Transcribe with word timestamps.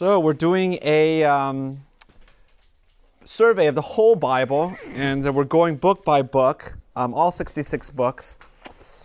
So 0.00 0.18
we're 0.18 0.32
doing 0.32 0.78
a 0.80 1.24
um, 1.24 1.82
survey 3.22 3.66
of 3.66 3.74
the 3.74 3.82
whole 3.82 4.16
Bible, 4.16 4.74
and 4.94 5.22
we're 5.34 5.44
going 5.44 5.76
book 5.76 6.06
by 6.06 6.22
book, 6.22 6.78
um, 6.96 7.12
all 7.12 7.30
66 7.30 7.90
books. 7.90 8.38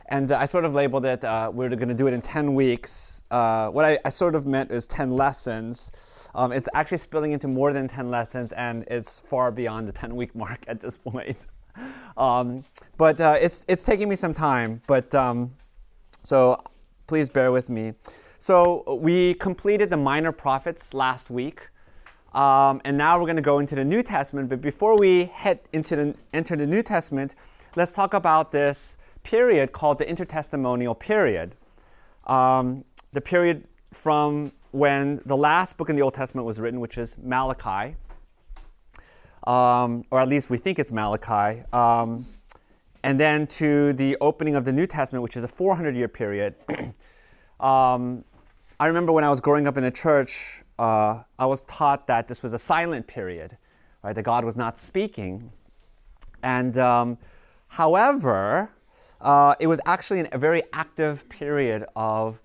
And 0.07 0.31
I 0.31 0.45
sort 0.45 0.63
of 0.63 0.73
labeled 0.73 1.03
it, 1.03 1.21
uh, 1.21 1.51
we're 1.53 1.67
going 1.67 1.89
to 1.89 1.93
do 1.93 2.07
it 2.07 2.13
in 2.13 2.21
10 2.21 2.53
weeks. 2.53 3.25
Uh, 3.29 3.71
what 3.71 3.83
I, 3.83 3.99
I, 4.05 4.07
sort 4.07 4.35
of 4.35 4.45
meant 4.45 4.71
is 4.71 4.87
10 4.87 5.11
lessons. 5.11 5.91
Um, 6.33 6.53
it's 6.53 6.69
actually 6.73 6.99
spilling 6.99 7.33
into 7.33 7.49
more 7.49 7.73
than 7.73 7.89
10 7.89 8.09
lessons, 8.09 8.53
and 8.53 8.85
it's 8.89 9.19
far 9.19 9.51
beyond 9.51 9.89
the 9.89 9.91
10 9.91 10.15
week 10.15 10.33
mark 10.33 10.63
at 10.69 10.79
this 10.79 10.97
point. 10.97 11.35
Um, 12.15 12.63
but 12.95 13.19
uh, 13.19 13.35
it's, 13.37 13.65
it's 13.67 13.83
taking 13.83 14.07
me 14.07 14.15
some 14.15 14.33
time, 14.33 14.81
but 14.87 15.13
um, 15.13 15.51
so 16.23 16.63
please 17.05 17.29
bear 17.29 17.51
with 17.51 17.69
me. 17.69 17.95
So 18.45 18.83
we 19.01 19.33
completed 19.33 19.89
the 19.89 19.97
minor 19.97 20.31
prophets 20.31 20.93
last 20.93 21.31
week. 21.31 21.69
Um, 22.31 22.79
and 22.85 22.95
now 22.95 23.17
we're 23.17 23.25
going 23.25 23.37
to 23.37 23.41
go 23.41 23.57
into 23.57 23.73
the 23.73 23.83
New 23.83 24.03
Testament. 24.03 24.49
But 24.49 24.61
before 24.61 24.99
we 24.99 25.25
head 25.25 25.61
into 25.73 25.95
the, 25.95 26.15
enter 26.31 26.55
the 26.55 26.67
New 26.67 26.83
Testament, 26.83 27.33
let's 27.75 27.93
talk 27.93 28.13
about 28.13 28.51
this 28.51 28.97
period 29.23 29.71
called 29.71 29.97
the 29.97 30.05
intertestamental 30.05 30.99
period. 30.99 31.55
Um, 32.27 32.85
the 33.13 33.19
period 33.19 33.63
from 33.91 34.51
when 34.69 35.21
the 35.25 35.35
last 35.35 35.79
book 35.79 35.89
in 35.89 35.95
the 35.95 36.03
Old 36.03 36.13
Testament 36.13 36.45
was 36.45 36.59
written, 36.59 36.79
which 36.79 36.99
is 36.99 37.17
Malachi, 37.17 37.95
um, 39.47 40.05
or 40.11 40.19
at 40.19 40.27
least 40.27 40.51
we 40.51 40.57
think 40.57 40.77
it's 40.77 40.91
Malachi, 40.91 41.63
um, 41.73 42.27
and 43.03 43.19
then 43.19 43.47
to 43.47 43.93
the 43.93 44.15
opening 44.21 44.55
of 44.55 44.65
the 44.65 44.71
New 44.71 44.85
Testament, 44.85 45.23
which 45.23 45.35
is 45.35 45.43
a 45.43 45.47
400 45.47 45.95
year 45.95 46.07
period. 46.07 46.53
um, 47.59 48.23
I 48.77 48.87
remember 48.87 49.13
when 49.13 49.23
I 49.23 49.29
was 49.29 49.39
growing 49.39 49.67
up 49.67 49.77
in 49.77 49.83
the 49.83 49.91
church, 49.91 50.63
uh, 50.77 51.23
I 51.39 51.45
was 51.45 51.63
taught 51.63 52.07
that 52.07 52.27
this 52.27 52.43
was 52.43 52.51
a 52.51 52.59
silent 52.59 53.07
period, 53.07 53.57
right? 54.03 54.13
That 54.13 54.23
God 54.23 54.43
was 54.43 54.57
not 54.57 54.77
speaking. 54.77 55.51
And 56.43 56.77
um, 56.77 57.17
however, 57.69 58.71
uh, 59.21 59.55
it 59.61 59.67
was 59.67 59.79
actually 59.85 60.27
a 60.29 60.37
very 60.37 60.63
active 60.73 61.29
period 61.29 61.85
of, 61.95 62.41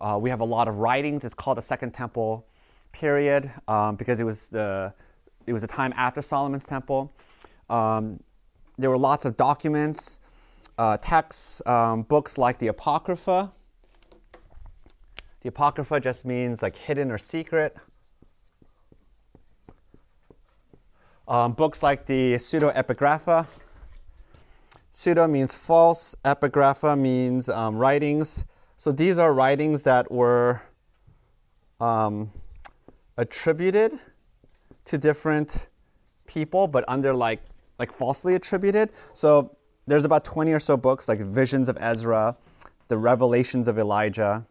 uh, 0.00 0.16
we 0.22 0.30
have 0.30 0.40
a 0.40 0.44
lot 0.44 0.68
of 0.68 0.78
writings. 0.78 1.24
It's 1.24 1.34
called 1.34 1.56
the 1.56 1.62
Second 1.62 1.92
Temple 1.92 2.46
period 2.92 3.50
um, 3.66 3.96
because 3.96 4.20
it 4.20 4.24
was 4.24 4.50
the 4.50 4.94
it 5.46 5.52
was 5.52 5.64
a 5.64 5.66
time 5.66 5.92
after 5.96 6.22
Solomon's 6.22 6.64
temple. 6.64 7.12
Um, 7.68 8.20
there 8.78 8.88
were 8.88 8.96
lots 8.96 9.26
of 9.26 9.36
documents, 9.36 10.20
uh, 10.78 10.96
texts, 10.96 11.60
um, 11.66 12.02
books 12.02 12.38
like 12.38 12.58
the 12.58 12.68
Apocrypha. 12.68 13.52
The 15.44 15.50
Apocrypha 15.50 16.00
just 16.00 16.24
means 16.24 16.62
like 16.62 16.74
hidden 16.74 17.10
or 17.10 17.18
secret. 17.18 17.76
Um, 21.28 21.52
books 21.52 21.82
like 21.82 22.06
the 22.06 22.38
Pseudo-Epigrapha. 22.38 23.46
Pseudo 24.90 25.28
means 25.28 25.54
false, 25.54 26.14
epigrapha 26.24 26.98
means 26.98 27.50
um, 27.50 27.76
writings. 27.76 28.46
So 28.78 28.90
these 28.90 29.18
are 29.18 29.34
writings 29.34 29.82
that 29.82 30.10
were 30.10 30.62
um, 31.78 32.30
attributed 33.18 33.98
to 34.86 34.96
different 34.96 35.68
people, 36.26 36.68
but 36.68 36.84
under 36.88 37.12
like 37.12 37.42
like 37.78 37.92
falsely 37.92 38.34
attributed. 38.34 38.92
So 39.12 39.54
there's 39.86 40.06
about 40.06 40.24
20 40.24 40.52
or 40.52 40.58
so 40.58 40.78
books, 40.78 41.06
like 41.06 41.18
Visions 41.18 41.68
of 41.68 41.76
Ezra, 41.80 42.34
the 42.88 42.96
Revelations 42.96 43.68
of 43.68 43.76
Elijah. 43.78 44.46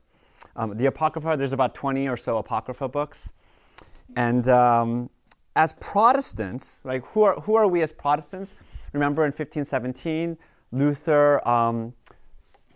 Um, 0.56 0.78
the 0.78 0.86
Apocrypha, 0.86 1.36
there's 1.38 1.54
about 1.54 1.74
20 1.74 2.08
or 2.08 2.18
so 2.18 2.38
Apocrypha 2.38 2.88
books. 2.88 3.34
And 4.16 4.48
um, 4.48 5.10
as 5.56 5.74
Protestants, 5.74 6.84
like 6.86 7.06
who 7.08 7.24
are, 7.24 7.36
who 7.42 7.56
are 7.56 7.68
we 7.68 7.82
as 7.82 7.92
Protestants? 7.92 8.56
Remember 8.92 9.24
in 9.24 9.30
1517, 9.30 10.38
Luther 10.72 11.48
um, 11.48 11.94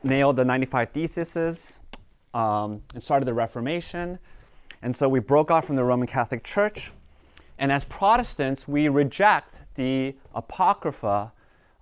nailed 0.04 0.36
the 0.36 0.46
95 0.46 0.90
Theses 0.90 1.82
um, 2.34 2.82
and 2.94 3.02
started 3.02 3.26
the 3.26 3.34
Reformation. 3.34 4.20
And 4.82 4.96
so 4.96 5.10
we 5.10 5.20
broke 5.20 5.52
off 5.52 5.66
from 5.66 5.76
the 5.76 5.84
Roman 5.84 6.08
Catholic 6.08 6.44
Church. 6.44 6.92
And 7.60 7.72
as 7.72 7.86
Protestants, 7.86 8.68
we 8.68 8.88
reject 8.88 9.62
the 9.76 10.16
Apocrypha 10.36 11.32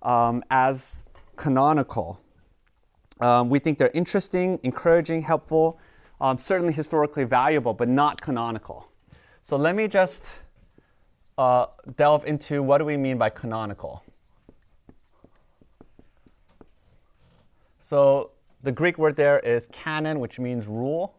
um, 0.02 0.42
as 0.50 1.04
canonical. 1.36 2.18
Um, 3.20 3.48
we 3.50 3.58
think 3.58 3.78
they're 3.78 3.90
interesting, 3.94 4.58
encouraging, 4.62 5.22
helpful, 5.22 5.78
um, 6.20 6.36
certainly 6.38 6.72
historically 6.72 7.24
valuable, 7.24 7.74
but 7.74 7.88
not 7.88 8.20
canonical. 8.20 8.86
So 9.42 9.56
let 9.56 9.74
me 9.74 9.88
just 9.88 10.40
uh, 11.38 11.66
delve 11.96 12.24
into 12.24 12.62
what 12.62 12.78
do 12.78 12.84
we 12.84 12.96
mean 12.96 13.18
by 13.18 13.30
canonical. 13.30 14.02
So 17.78 18.30
the 18.62 18.72
Greek 18.72 18.98
word 18.98 19.16
there 19.16 19.38
is 19.38 19.68
canon, 19.68 20.18
which 20.18 20.40
means 20.40 20.66
rule. 20.66 21.14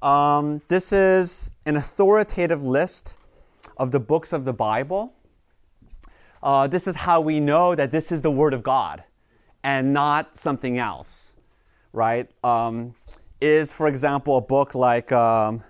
Um, 0.00 0.62
this 0.68 0.92
is 0.92 1.52
an 1.66 1.76
authoritative 1.76 2.62
list 2.62 3.18
of 3.76 3.90
the 3.90 4.00
books 4.00 4.32
of 4.32 4.44
the 4.44 4.54
Bible. 4.54 5.12
Uh, 6.42 6.66
this 6.66 6.86
is 6.86 6.96
how 6.96 7.20
we 7.20 7.38
know 7.40 7.74
that 7.74 7.92
this 7.92 8.10
is 8.10 8.22
the 8.22 8.30
Word 8.30 8.54
of 8.54 8.62
God 8.62 9.04
and 9.62 9.92
not 9.92 10.38
something 10.38 10.78
else, 10.78 11.29
right? 11.92 12.30
Um, 12.44 12.94
is, 13.40 13.72
for 13.72 13.88
example, 13.88 14.36
a 14.36 14.40
book 14.40 14.74
like 14.74 15.12
um, 15.12 15.62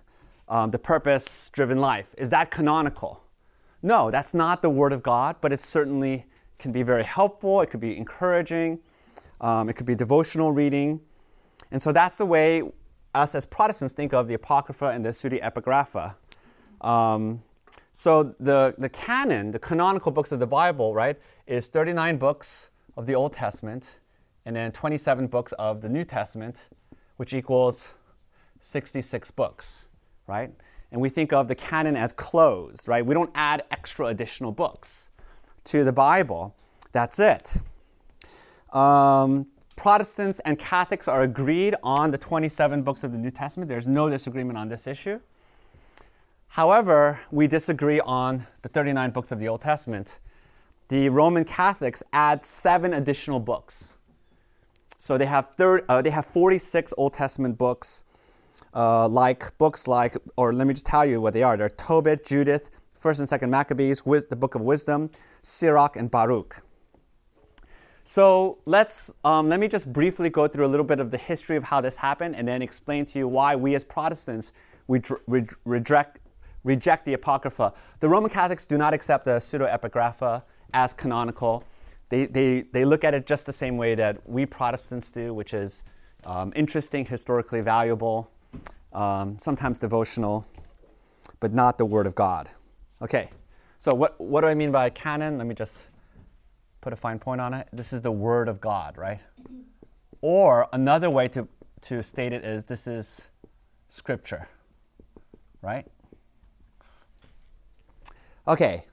um, 0.48 0.70
The 0.70 0.78
Purpose 0.78 1.50
Driven 1.50 1.78
Life, 1.78 2.14
is 2.18 2.30
that 2.30 2.50
canonical? 2.50 3.22
No, 3.82 4.10
that's 4.10 4.34
not 4.34 4.62
the 4.62 4.70
Word 4.70 4.92
of 4.92 5.02
God, 5.02 5.36
but 5.40 5.52
it 5.52 5.60
certainly 5.60 6.26
can 6.58 6.72
be 6.72 6.82
very 6.82 7.04
helpful, 7.04 7.60
it 7.62 7.70
could 7.70 7.80
be 7.80 7.96
encouraging, 7.96 8.80
um, 9.40 9.68
it 9.68 9.74
could 9.74 9.86
be 9.86 9.94
devotional 9.94 10.52
reading. 10.52 11.00
And 11.70 11.80
so 11.80 11.92
that's 11.92 12.16
the 12.16 12.26
way 12.26 12.62
us 13.14 13.34
as 13.34 13.46
Protestants 13.46 13.94
think 13.94 14.12
of 14.12 14.28
the 14.28 14.34
Apocrypha 14.34 14.88
and 14.88 15.04
the 15.04 15.10
Pseudepigrapha. 15.10 16.16
Um, 16.80 17.40
so 17.92 18.34
the, 18.38 18.74
the 18.78 18.88
canon, 18.88 19.50
the 19.50 19.58
canonical 19.58 20.12
books 20.12 20.32
of 20.32 20.40
the 20.40 20.46
Bible, 20.46 20.94
right, 20.94 21.18
is 21.46 21.66
39 21.66 22.18
books 22.18 22.70
of 22.96 23.06
the 23.06 23.14
Old 23.14 23.32
Testament 23.32 23.96
and 24.44 24.56
then 24.56 24.72
27 24.72 25.26
books 25.26 25.52
of 25.52 25.82
the 25.82 25.88
New 25.88 26.04
Testament, 26.04 26.66
which 27.16 27.32
equals 27.32 27.94
66 28.58 29.30
books, 29.32 29.86
right? 30.26 30.52
And 30.92 31.00
we 31.00 31.08
think 31.08 31.32
of 31.32 31.48
the 31.48 31.54
canon 31.54 31.96
as 31.96 32.12
closed, 32.12 32.88
right? 32.88 33.04
We 33.04 33.14
don't 33.14 33.30
add 33.34 33.62
extra 33.70 34.06
additional 34.06 34.52
books 34.52 35.10
to 35.64 35.84
the 35.84 35.92
Bible. 35.92 36.54
That's 36.92 37.18
it. 37.18 37.58
Um, 38.72 39.46
Protestants 39.76 40.40
and 40.40 40.58
Catholics 40.58 41.08
are 41.08 41.22
agreed 41.22 41.74
on 41.82 42.10
the 42.10 42.18
27 42.18 42.82
books 42.82 43.02
of 43.04 43.12
the 43.12 43.18
New 43.18 43.30
Testament. 43.30 43.68
There's 43.68 43.86
no 43.86 44.10
disagreement 44.10 44.58
on 44.58 44.68
this 44.68 44.86
issue. 44.86 45.20
However, 46.48 47.20
we 47.30 47.46
disagree 47.46 48.00
on 48.00 48.46
the 48.62 48.68
39 48.68 49.10
books 49.12 49.30
of 49.30 49.38
the 49.38 49.48
Old 49.48 49.62
Testament. 49.62 50.18
The 50.88 51.08
Roman 51.08 51.44
Catholics 51.44 52.02
add 52.12 52.44
seven 52.44 52.92
additional 52.92 53.38
books. 53.38 53.96
So 55.00 55.16
they 55.16 55.24
have, 55.24 55.48
thir- 55.56 55.82
uh, 55.88 56.02
they 56.02 56.10
have 56.10 56.26
46 56.26 56.92
Old 56.98 57.14
Testament 57.14 57.56
books, 57.56 58.04
uh, 58.74 59.08
like 59.08 59.56
books 59.56 59.88
like, 59.88 60.14
or 60.36 60.52
let 60.52 60.66
me 60.66 60.74
just 60.74 60.84
tell 60.84 61.06
you 61.06 61.22
what 61.22 61.32
they 61.32 61.42
are. 61.42 61.56
They're 61.56 61.70
Tobit, 61.70 62.26
Judith, 62.26 62.70
1st 63.00 63.32
and 63.32 63.40
2nd 63.40 63.48
Maccabees, 63.48 64.02
the 64.02 64.36
Book 64.36 64.54
of 64.54 64.60
Wisdom, 64.60 65.08
Sirach, 65.40 65.96
and 65.96 66.10
Baruch. 66.10 66.56
So 68.04 68.58
let's 68.66 69.14
um, 69.24 69.48
let 69.48 69.58
me 69.58 69.68
just 69.68 69.90
briefly 69.90 70.28
go 70.28 70.46
through 70.46 70.66
a 70.66 70.68
little 70.68 70.84
bit 70.84 71.00
of 71.00 71.10
the 71.10 71.16
history 71.16 71.56
of 71.56 71.64
how 71.64 71.80
this 71.80 71.96
happened, 71.96 72.36
and 72.36 72.46
then 72.46 72.60
explain 72.60 73.06
to 73.06 73.18
you 73.18 73.26
why 73.26 73.56
we 73.56 73.74
as 73.74 73.84
Protestants 73.84 74.52
we 74.86 75.00
re- 75.26 75.46
reject 75.64 76.18
reject 76.62 77.06
the 77.06 77.14
apocrypha. 77.14 77.72
The 78.00 78.08
Roman 78.08 78.28
Catholics 78.30 78.66
do 78.66 78.76
not 78.76 78.92
accept 78.92 79.24
the 79.24 79.38
pseudepigrapha 79.38 80.42
as 80.74 80.92
canonical. 80.92 81.64
They, 82.10 82.26
they, 82.26 82.62
they 82.62 82.84
look 82.84 83.04
at 83.04 83.14
it 83.14 83.24
just 83.24 83.46
the 83.46 83.52
same 83.52 83.76
way 83.76 83.94
that 83.94 84.28
we 84.28 84.44
Protestants 84.44 85.10
do, 85.10 85.32
which 85.32 85.54
is 85.54 85.84
um, 86.24 86.52
interesting, 86.54 87.04
historically 87.04 87.60
valuable, 87.60 88.30
um, 88.92 89.38
sometimes 89.38 89.78
devotional, 89.78 90.44
but 91.38 91.52
not 91.52 91.78
the 91.78 91.86
Word 91.86 92.06
of 92.06 92.14
God. 92.14 92.50
Okay, 93.00 93.30
so 93.78 93.94
what, 93.94 94.20
what 94.20 94.40
do 94.42 94.48
I 94.48 94.54
mean 94.54 94.72
by 94.72 94.90
canon? 94.90 95.38
Let 95.38 95.46
me 95.46 95.54
just 95.54 95.86
put 96.80 96.92
a 96.92 96.96
fine 96.96 97.20
point 97.20 97.40
on 97.40 97.54
it. 97.54 97.68
This 97.72 97.92
is 97.92 98.02
the 98.02 98.12
Word 98.12 98.48
of 98.48 98.60
God, 98.60 98.98
right? 98.98 99.20
Or 100.20 100.68
another 100.72 101.08
way 101.08 101.28
to, 101.28 101.46
to 101.82 102.02
state 102.02 102.32
it 102.32 102.44
is 102.44 102.64
this 102.64 102.88
is 102.88 103.28
Scripture, 103.88 104.48
right? 105.62 105.86
Okay, 108.48 108.84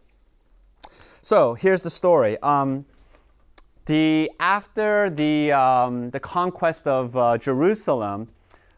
so 1.22 1.56
here's 1.56 1.82
the 1.82 1.90
story. 1.90 2.38
Um, 2.44 2.86
the, 3.88 4.30
after 4.40 5.10
the, 5.10 5.52
um, 5.54 6.10
the 6.12 6.20
conquest 6.20 6.88
of 6.88 7.18
uh, 7.18 7.38
Jerusalem, 7.38 8.30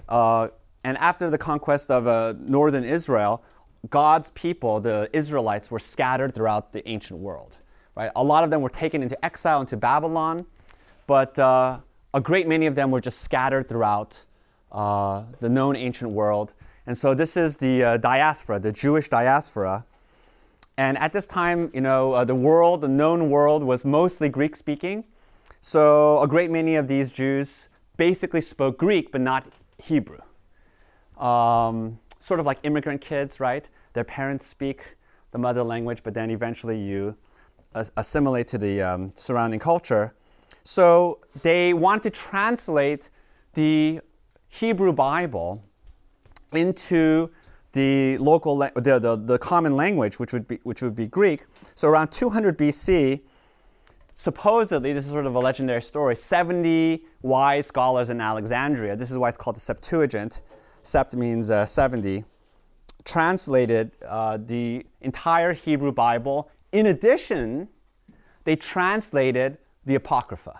uh, 0.07 0.49
and 0.83 0.97
after 0.97 1.29
the 1.29 1.37
conquest 1.37 1.91
of 1.91 2.07
uh, 2.07 2.35
northern 2.39 2.83
Israel, 2.83 3.43
God's 3.89 4.29
people, 4.29 4.79
the 4.79 5.09
Israelites, 5.11 5.71
were 5.71 5.79
scattered 5.79 6.33
throughout 6.33 6.73
the 6.73 6.87
ancient 6.87 7.19
world. 7.19 7.57
Right? 7.95 8.11
A 8.15 8.23
lot 8.23 8.43
of 8.43 8.51
them 8.51 8.61
were 8.61 8.69
taken 8.69 9.01
into 9.01 9.23
exile 9.25 9.61
into 9.61 9.77
Babylon, 9.77 10.45
but 11.07 11.37
uh, 11.39 11.79
a 12.13 12.21
great 12.21 12.47
many 12.47 12.65
of 12.67 12.75
them 12.75 12.91
were 12.91 13.01
just 13.01 13.21
scattered 13.21 13.67
throughout 13.67 14.25
uh, 14.71 15.23
the 15.39 15.49
known 15.49 15.75
ancient 15.75 16.11
world. 16.11 16.53
And 16.85 16.97
so 16.97 17.13
this 17.13 17.35
is 17.35 17.57
the 17.57 17.83
uh, 17.83 17.97
diaspora, 17.97 18.59
the 18.59 18.71
Jewish 18.71 19.09
diaspora. 19.09 19.85
And 20.79 20.97
at 20.97 21.11
this 21.11 21.27
time, 21.27 21.69
you 21.73 21.81
know, 21.81 22.13
uh, 22.13 22.23
the 22.23 22.33
world, 22.33 22.79
the 22.79 22.87
known 22.87 23.29
world, 23.29 23.65
was 23.65 23.83
mostly 23.83 24.29
Greek 24.29 24.55
speaking. 24.55 25.03
So 25.59 26.21
a 26.21 26.27
great 26.27 26.49
many 26.49 26.77
of 26.77 26.87
these 26.87 27.11
Jews 27.11 27.67
basically 27.97 28.39
spoke 28.39 28.77
Greek, 28.77 29.11
but 29.11 29.19
not 29.19 29.45
Hebrew. 29.83 30.21
Um, 31.17 31.99
sort 32.19 32.39
of 32.39 32.45
like 32.45 32.59
immigrant 32.63 33.01
kids, 33.01 33.41
right? 33.41 33.67
Their 33.91 34.05
parents 34.05 34.45
speak 34.45 34.95
the 35.31 35.37
mother 35.37 35.63
language, 35.63 36.01
but 36.01 36.13
then 36.13 36.29
eventually 36.29 36.79
you 36.79 37.17
assimilate 37.75 38.47
to 38.47 38.57
the 38.57 38.81
um, 38.81 39.11
surrounding 39.15 39.59
culture. 39.59 40.13
So 40.63 41.19
they 41.41 41.73
want 41.73 42.03
to 42.03 42.09
translate 42.09 43.09
the 43.53 43.99
Hebrew 44.47 44.93
Bible 44.93 45.61
into 46.53 47.31
the 47.73 48.17
local, 48.17 48.57
the, 48.57 48.99
the, 48.99 49.15
the 49.15 49.37
common 49.37 49.75
language, 49.75 50.19
which 50.19 50.33
would, 50.33 50.47
be, 50.47 50.59
which 50.63 50.81
would 50.81 50.95
be 50.95 51.07
Greek. 51.07 51.45
So 51.75 51.87
around 51.87 52.11
200 52.11 52.57
BC, 52.57 53.21
supposedly, 54.13 54.93
this 54.93 55.05
is 55.05 55.11
sort 55.11 55.25
of 55.25 55.35
a 55.35 55.39
legendary 55.39 55.81
story, 55.81 56.15
70 56.15 57.03
wise 57.21 57.67
scholars 57.67 58.09
in 58.09 58.19
Alexandria, 58.19 58.95
this 58.95 59.11
is 59.11 59.17
why 59.17 59.27
it's 59.27 59.37
called 59.37 59.55
the 59.55 59.61
Septuagint, 59.61 60.41
sept 60.83 61.13
means 61.15 61.49
uh, 61.49 61.65
70, 61.65 62.23
translated 63.05 63.95
uh, 64.05 64.37
the 64.37 64.85
entire 65.01 65.53
Hebrew 65.53 65.91
Bible. 65.91 66.49
In 66.71 66.87
addition, 66.87 67.69
they 68.43 68.55
translated 68.55 69.57
the 69.85 69.95
Apocrypha. 69.95 70.59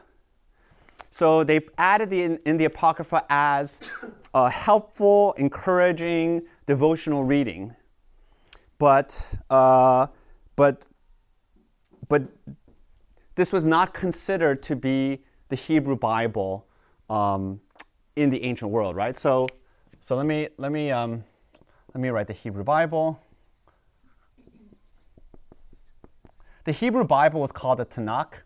So 1.12 1.44
they 1.44 1.62
added 1.78 2.10
the, 2.10 2.24
in, 2.24 2.40
in 2.46 2.58
the 2.58 2.66
Apocrypha 2.66 3.26
as 3.30 3.92
helpful, 4.34 5.34
encouraging, 5.38 6.44
devotional 6.70 7.24
reading. 7.24 7.76
But, 8.78 9.40
uh, 9.50 10.06
but, 10.56 10.88
but 12.08 12.28
this 13.34 13.52
was 13.52 13.66
not 13.66 13.92
considered 13.96 14.62
to 14.64 14.76
be 14.76 15.24
the 15.50 15.56
Hebrew 15.56 15.96
Bible 15.96 16.68
um, 17.10 17.60
in 18.16 18.30
the 18.30 18.44
ancient 18.44 18.70
world, 18.70 18.96
right? 18.96 19.18
So, 19.18 19.48
so 20.00 20.16
let 20.16 20.28
me, 20.28 20.48
let 20.58 20.72
me, 20.72 20.92
um, 20.92 21.24
let 21.96 22.02
me 22.02 22.10
write 22.10 22.28
the 22.28 22.34
Hebrew 22.34 22.64
Bible. 22.64 23.20
The 26.66 26.72
Hebrew 26.72 27.04
Bible 27.04 27.42
was 27.42 27.52
called 27.52 27.80
the 27.80 27.86
Tanakh. 27.88 28.44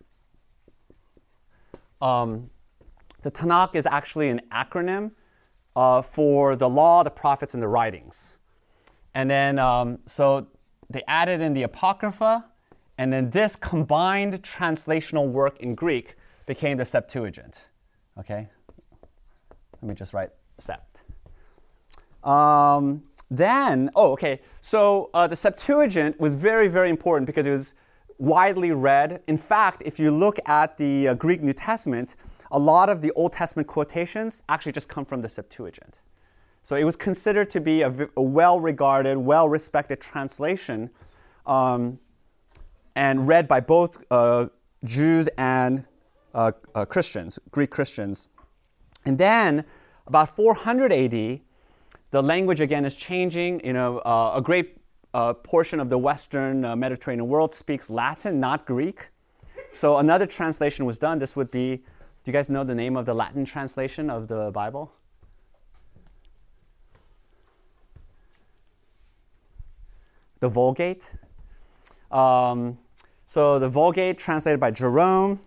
Um, 2.00 2.48
the 3.20 3.30
Tanakh 3.30 3.74
is 3.74 3.84
actually 3.84 4.30
an 4.30 4.40
acronym 4.50 5.12
uh, 5.76 6.02
for 6.02 6.56
the 6.56 6.68
law, 6.68 7.02
the 7.02 7.10
prophets, 7.10 7.54
and 7.54 7.62
the 7.62 7.68
writings. 7.68 8.36
And 9.14 9.30
then, 9.30 9.58
um, 9.58 9.98
so 10.06 10.48
they 10.90 11.02
added 11.06 11.40
in 11.40 11.54
the 11.54 11.62
Apocrypha, 11.62 12.46
and 12.98 13.12
then 13.12 13.30
this 13.30 13.56
combined 13.70 14.42
translational 14.42 15.28
work 15.28 15.58
in 15.60 15.74
Greek 15.74 16.14
became 16.46 16.76
the 16.76 16.84
Septuagint. 16.84 17.68
Okay? 18.18 18.48
Let 19.82 19.88
me 19.88 19.94
just 19.94 20.12
write 20.12 20.30
Sept. 20.58 21.02
Um, 22.28 23.04
then, 23.30 23.90
oh, 23.96 24.12
okay, 24.12 24.40
so 24.60 25.10
uh, 25.12 25.26
the 25.26 25.36
Septuagint 25.36 26.20
was 26.20 26.34
very, 26.34 26.68
very 26.68 26.88
important 26.88 27.26
because 27.26 27.46
it 27.46 27.50
was 27.50 27.74
widely 28.18 28.72
read. 28.72 29.22
In 29.26 29.36
fact, 29.36 29.82
if 29.84 29.98
you 29.98 30.10
look 30.10 30.38
at 30.46 30.78
the 30.78 31.08
uh, 31.08 31.14
Greek 31.14 31.42
New 31.42 31.52
Testament, 31.52 32.16
a 32.54 32.58
lot 32.58 32.88
of 32.88 33.02
the 33.02 33.10
Old 33.12 33.32
Testament 33.32 33.66
quotations 33.66 34.44
actually 34.48 34.70
just 34.70 34.88
come 34.88 35.04
from 35.04 35.22
the 35.22 35.28
Septuagint. 35.28 35.98
So 36.62 36.76
it 36.76 36.84
was 36.84 36.94
considered 36.94 37.50
to 37.50 37.60
be 37.60 37.82
a, 37.82 38.08
a 38.16 38.22
well 38.22 38.60
regarded, 38.60 39.18
well 39.18 39.48
respected 39.48 40.00
translation 40.00 40.90
um, 41.46 41.98
and 42.94 43.26
read 43.26 43.48
by 43.48 43.58
both 43.58 44.02
uh, 44.10 44.46
Jews 44.84 45.28
and 45.36 45.84
uh, 46.32 46.52
uh, 46.74 46.84
Christians, 46.84 47.40
Greek 47.50 47.70
Christians. 47.70 48.28
And 49.04 49.18
then, 49.18 49.64
about 50.06 50.34
400 50.34 50.92
AD, 50.92 51.40
the 52.12 52.22
language 52.22 52.60
again 52.60 52.84
is 52.84 52.94
changing. 52.94 53.66
You 53.66 53.72
know, 53.72 53.98
uh, 53.98 54.34
a 54.36 54.40
great 54.40 54.78
uh, 55.12 55.34
portion 55.34 55.80
of 55.80 55.88
the 55.88 55.98
Western 55.98 56.64
uh, 56.64 56.76
Mediterranean 56.76 57.26
world 57.26 57.52
speaks 57.52 57.90
Latin, 57.90 58.38
not 58.38 58.64
Greek. 58.64 59.08
So 59.72 59.96
another 59.96 60.26
translation 60.26 60.84
was 60.84 61.00
done. 61.00 61.18
This 61.18 61.34
would 61.34 61.50
be 61.50 61.82
do 62.24 62.30
you 62.30 62.32
guys 62.32 62.48
know 62.48 62.64
the 62.64 62.74
name 62.74 62.96
of 62.96 63.04
the 63.04 63.12
Latin 63.12 63.44
translation 63.44 64.08
of 64.08 64.28
the 64.28 64.50
Bible? 64.50 64.90
The 70.40 70.48
Vulgate. 70.48 71.10
Um, 72.10 72.78
so 73.26 73.58
the 73.58 73.68
Vulgate, 73.68 74.16
translated 74.16 74.58
by 74.58 74.70
Jerome, 74.70 75.38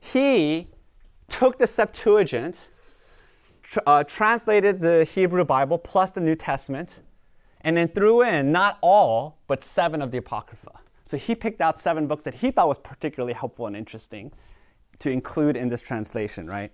he 0.00 0.68
took 1.28 1.58
the 1.58 1.66
Septuagint, 1.66 2.58
tr- 3.62 3.80
uh, 3.86 4.04
translated 4.04 4.80
the 4.80 5.04
Hebrew 5.04 5.44
Bible 5.44 5.76
plus 5.76 6.12
the 6.12 6.22
New 6.22 6.36
Testament, 6.36 7.00
and 7.60 7.76
then 7.76 7.88
threw 7.88 8.22
in 8.22 8.50
not 8.50 8.78
all, 8.80 9.36
but 9.46 9.62
seven 9.62 10.00
of 10.00 10.10
the 10.10 10.18
Apocrypha. 10.18 10.80
So 11.04 11.18
he 11.18 11.34
picked 11.34 11.60
out 11.60 11.78
seven 11.78 12.06
books 12.06 12.24
that 12.24 12.36
he 12.36 12.50
thought 12.50 12.68
was 12.68 12.78
particularly 12.78 13.34
helpful 13.34 13.66
and 13.66 13.76
interesting 13.76 14.32
to 15.00 15.10
include 15.10 15.56
in 15.56 15.68
this 15.68 15.82
translation, 15.82 16.46
right? 16.46 16.72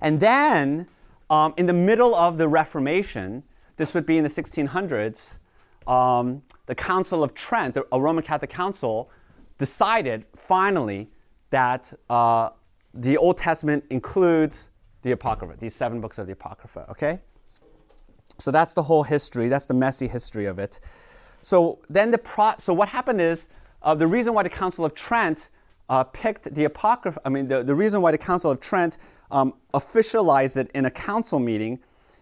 And 0.00 0.20
then, 0.20 0.86
um, 1.30 1.54
in 1.56 1.66
the 1.66 1.72
middle 1.72 2.14
of 2.14 2.38
the 2.38 2.48
Reformation, 2.48 3.42
this 3.76 3.94
would 3.94 4.06
be 4.06 4.16
in 4.16 4.22
the 4.22 4.30
1600s, 4.30 5.34
um, 5.86 6.42
the 6.66 6.74
Council 6.74 7.22
of 7.22 7.34
Trent, 7.34 7.76
a 7.90 8.00
Roman 8.00 8.22
Catholic 8.22 8.50
council, 8.50 9.10
decided 9.58 10.24
finally 10.34 11.10
that 11.50 11.92
uh, 12.10 12.50
the 12.92 13.16
Old 13.16 13.38
Testament 13.38 13.84
includes 13.90 14.70
the 15.02 15.12
Apocrypha, 15.12 15.56
these 15.58 15.74
seven 15.74 16.00
books 16.00 16.18
of 16.18 16.26
the 16.26 16.32
Apocrypha, 16.32 16.86
okay? 16.90 17.20
So 18.38 18.50
that's 18.50 18.74
the 18.74 18.82
whole 18.82 19.02
history, 19.02 19.48
that's 19.48 19.66
the 19.66 19.74
messy 19.74 20.08
history 20.08 20.46
of 20.46 20.58
it. 20.58 20.80
So 21.40 21.80
then 21.90 22.10
the 22.10 22.18
pro- 22.18 22.54
so 22.58 22.72
what 22.72 22.88
happened 22.88 23.20
is 23.20 23.48
uh, 23.82 23.94
the 23.94 24.06
reason 24.06 24.34
why 24.34 24.42
the 24.42 24.50
Council 24.50 24.84
of 24.84 24.94
Trent 24.94 25.50
uh, 25.88 26.04
picked 26.04 26.54
the 26.54 26.64
Apocrypha, 26.64 27.20
I 27.24 27.28
mean, 27.28 27.48
the, 27.48 27.62
the 27.62 27.74
reason 27.74 28.02
why 28.02 28.10
the 28.10 28.18
Council 28.18 28.50
of 28.50 28.60
Trent 28.60 28.98
um, 29.30 29.54
officialized 29.72 30.56
it 30.56 30.70
in 30.74 30.84
a 30.84 30.90
council 30.90 31.38
meeting 31.38 31.80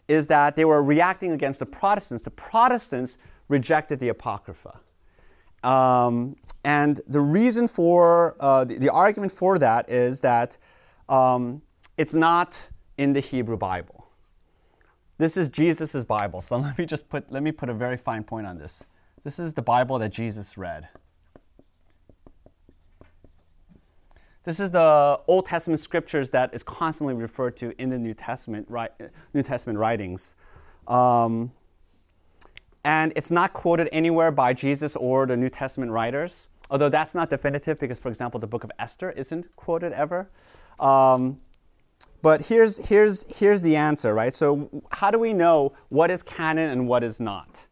is 0.09 0.26
that 0.28 0.57
they 0.57 0.64
were 0.64 0.83
reacting 0.83 1.33
against 1.33 1.59
the 1.59 1.66
Protestants. 1.66 2.25
The 2.25 2.31
Protestants 2.31 3.19
rejected 3.49 4.00
the 4.00 4.09
Apocrypha. 4.09 4.81
Um, 5.62 6.37
and 6.64 7.00
the 7.07 7.21
reason 7.21 7.69
for, 7.69 8.37
uh, 8.40 8.64
the, 8.64 8.78
the, 8.78 8.92
argument 8.92 9.31
for 9.31 9.59
that 9.59 9.88
is 9.88 10.21
that 10.21 10.59
um, 11.09 11.62
it's 11.97 12.14
not 12.14 12.69
in 12.99 13.12
the 13.12 13.21
Hebrew 13.21 13.57
Bible. 13.57 14.07
This 15.19 15.37
is 15.37 15.49
Jesus' 15.49 16.02
Bible. 16.02 16.40
So 16.40 16.57
let 16.59 16.78
me 16.78 16.87
just 16.87 17.09
put, 17.09 17.31
let 17.31 17.42
me 17.42 17.52
put 17.52 17.69
a 17.69 17.75
very 17.75 17.97
fine 17.97 18.25
point 18.25 18.47
on 18.47 18.59
this. 18.59 18.83
This 19.23 19.38
is 19.38 19.54
the 19.54 19.62
Bible 19.62 20.00
that 20.00 20.12
Jesus 20.12 20.59
read. 20.59 20.88
This 24.45 24.59
is 24.59 24.73
the 24.73 25.21
Old 25.29 25.47
Testament 25.47 25.79
scriptures 25.79 26.31
that 26.31 26.53
is 26.53 26.63
constantly 26.65 27.15
referred 27.15 27.57
to 27.59 27.81
in 27.81 27.91
the 27.91 27.99
New 27.99 28.15
Testament, 28.15 28.69
New 29.33 29.43
Testament 29.43 29.79
writings. 29.79 30.35
Um, 30.89 31.53
and 32.85 33.13
it's 33.15 33.31
not 33.31 33.53
quoted 33.53 33.89
anywhere 33.93 34.33
by 34.33 34.53
Jesus 34.53 34.97
or 34.97 35.27
the 35.27 35.37
New 35.37 35.49
Testament 35.49 35.93
writers, 35.93 36.49
although 36.71 36.89
that's 36.89 37.15
not 37.15 37.31
definitive 37.31 37.79
because, 37.79 38.01
for 38.01 38.09
example, 38.09 38.41
the 38.41 38.49
book 38.49 38.65
of 38.65 38.73
Esther 38.81 39.13
isn't 39.13 39.55
quoted 39.55 39.93
ever. 39.93 40.29
Um, 40.81 41.41
but 42.21 42.47
here's, 42.47 42.89
here's, 42.89 43.39
here's 43.39 43.63
the 43.63 43.77
answer, 43.77 44.13
right? 44.13 44.35
So, 44.35 44.83
how 44.91 45.13
do 45.13 45.19
we 45.19 45.33
know 45.33 45.73
what 45.89 46.11
is 46.11 46.23
canon 46.23 46.71
and 46.71 46.89
what 46.89 47.05
is 47.05 47.21
not? 47.21 47.67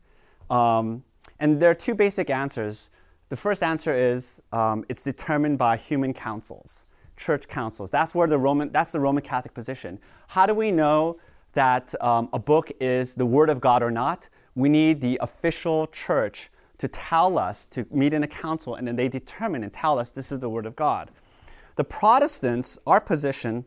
Um, 0.49 1.03
and 1.41 1.61
there 1.61 1.71
are 1.71 1.75
two 1.75 1.95
basic 1.95 2.31
answers. 2.31 2.91
The 3.31 3.37
first 3.37 3.63
answer 3.63 3.95
is 3.95 4.43
um, 4.53 4.85
it's 4.89 5.05
determined 5.05 5.57
by 5.57 5.77
human 5.77 6.13
councils, 6.13 6.87
church 7.17 7.47
councils. 7.47 7.93
That's 7.93 8.13
where 8.13 8.27
the 8.27 8.39
Roman, 8.39 8.73
that's 8.73 8.91
the 8.91 8.99
Roman 8.99 9.23
Catholic 9.23 9.55
position. 9.55 10.01
How 10.31 10.47
do 10.47 10.55
we 10.55 10.73
know 10.73 11.17
that 11.53 11.95
um, 12.01 12.29
a 12.33 12.41
book 12.41 12.73
is 12.81 13.15
the 13.15 13.27
Word 13.27 13.49
of 13.49 13.61
God 13.61 13.85
or 13.85 13.91
not? 13.93 14.29
We 14.57 14.69
need 14.69 15.01
the 15.01 15.17
official 15.23 15.87
church 15.87 16.51
to 16.79 16.89
tell 16.89 17.39
us, 17.39 17.67
to 17.67 17.87
meet 17.93 18.13
in 18.13 18.25
a 18.25 18.27
council, 18.27 18.75
and 18.75 18.89
then 18.89 18.97
they 18.97 19.09
determine 19.09 19.63
and 19.63 19.73
tell 19.73 20.01
us 20.01 20.11
this 20.11 20.33
is 20.33 20.41
the 20.41 20.51
Word 20.51 20.67
of 20.67 20.75
God. 20.75 21.13
The 21.77 21.85
Protestants, 21.85 22.81
our 22.85 23.01
position 23.01 23.65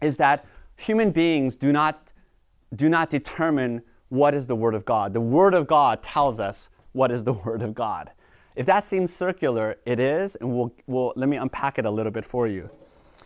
is 0.00 0.16
that 0.18 0.46
human 0.76 1.10
beings 1.10 1.56
do 1.56 1.72
not 1.72 2.12
do 2.74 2.88
not 2.88 3.10
determine 3.10 3.82
what 4.10 4.32
is 4.32 4.46
the 4.46 4.54
Word 4.54 4.74
of 4.74 4.84
God. 4.84 5.12
The 5.12 5.20
Word 5.20 5.54
of 5.54 5.66
God 5.66 6.04
tells 6.04 6.38
us 6.38 6.68
what 6.92 7.10
is 7.10 7.24
the 7.24 7.32
Word 7.44 7.62
of 7.62 7.74
God. 7.74 8.12
If 8.56 8.64
that 8.66 8.84
seems 8.84 9.14
circular, 9.14 9.76
it 9.84 10.00
is, 10.00 10.34
and 10.36 10.52
we'll, 10.52 10.74
we'll, 10.86 11.12
let 11.14 11.28
me 11.28 11.36
unpack 11.36 11.78
it 11.78 11.84
a 11.84 11.90
little 11.90 12.10
bit 12.10 12.24
for 12.24 12.46
you. 12.46 12.70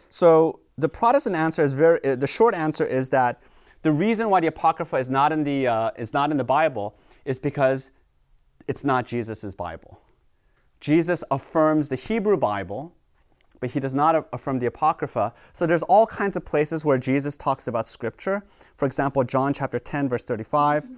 So 0.08 0.58
the 0.76 0.88
Protestant 0.88 1.36
answer 1.36 1.62
is 1.62 1.72
very, 1.72 2.04
uh, 2.04 2.16
the 2.16 2.26
short 2.26 2.54
answer 2.54 2.84
is 2.84 3.10
that 3.10 3.40
the 3.82 3.92
reason 3.92 4.28
why 4.28 4.40
the 4.40 4.48
Apocrypha 4.48 4.96
is 4.96 5.08
not 5.08 5.30
in 5.30 5.44
the, 5.44 5.68
uh, 5.68 5.90
is 5.96 6.12
not 6.12 6.32
in 6.32 6.36
the 6.36 6.44
Bible 6.44 6.96
is 7.24 7.38
because 7.38 7.92
it's 8.66 8.84
not 8.84 9.06
Jesus' 9.06 9.54
Bible. 9.54 10.00
Jesus 10.80 11.22
affirms 11.30 11.90
the 11.90 11.96
Hebrew 11.96 12.36
Bible, 12.36 12.92
but 13.60 13.70
he 13.70 13.80
does 13.80 13.94
not 13.94 14.28
affirm 14.32 14.58
the 14.58 14.66
Apocrypha. 14.66 15.32
So 15.52 15.66
there's 15.66 15.82
all 15.84 16.06
kinds 16.06 16.34
of 16.34 16.44
places 16.44 16.84
where 16.84 16.98
Jesus 16.98 17.36
talks 17.36 17.68
about 17.68 17.86
Scripture. 17.86 18.42
For 18.74 18.86
example, 18.86 19.22
John 19.22 19.52
chapter 19.52 19.78
10, 19.78 20.08
verse 20.08 20.24
35, 20.24 20.88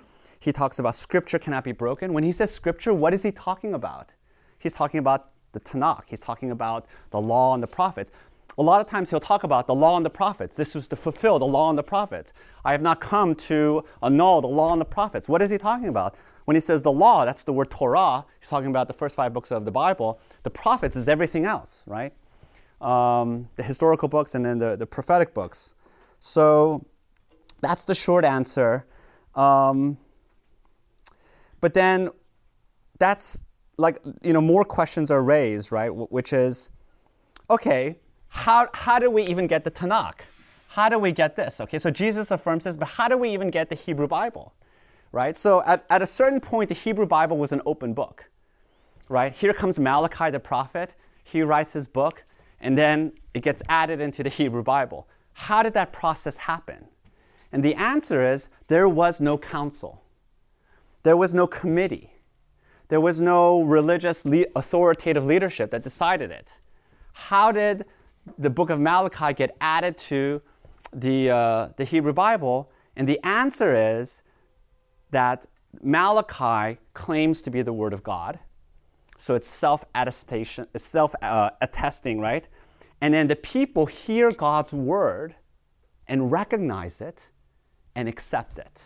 he 0.40 0.52
talks 0.52 0.78
about 0.78 0.94
Scripture 0.94 1.38
cannot 1.38 1.64
be 1.64 1.72
broken. 1.72 2.12
When 2.12 2.24
he 2.24 2.32
says 2.32 2.52
Scripture, 2.54 2.94
what 2.94 3.12
is 3.12 3.24
he 3.24 3.30
talking 3.32 3.74
about? 3.74 4.10
He's 4.62 4.74
talking 4.74 4.98
about 4.98 5.30
the 5.52 5.60
Tanakh. 5.60 6.04
He's 6.08 6.20
talking 6.20 6.50
about 6.50 6.86
the 7.10 7.20
law 7.20 7.52
and 7.52 7.62
the 7.62 7.66
prophets. 7.66 8.12
A 8.56 8.62
lot 8.62 8.80
of 8.80 8.86
times 8.86 9.10
he'll 9.10 9.20
talk 9.20 9.42
about 9.42 9.66
the 9.66 9.74
law 9.74 9.96
and 9.96 10.06
the 10.06 10.10
prophets. 10.10 10.56
This 10.56 10.74
was 10.74 10.86
to 10.88 10.96
fulfill 10.96 11.38
the 11.38 11.46
law 11.46 11.68
and 11.68 11.78
the 11.78 11.82
prophets. 11.82 12.32
I 12.64 12.72
have 12.72 12.82
not 12.82 13.00
come 13.00 13.34
to 13.34 13.84
annul 14.02 14.40
the 14.40 14.48
law 14.48 14.72
and 14.72 14.80
the 14.80 14.86
prophets. 14.86 15.28
What 15.28 15.42
is 15.42 15.50
he 15.50 15.58
talking 15.58 15.88
about? 15.88 16.14
When 16.44 16.54
he 16.54 16.60
says 16.60 16.82
the 16.82 16.92
law, 16.92 17.24
that's 17.24 17.44
the 17.44 17.52
word 17.52 17.70
Torah. 17.70 18.24
He's 18.40 18.50
talking 18.50 18.68
about 18.68 18.88
the 18.88 18.94
first 18.94 19.16
five 19.16 19.32
books 19.32 19.50
of 19.50 19.64
the 19.64 19.70
Bible. 19.70 20.20
The 20.42 20.50
prophets 20.50 20.96
is 20.96 21.08
everything 21.08 21.44
else, 21.44 21.82
right? 21.86 22.12
Um, 22.80 23.48
the 23.56 23.62
historical 23.62 24.08
books 24.08 24.34
and 24.34 24.44
then 24.44 24.58
the, 24.58 24.76
the 24.76 24.86
prophetic 24.86 25.34
books. 25.34 25.74
So 26.18 26.84
that's 27.62 27.84
the 27.84 27.94
short 27.94 28.24
answer. 28.24 28.86
Um, 29.34 29.96
but 31.60 31.74
then 31.74 32.10
that's 32.98 33.44
like, 33.78 33.98
you 34.22 34.32
know, 34.32 34.40
more 34.40 34.64
questions 34.64 35.10
are 35.10 35.22
raised, 35.22 35.72
right? 35.72 35.88
Which 35.88 36.32
is, 36.32 36.70
okay, 37.48 37.96
how, 38.28 38.68
how 38.74 38.98
do 38.98 39.10
we 39.10 39.22
even 39.24 39.46
get 39.46 39.64
the 39.64 39.70
Tanakh? 39.70 40.20
How 40.68 40.88
do 40.88 40.98
we 40.98 41.12
get 41.12 41.36
this? 41.36 41.60
Okay, 41.60 41.78
so 41.78 41.90
Jesus 41.90 42.30
affirms 42.30 42.64
this, 42.64 42.76
but 42.76 42.88
how 42.88 43.08
do 43.08 43.18
we 43.18 43.30
even 43.30 43.50
get 43.50 43.68
the 43.68 43.74
Hebrew 43.74 44.08
Bible? 44.08 44.54
Right? 45.10 45.36
So 45.36 45.62
at, 45.66 45.84
at 45.90 46.00
a 46.00 46.06
certain 46.06 46.40
point, 46.40 46.68
the 46.68 46.74
Hebrew 46.74 47.06
Bible 47.06 47.36
was 47.36 47.52
an 47.52 47.60
open 47.66 47.92
book. 47.92 48.30
Right? 49.08 49.34
Here 49.34 49.52
comes 49.52 49.78
Malachi 49.78 50.30
the 50.30 50.40
prophet. 50.40 50.94
He 51.22 51.42
writes 51.42 51.74
his 51.74 51.86
book, 51.86 52.24
and 52.60 52.78
then 52.78 53.12
it 53.34 53.42
gets 53.42 53.62
added 53.68 54.00
into 54.00 54.22
the 54.22 54.30
Hebrew 54.30 54.62
Bible. 54.62 55.06
How 55.34 55.62
did 55.62 55.74
that 55.74 55.92
process 55.92 56.38
happen? 56.38 56.86
And 57.52 57.62
the 57.62 57.74
answer 57.74 58.22
is 58.22 58.48
there 58.68 58.88
was 58.88 59.20
no 59.20 59.36
council, 59.36 60.02
there 61.02 61.16
was 61.16 61.34
no 61.34 61.46
committee 61.46 62.12
there 62.92 63.00
was 63.00 63.22
no 63.22 63.62
religious 63.62 64.26
le- 64.26 64.44
authoritative 64.54 65.24
leadership 65.24 65.70
that 65.70 65.82
decided 65.82 66.30
it. 66.30 66.52
How 67.14 67.50
did 67.50 67.86
the 68.36 68.50
book 68.50 68.68
of 68.68 68.78
Malachi 68.78 69.32
get 69.32 69.56
added 69.62 69.96
to 70.10 70.42
the, 70.92 71.30
uh, 71.30 71.68
the 71.78 71.86
Hebrew 71.86 72.12
Bible? 72.12 72.70
And 72.94 73.08
the 73.08 73.18
answer 73.26 73.74
is 73.74 74.22
that 75.10 75.46
Malachi 75.82 76.80
claims 76.92 77.40
to 77.40 77.50
be 77.50 77.62
the 77.62 77.72
Word 77.72 77.94
of 77.94 78.02
God. 78.02 78.40
So 79.16 79.36
it's 79.36 79.48
self 79.48 79.86
attestation, 79.94 80.66
self 80.76 81.14
uh, 81.22 81.52
attesting, 81.62 82.20
right? 82.20 82.46
And 83.00 83.14
then 83.14 83.28
the 83.28 83.36
people 83.36 83.86
hear 83.86 84.30
God's 84.30 84.74
Word 84.74 85.34
and 86.06 86.30
recognize 86.30 87.00
it 87.00 87.30
and 87.94 88.06
accept 88.06 88.58
it. 88.58 88.82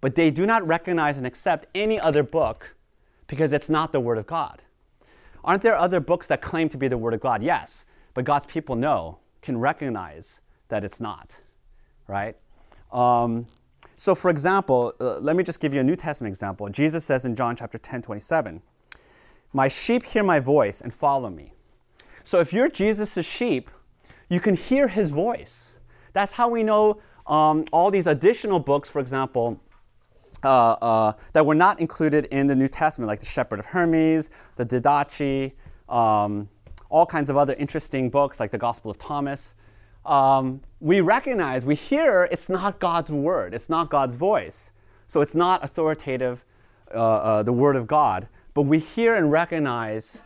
But 0.00 0.14
they 0.14 0.30
do 0.30 0.46
not 0.46 0.64
recognize 0.64 1.18
and 1.18 1.26
accept 1.26 1.66
any 1.74 1.98
other 1.98 2.22
book 2.22 2.76
because 3.28 3.52
it's 3.52 3.68
not 3.68 3.92
the 3.92 4.00
Word 4.00 4.18
of 4.18 4.26
God. 4.26 4.62
Aren't 5.44 5.62
there 5.62 5.76
other 5.76 6.00
books 6.00 6.26
that 6.26 6.42
claim 6.42 6.68
to 6.70 6.76
be 6.76 6.88
the 6.88 6.98
Word 6.98 7.14
of 7.14 7.20
God? 7.20 7.42
Yes, 7.42 7.84
but 8.14 8.24
God's 8.24 8.46
people 8.46 8.74
know, 8.74 9.18
can 9.40 9.58
recognize 9.58 10.40
that 10.68 10.82
it's 10.82 11.00
not, 11.00 11.30
right? 12.08 12.36
Um, 12.90 13.46
so, 13.94 14.14
for 14.14 14.30
example, 14.30 14.94
uh, 15.00 15.18
let 15.18 15.36
me 15.36 15.44
just 15.44 15.60
give 15.60 15.72
you 15.72 15.80
a 15.80 15.84
New 15.84 15.96
Testament 15.96 16.32
example. 16.32 16.68
Jesus 16.68 17.04
says 17.04 17.24
in 17.24 17.36
John 17.36 17.54
chapter 17.54 17.78
10, 17.78 18.02
27, 18.02 18.62
My 19.52 19.68
sheep 19.68 20.04
hear 20.04 20.24
my 20.24 20.40
voice 20.40 20.80
and 20.80 20.92
follow 20.92 21.30
me. 21.30 21.52
So, 22.24 22.40
if 22.40 22.52
you're 22.52 22.68
Jesus' 22.68 23.24
sheep, 23.24 23.70
you 24.28 24.40
can 24.40 24.56
hear 24.56 24.88
his 24.88 25.10
voice. 25.10 25.72
That's 26.12 26.32
how 26.32 26.48
we 26.48 26.62
know 26.62 27.00
um, 27.26 27.64
all 27.72 27.90
these 27.90 28.06
additional 28.06 28.58
books, 28.58 28.88
for 28.88 29.00
example, 29.00 29.60
uh, 30.44 30.72
uh, 30.72 31.12
that 31.32 31.44
were 31.44 31.54
not 31.54 31.80
included 31.80 32.26
in 32.26 32.46
the 32.46 32.54
New 32.54 32.68
Testament, 32.68 33.08
like 33.08 33.20
the 33.20 33.26
Shepherd 33.26 33.58
of 33.58 33.66
Hermas, 33.66 34.30
the 34.56 34.64
Didache, 34.64 35.52
um, 35.88 36.48
all 36.90 37.06
kinds 37.06 37.30
of 37.30 37.36
other 37.36 37.54
interesting 37.58 38.10
books 38.10 38.40
like 38.40 38.50
the 38.50 38.58
Gospel 38.58 38.90
of 38.90 38.98
Thomas. 38.98 39.54
Um, 40.04 40.62
we 40.80 41.00
recognize, 41.00 41.66
we 41.66 41.74
hear 41.74 42.28
it's 42.30 42.48
not 42.48 42.78
God's 42.78 43.10
word, 43.10 43.52
it's 43.52 43.68
not 43.68 43.90
God's 43.90 44.14
voice. 44.14 44.72
So 45.06 45.20
it's 45.20 45.34
not 45.34 45.64
authoritative, 45.64 46.44
uh, 46.94 46.98
uh 46.98 47.42
the 47.42 47.52
word 47.52 47.76
of 47.76 47.86
God. 47.86 48.28
But 48.54 48.62
we 48.62 48.78
hear 48.78 49.14
and 49.14 49.30
recognize 49.30 50.20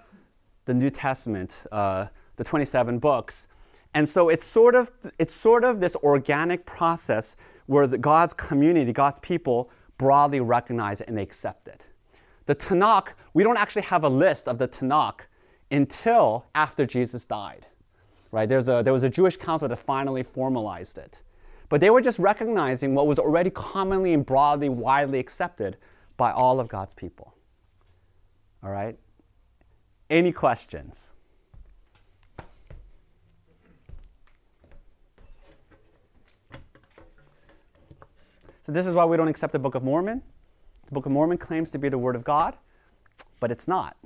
the 0.65 0.75
New 0.75 0.91
Testament, 0.91 1.65
uh, 1.73 2.07
the 2.37 2.45
27 2.45 2.99
books. 2.99 3.49
And 3.95 4.09
so 4.09 4.29
it's 4.29 4.45
sort 4.45 4.75
of, 4.75 4.91
it's 5.19 5.35
sort 5.35 5.65
of 5.65 5.81
this 5.81 5.97
organic 5.97 6.65
process 6.65 7.37
where 7.67 7.87
the, 7.87 7.99
God's 7.99 8.35
community, 8.35 8.93
God's 8.93 9.19
people, 9.21 9.71
broadly 10.03 10.41
recognize 10.41 11.01
it 11.01 11.07
and 11.07 11.17
they 11.17 11.23
accept 11.23 11.69
it. 11.69 11.87
The 12.47 12.57
Tanakh, 12.57 13.13
we 13.35 13.45
don't 13.45 13.57
actually 13.57 13.83
have 13.83 14.03
a 14.03 14.09
list 14.09 14.49
of 14.49 14.59
the 14.59 14.67
Tanakh 14.67 15.21
until 15.71 16.47
after 16.57 16.85
Jesus 16.85 17.25
died. 17.25 17.69
Right? 18.33 18.49
There's 18.49 18.67
a, 18.67 18.83
there 18.83 18.93
was 18.93 19.05
a 19.05 19.09
Jewish 19.09 19.37
council 19.37 19.69
that 19.69 19.77
finally 19.77 20.25
formalized 20.25 20.99
it. 20.99 21.23
But 21.69 21.81
they 21.81 21.89
were 21.89 22.01
just 22.01 22.19
recognizing 22.19 22.97
what 22.97 23.07
was 23.07 23.21
already 23.21 23.51
commonly 23.51 24.13
and 24.13 24.27
broadly, 24.27 24.69
widely 24.69 25.21
accepted 25.21 25.77
by 26.17 26.33
all 26.33 26.59
of 26.59 26.67
God's 26.67 26.95
people. 26.95 27.33
All 28.61 28.73
right? 28.73 28.99
Any 30.11 30.33
questions? 30.33 31.12
So 38.63 38.71
this 38.71 38.87
is 38.87 38.95
why 38.95 39.05
we 39.05 39.17
don't 39.17 39.27
accept 39.27 39.53
the 39.53 39.59
Book 39.59 39.75
of 39.75 39.83
Mormon. 39.83 40.23
The 40.87 40.93
Book 40.93 41.05
of 41.05 41.11
Mormon 41.13 41.37
claims 41.37 41.73
to 41.73 41.79
be 41.79 41.89
the 41.89 41.99
Word 41.99 42.15
of 42.15 42.23
God, 42.23 42.57
but 43.41 43.51
it's 43.51 43.67
not. 43.67 43.97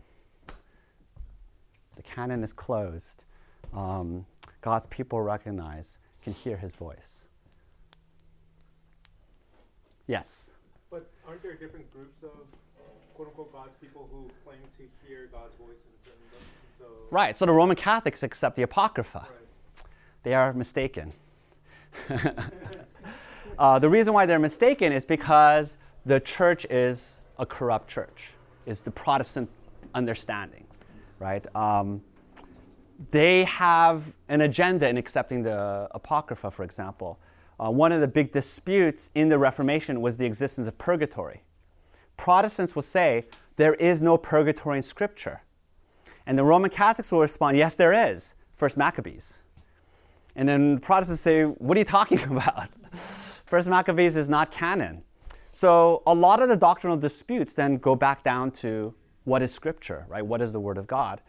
The 1.97 2.03
canon 2.03 2.43
is 2.43 2.55
closed. 2.55 3.25
Um, 3.75 4.25
God's 4.63 4.87
people 4.87 5.21
recognize, 5.21 5.99
can 6.23 6.33
hear 6.33 6.57
His 6.57 6.73
voice. 6.73 7.27
Yes. 10.07 10.51
But 10.91 11.11
aren't 11.29 11.43
there 11.43 11.55
different 11.55 11.93
groups 11.93 12.23
of 12.23 12.31
quote 13.15 13.29
unquote 13.29 13.53
God's 13.53 13.77
people 13.77 14.09
who 14.11 14.31
claim 14.45 14.61
to 14.79 14.85
hear 15.07 15.29
God's 15.31 15.55
voice 15.57 15.85
in 15.85 15.93
certain 16.03 16.25
books? 16.31 16.79
So 16.79 16.85
right. 17.11 17.37
So 17.37 17.45
the 17.45 17.53
Roman 17.53 17.77
Catholics 17.77 18.23
accept 18.23 18.57
the 18.57 18.63
Apocrypha. 18.63 19.27
Right. 19.29 19.85
They 20.23 20.35
are 20.35 20.55
mistaken. 20.55 21.13
Uh, 23.59 23.79
the 23.79 23.89
reason 23.89 24.13
why 24.13 24.27
they're 24.27 24.39
mistaken 24.39 24.93
is 24.93 25.05
because 25.05 25.79
the 26.05 26.21
church 26.21 26.67
is 26.69 27.21
a 27.39 27.47
corrupt 27.47 27.89
church, 27.89 28.31
is 28.67 28.83
the 28.83 28.91
Protestant 28.91 29.49
understanding, 29.95 30.67
right? 31.19 31.47
Um, 31.57 32.03
they 33.11 33.45
have 33.45 34.17
an 34.29 34.43
agenda 34.43 34.89
in 34.89 34.97
accepting 34.99 35.43
the 35.43 35.89
Apocrypha, 35.93 36.51
for 36.51 36.65
example. 36.65 37.19
Uh, 37.59 37.71
one 37.71 37.93
of 37.93 38.01
the 38.01 38.09
big 38.09 38.33
disputes 38.33 39.11
in 39.15 39.31
the 39.31 39.39
Reformation 39.39 40.03
was 40.03 40.19
the 40.19 40.27
existence 40.27 40.67
of 40.67 40.77
purgatory. 40.77 41.43
Protestants 42.19 42.75
will 42.75 42.83
say 42.83 43.25
there 43.57 43.75
is 43.75 44.03
no 44.03 44.19
purgatory 44.19 44.79
in 44.79 44.83
Scripture. 44.83 45.43
And 46.27 46.39
the 46.39 46.45
Roman 46.45 46.71
Catholics 46.71 47.11
will 47.11 47.21
respond, 47.21 47.57
yes, 47.57 47.75
there 47.75 47.93
is. 47.93 48.35
First 48.55 48.77
Maccabees. 48.77 49.43
And 50.35 50.49
then 50.49 50.79
Protestants 50.79 51.23
say, 51.23 51.45
what 51.45 51.77
are 51.77 51.81
you 51.81 51.85
talking 51.85 52.23
about? 52.31 52.69
First 53.47 53.69
Maccabees 53.69 54.17
is 54.17 54.29
not 54.29 54.51
canon. 54.51 55.03
So 55.51 56.03
a 56.07 56.15
lot 56.15 56.43
of 56.43 56.49
the 56.49 56.57
doctrinal 56.57 56.97
disputes 56.97 57.55
then 57.55 57.79
go 57.79 57.95
back 57.95 58.23
down 58.23 58.51
to 58.53 58.95
what 59.25 59.41
is 59.41 59.55
Scripture, 59.55 60.05
right? 60.09 60.25
What 60.25 60.43
is 60.43 60.53
the 60.53 60.61
Word 60.61 60.77
of 60.77 60.87
God? 60.87 61.23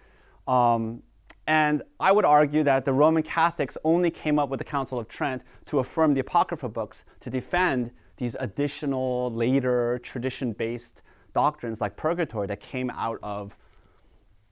Um, 0.48 1.04
and 1.46 1.82
I 2.00 2.12
would 2.12 2.26
argue 2.26 2.64
that 2.64 2.84
the 2.84 2.92
Roman 2.92 3.24
Catholics 3.24 3.78
only 3.84 4.12
came 4.12 4.38
up 4.38 4.50
with 4.50 4.58
the 4.58 4.66
Council 4.66 5.00
of 5.00 5.08
Trent 5.08 5.44
to 5.68 5.80
affirm 5.80 6.14
the 6.14 6.20
Apocrypha 6.20 6.68
books 6.68 7.06
to 7.22 7.30
defend 7.30 7.92
these 8.18 8.36
additional, 8.40 9.32
later, 9.32 10.00
tradition 10.00 10.52
based 10.52 11.04
doctrines 11.34 11.80
like 11.80 11.96
purgatory 11.96 12.48
that 12.48 12.60
came 12.60 12.90
out 12.90 13.20
of 13.24 13.58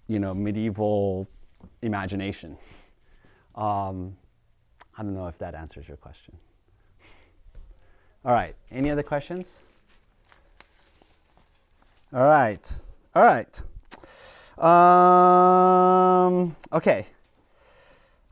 you 0.07 0.19
know, 0.19 0.33
medieval 0.33 1.27
imagination. 1.81 2.57
Um, 3.55 4.17
I 4.97 5.03
don't 5.03 5.13
know 5.13 5.27
if 5.27 5.37
that 5.39 5.55
answers 5.55 5.87
your 5.87 5.97
question. 5.97 6.37
All 8.25 8.33
right. 8.33 8.55
Any 8.71 8.89
other 8.89 9.03
questions? 9.03 9.61
All 12.11 12.25
right. 12.25 12.75
All 13.13 13.23
right. 13.23 13.61
Um, 14.57 16.55
okay. 16.73 17.05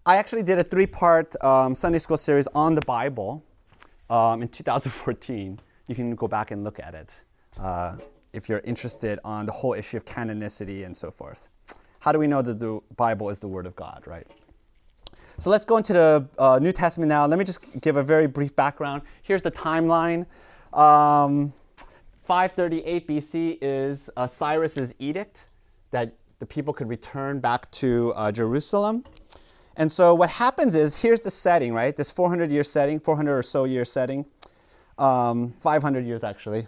I 0.04 0.16
actually 0.16 0.42
did 0.42 0.58
a 0.58 0.64
three 0.64 0.88
part 0.88 1.36
um, 1.44 1.76
Sunday 1.76 2.00
school 2.00 2.18
series 2.18 2.48
on 2.56 2.74
the 2.74 2.82
Bible 2.82 3.44
um, 4.10 4.42
in 4.42 4.48
2014. 4.48 5.60
You 5.88 5.96
can 5.96 6.16
go 6.16 6.28
back 6.28 6.50
and 6.50 6.64
look 6.64 6.80
at 6.80 6.96
it 6.96 7.14
uh, 7.60 7.98
if 8.34 8.50
you're 8.50 8.62
interested 8.64 9.20
on 9.24 9.46
the 9.46 9.52
whole 9.52 9.76
issue 9.76 9.98
of 9.98 10.06
canonicity 10.06 10.84
and 10.88 10.98
so 10.98 11.12
forth. 11.12 11.50
How 12.00 12.12
do 12.12 12.18
we 12.18 12.26
know 12.26 12.42
that 12.42 12.58
the 12.58 12.80
Bible 12.98 13.30
is 13.30 13.40
the 13.42 13.48
Word 13.48 13.68
of 13.68 13.76
God, 13.76 14.02
right? 14.08 14.26
So 15.38 15.50
let's 15.50 15.66
go 15.66 15.78
into 15.78 15.94
the 15.94 16.28
uh, 16.38 16.60
New 16.62 16.72
Testament 16.72 17.10
now. 17.10 17.26
Let 17.26 17.40
me 17.40 17.46
just 17.46 17.82
give 17.82 17.98
a 17.98 18.04
very 18.04 18.28
brief 18.28 18.56
background. 18.56 19.02
Here's 19.24 19.42
the 19.42 19.52
timeline. 19.52 20.26
Um, 20.74 21.54
538 22.22 23.08
BC 23.08 23.58
is 23.62 24.10
uh, 24.16 24.28
Cyrus's 24.28 24.96
edict 25.00 25.48
that 25.92 26.14
the 26.40 26.46
people 26.46 26.74
could 26.74 26.88
return 26.88 27.40
back 27.40 27.70
to 27.72 28.14
uh, 28.16 28.32
Jerusalem. 28.32 29.04
And 29.76 29.92
so 29.92 30.14
what 30.14 30.30
happens 30.30 30.76
is 30.76 31.02
here's 31.02 31.22
the 31.22 31.32
setting, 31.32 31.74
right? 31.74 31.96
This 31.96 32.12
400 32.12 32.52
year 32.52 32.64
setting, 32.64 33.00
400 33.00 33.38
or 33.38 33.44
so 33.44 33.66
year 33.66 33.86
setting, 33.86 34.26
um, 34.98 35.54
500 35.62 36.06
years 36.06 36.24
actually, 36.24 36.68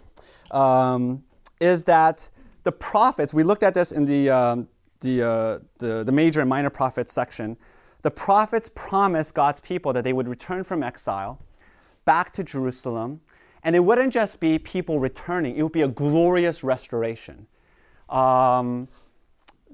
um, 0.50 1.22
is 1.60 1.84
that 1.84 2.28
the 2.64 2.72
prophets, 2.72 3.32
we 3.32 3.44
looked 3.44 3.62
at 3.62 3.74
this 3.74 3.92
in 3.92 4.06
the, 4.06 4.30
um, 4.30 4.68
the, 5.00 5.22
uh, 5.22 5.58
the, 5.78 6.02
the 6.04 6.12
major 6.12 6.40
and 6.40 6.50
minor 6.50 6.70
prophets 6.70 7.12
section. 7.12 7.56
The 8.06 8.12
prophets 8.12 8.70
promised 8.72 9.34
God's 9.34 9.58
people 9.58 9.92
that 9.92 10.04
they 10.04 10.12
would 10.12 10.28
return 10.28 10.62
from 10.62 10.84
exile 10.84 11.40
back 12.04 12.32
to 12.34 12.44
Jerusalem. 12.44 13.20
And 13.64 13.74
it 13.74 13.80
wouldn't 13.80 14.12
just 14.12 14.38
be 14.38 14.60
people 14.60 15.00
returning, 15.00 15.56
it 15.56 15.64
would 15.64 15.72
be 15.72 15.82
a 15.82 15.88
glorious 15.88 16.62
restoration. 16.62 17.48
Um, 18.08 18.86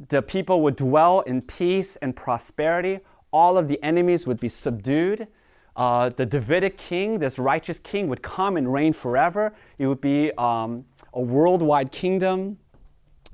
the 0.09 0.23
people 0.23 0.62
would 0.62 0.77
dwell 0.77 1.21
in 1.21 1.43
peace 1.43 1.97
and 1.97 2.17
prosperity. 2.17 3.01
All 3.35 3.59
of 3.59 3.69
the 3.69 3.79
enemies 3.83 4.27
would 4.27 4.41
be 4.41 4.49
subdued. 4.49 5.29
Uh, 5.77 6.09
the 6.09 6.25
Davidic 6.25 6.79
king, 6.79 7.19
this 7.19 7.39
righteous 7.39 7.79
king, 7.79 8.09
would 8.09 8.23
come 8.23 8.57
and 8.57 8.73
reign 8.73 8.95
forever. 8.95 9.53
It 9.77 9.89
would 9.89 10.01
be 10.01 10.33
um, 10.39 10.87
a 11.12 11.21
worldwide 11.21 11.93
kingdom, 11.93 12.57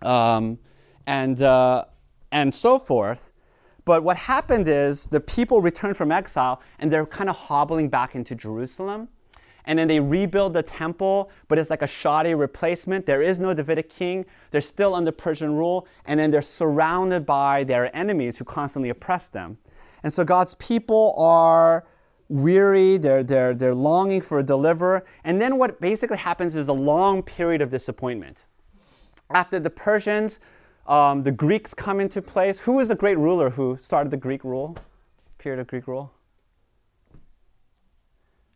um, 0.02 0.58
and 1.06 1.40
uh, 1.40 1.84
and 2.32 2.52
so 2.52 2.80
forth. 2.80 3.30
But 3.88 4.04
what 4.04 4.18
happened 4.18 4.68
is 4.68 5.06
the 5.06 5.18
people 5.18 5.62
returned 5.62 5.96
from 5.96 6.12
exile 6.12 6.60
and 6.78 6.92
they're 6.92 7.06
kind 7.06 7.30
of 7.30 7.36
hobbling 7.36 7.88
back 7.88 8.14
into 8.14 8.34
Jerusalem. 8.34 9.08
And 9.64 9.78
then 9.78 9.88
they 9.88 9.98
rebuild 9.98 10.52
the 10.52 10.62
temple, 10.62 11.30
but 11.48 11.56
it's 11.58 11.70
like 11.70 11.80
a 11.80 11.86
shoddy 11.86 12.34
replacement. 12.34 13.06
There 13.06 13.22
is 13.22 13.40
no 13.40 13.54
Davidic 13.54 13.88
king. 13.88 14.26
They're 14.50 14.60
still 14.60 14.94
under 14.94 15.10
Persian 15.10 15.54
rule. 15.54 15.88
And 16.04 16.20
then 16.20 16.30
they're 16.30 16.42
surrounded 16.42 17.24
by 17.24 17.64
their 17.64 17.90
enemies 17.96 18.38
who 18.38 18.44
constantly 18.44 18.90
oppress 18.90 19.30
them. 19.30 19.56
And 20.02 20.12
so 20.12 20.22
God's 20.22 20.54
people 20.56 21.14
are 21.16 21.86
weary, 22.28 22.98
they're, 22.98 23.22
they're, 23.22 23.54
they're 23.54 23.74
longing 23.74 24.20
for 24.20 24.38
a 24.38 24.42
deliverer. 24.42 25.02
And 25.24 25.40
then 25.40 25.56
what 25.56 25.80
basically 25.80 26.18
happens 26.18 26.56
is 26.56 26.68
a 26.68 26.74
long 26.74 27.22
period 27.22 27.62
of 27.62 27.70
disappointment. 27.70 28.44
After 29.30 29.58
the 29.58 29.70
Persians 29.70 30.40
um, 30.88 31.22
the 31.22 31.30
Greeks 31.30 31.74
come 31.74 32.00
into 32.00 32.22
place. 32.22 32.60
Who 32.60 32.80
is 32.80 32.88
the 32.88 32.94
great 32.94 33.18
ruler 33.18 33.50
who 33.50 33.76
started 33.76 34.10
the 34.10 34.16
Greek 34.16 34.42
rule? 34.42 34.76
Period 35.36 35.60
of 35.60 35.66
Greek 35.66 35.86
rule? 35.86 36.12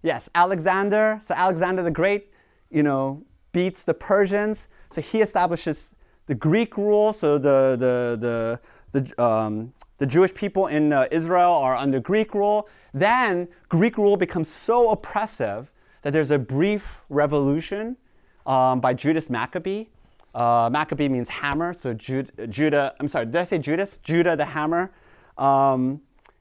Yes, 0.03 0.29
Alexander. 0.35 1.21
So 1.23 1.35
Alexander 1.35 1.83
the 1.83 1.91
Great, 1.91 2.33
you 2.71 2.83
know, 2.83 3.25
beats 3.53 3.85
the 3.85 3.95
Persians. 3.95 4.69
So 4.91 5.01
he 5.01 5.21
establishes 5.21 5.95
the 6.27 6.35
Greek 6.35 6.77
rule. 6.77 7.13
So 7.13 7.39
the 7.39 7.77
the 7.79 8.19
the 8.19 8.61
the, 9.01 9.23
um, 9.23 9.73
the 9.99 10.07
Jewish 10.07 10.35
people 10.35 10.67
in 10.67 10.93
uh, 10.93 11.07
Israel 11.13 11.53
are 11.53 11.77
under 11.77 12.01
Greek 12.01 12.35
rule. 12.35 12.69
Then 12.93 13.49
Greek 13.69 13.97
rule 13.97 14.17
becomes 14.17 14.49
so 14.49 14.91
oppressive 14.91 15.71
that 16.03 16.13
there's 16.13 16.31
a 16.31 16.39
brief 16.39 17.03
revolution 17.09 17.97
um, 18.45 18.81
by 18.81 18.93
Judas 18.93 19.31
Maccabee 19.31 19.87
uh, 20.35 20.71
Maccabee 20.73 21.09
means 21.09 21.29
hammer, 21.29 21.75
so 21.75 21.93
Jude, 21.93 22.31
Judah, 22.49 22.95
I'm 22.99 23.09
sorry, 23.09 23.27
did 23.27 23.37
I 23.37 23.45
say 23.45 23.59
Judas? 23.59 23.99
Judah 23.99 24.37
the 24.37 24.47
hammer. 24.47 24.93
Um, 25.37 26.01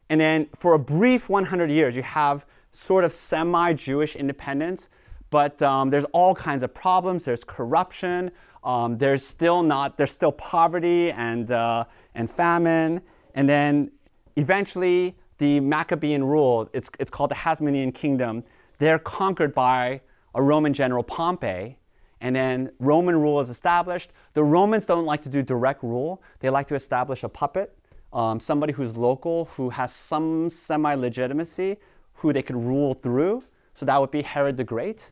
and 0.09 0.19
then 0.19 0.47
for 0.55 0.73
a 0.73 0.79
brief 0.79 1.29
100 1.29 1.69
years, 1.71 1.95
you 1.95 2.03
have 2.03 2.45
sort 2.71 3.03
of 3.03 3.11
semi 3.11 3.73
Jewish 3.73 4.15
independence, 4.15 4.89
but 5.29 5.61
um, 5.61 5.89
there's 5.89 6.05
all 6.05 6.35
kinds 6.35 6.63
of 6.63 6.73
problems. 6.73 7.25
There's 7.25 7.43
corruption, 7.43 8.31
um, 8.63 8.97
there's 8.97 9.25
still 9.25 9.63
not, 9.63 9.97
there's 9.97 10.11
still 10.11 10.31
poverty 10.31 11.11
and, 11.11 11.51
uh, 11.51 11.85
and 12.15 12.29
famine. 12.29 13.01
And 13.35 13.47
then 13.47 13.91
eventually, 14.35 15.17
the 15.37 15.59
Maccabean 15.59 16.23
rule, 16.23 16.69
it's, 16.71 16.89
it's 16.99 17.09
called 17.09 17.31
the 17.31 17.35
Hasmonean 17.35 17.93
kingdom, 17.93 18.43
they're 18.77 18.99
conquered 18.99 19.53
by 19.53 20.01
a 20.33 20.41
Roman 20.41 20.73
general, 20.73 21.03
Pompey 21.03 21.77
and 22.21 22.35
then 22.35 22.71
Roman 22.79 23.17
rule 23.17 23.39
is 23.39 23.49
established. 23.49 24.11
The 24.33 24.43
Romans 24.43 24.85
don't 24.85 25.05
like 25.05 25.23
to 25.23 25.29
do 25.29 25.41
direct 25.41 25.83
rule, 25.83 26.21
they 26.39 26.49
like 26.49 26.67
to 26.67 26.75
establish 26.75 27.23
a 27.23 27.29
puppet, 27.29 27.75
um, 28.13 28.39
somebody 28.39 28.73
who's 28.73 28.95
local, 28.95 29.45
who 29.45 29.71
has 29.71 29.93
some 29.93 30.49
semi 30.49 30.93
legitimacy, 30.93 31.77
who 32.15 32.31
they 32.31 32.43
could 32.43 32.55
rule 32.55 32.93
through. 32.93 33.43
So 33.73 33.85
that 33.85 33.99
would 33.99 34.11
be 34.11 34.21
Herod 34.21 34.57
the 34.57 34.63
Great. 34.63 35.09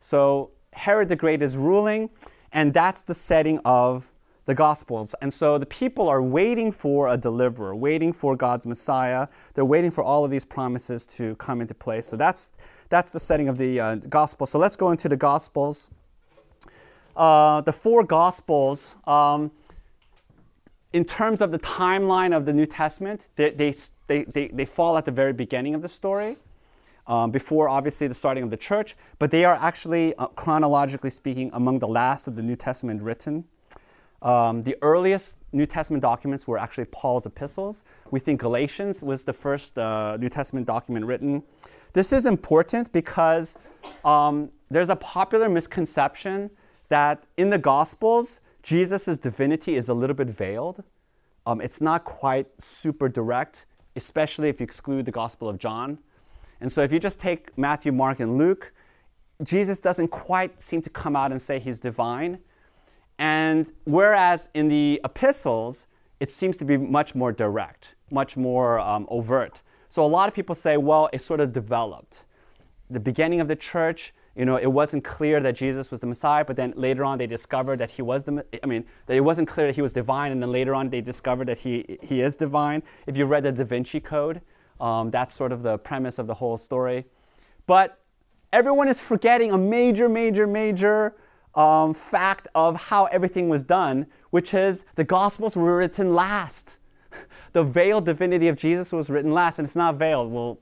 So 0.00 0.50
Herod 0.72 1.08
the 1.08 1.16
Great 1.16 1.40
is 1.40 1.56
ruling, 1.56 2.10
and 2.52 2.74
that's 2.74 3.02
the 3.02 3.14
setting 3.14 3.60
of 3.64 4.12
the 4.46 4.54
Gospels. 4.54 5.14
And 5.20 5.32
so 5.32 5.58
the 5.58 5.66
people 5.66 6.08
are 6.08 6.22
waiting 6.22 6.72
for 6.72 7.08
a 7.08 7.18
deliverer, 7.18 7.76
waiting 7.76 8.14
for 8.14 8.34
God's 8.34 8.66
Messiah. 8.66 9.28
They're 9.52 9.64
waiting 9.64 9.90
for 9.90 10.02
all 10.02 10.24
of 10.24 10.30
these 10.30 10.44
promises 10.44 11.06
to 11.08 11.36
come 11.36 11.60
into 11.60 11.74
place. 11.74 12.06
So 12.06 12.16
that's, 12.16 12.52
that's 12.88 13.12
the 13.12 13.20
setting 13.20 13.50
of 13.50 13.58
the 13.58 13.78
uh, 13.78 13.96
Gospel. 13.96 14.46
So 14.46 14.58
let's 14.58 14.74
go 14.74 14.90
into 14.90 15.06
the 15.06 15.18
Gospels 15.18 15.90
uh, 17.18 17.60
the 17.62 17.72
four 17.72 18.04
Gospels, 18.04 18.96
um, 19.06 19.50
in 20.92 21.04
terms 21.04 21.40
of 21.40 21.50
the 21.50 21.58
timeline 21.58 22.34
of 22.34 22.46
the 22.46 22.52
New 22.52 22.64
Testament, 22.64 23.28
they, 23.36 23.50
they, 23.50 23.74
they, 24.06 24.24
they, 24.24 24.48
they 24.48 24.64
fall 24.64 24.96
at 24.96 25.04
the 25.04 25.10
very 25.10 25.32
beginning 25.32 25.74
of 25.74 25.82
the 25.82 25.88
story, 25.88 26.36
um, 27.08 27.30
before 27.30 27.68
obviously 27.68 28.06
the 28.06 28.14
starting 28.14 28.44
of 28.44 28.50
the 28.50 28.56
church, 28.56 28.96
but 29.18 29.30
they 29.30 29.44
are 29.44 29.56
actually, 29.60 30.14
uh, 30.14 30.28
chronologically 30.28 31.10
speaking, 31.10 31.50
among 31.52 31.80
the 31.80 31.88
last 31.88 32.28
of 32.28 32.36
the 32.36 32.42
New 32.42 32.56
Testament 32.56 33.02
written. 33.02 33.44
Um, 34.22 34.62
the 34.62 34.76
earliest 34.82 35.36
New 35.52 35.66
Testament 35.66 36.02
documents 36.02 36.46
were 36.46 36.58
actually 36.58 36.86
Paul's 36.86 37.26
epistles. 37.26 37.84
We 38.10 38.20
think 38.20 38.40
Galatians 38.40 39.02
was 39.02 39.24
the 39.24 39.32
first 39.32 39.78
uh, 39.78 40.16
New 40.18 40.28
Testament 40.28 40.66
document 40.66 41.04
written. 41.04 41.42
This 41.92 42.12
is 42.12 42.26
important 42.26 42.92
because 42.92 43.56
um, 44.04 44.50
there's 44.70 44.90
a 44.90 44.96
popular 44.96 45.48
misconception 45.48 46.50
that 46.88 47.26
in 47.36 47.50
the 47.50 47.58
Gospels, 47.58 48.40
Jesus' 48.62 49.18
divinity 49.18 49.76
is 49.76 49.88
a 49.88 49.94
little 49.94 50.16
bit 50.16 50.28
veiled. 50.28 50.84
Um, 51.46 51.60
it's 51.60 51.80
not 51.80 52.04
quite 52.04 52.46
super 52.60 53.08
direct, 53.08 53.66
especially 53.96 54.48
if 54.48 54.60
you 54.60 54.64
exclude 54.64 55.06
the 55.06 55.12
Gospel 55.12 55.48
of 55.48 55.58
John. 55.58 55.98
And 56.60 56.70
so 56.70 56.82
if 56.82 56.92
you 56.92 56.98
just 56.98 57.20
take 57.20 57.56
Matthew, 57.56 57.92
Mark, 57.92 58.20
and 58.20 58.36
Luke, 58.36 58.72
Jesus 59.42 59.78
doesn't 59.78 60.08
quite 60.08 60.60
seem 60.60 60.82
to 60.82 60.90
come 60.90 61.14
out 61.14 61.30
and 61.30 61.40
say 61.40 61.58
he's 61.58 61.80
divine. 61.80 62.40
And 63.18 63.72
whereas 63.84 64.50
in 64.54 64.68
the 64.68 65.00
epistles, 65.04 65.86
it 66.20 66.30
seems 66.30 66.56
to 66.58 66.64
be 66.64 66.76
much 66.76 67.14
more 67.14 67.32
direct, 67.32 67.94
much 68.10 68.36
more 68.36 68.78
um, 68.80 69.06
overt. 69.08 69.62
So 69.88 70.04
a 70.04 70.06
lot 70.06 70.28
of 70.28 70.34
people 70.34 70.54
say, 70.54 70.76
well, 70.76 71.08
it 71.12 71.22
sort 71.22 71.40
of 71.40 71.52
developed. 71.52 72.24
The 72.90 73.00
beginning 73.00 73.40
of 73.40 73.48
the 73.48 73.56
church, 73.56 74.12
you 74.38 74.44
know, 74.44 74.56
it 74.56 74.68
wasn't 74.68 75.02
clear 75.02 75.40
that 75.40 75.56
Jesus 75.56 75.90
was 75.90 75.98
the 75.98 76.06
Messiah, 76.06 76.44
but 76.44 76.54
then 76.54 76.72
later 76.76 77.04
on 77.04 77.18
they 77.18 77.26
discovered 77.26 77.80
that 77.80 77.90
he 77.90 78.02
was 78.02 78.22
the, 78.22 78.46
I 78.62 78.66
mean, 78.68 78.84
that 79.06 79.16
it 79.16 79.22
wasn't 79.22 79.48
clear 79.48 79.66
that 79.66 79.74
he 79.74 79.82
was 79.82 79.92
divine, 79.92 80.30
and 80.30 80.40
then 80.40 80.52
later 80.52 80.76
on 80.76 80.90
they 80.90 81.00
discovered 81.00 81.48
that 81.48 81.58
he, 81.58 81.98
he 82.04 82.20
is 82.20 82.36
divine. 82.36 82.84
If 83.08 83.16
you 83.16 83.26
read 83.26 83.42
the 83.42 83.50
Da 83.50 83.64
Vinci 83.64 83.98
Code, 83.98 84.40
um, 84.80 85.10
that's 85.10 85.34
sort 85.34 85.50
of 85.50 85.64
the 85.64 85.76
premise 85.76 86.20
of 86.20 86.28
the 86.28 86.34
whole 86.34 86.56
story. 86.56 87.06
But 87.66 87.98
everyone 88.52 88.86
is 88.86 89.00
forgetting 89.00 89.50
a 89.50 89.58
major, 89.58 90.08
major, 90.08 90.46
major 90.46 91.16
um, 91.56 91.92
fact 91.92 92.46
of 92.54 92.90
how 92.90 93.06
everything 93.06 93.48
was 93.48 93.64
done, 93.64 94.06
which 94.30 94.54
is 94.54 94.84
the 94.94 95.02
Gospels 95.02 95.56
were 95.56 95.76
written 95.76 96.14
last. 96.14 96.76
the 97.54 97.64
veiled 97.64 98.04
divinity 98.04 98.46
of 98.46 98.54
Jesus 98.54 98.92
was 98.92 99.10
written 99.10 99.32
last, 99.32 99.58
and 99.58 99.66
it's 99.66 99.74
not 99.74 99.96
veiled. 99.96 100.30
We'll, 100.30 100.60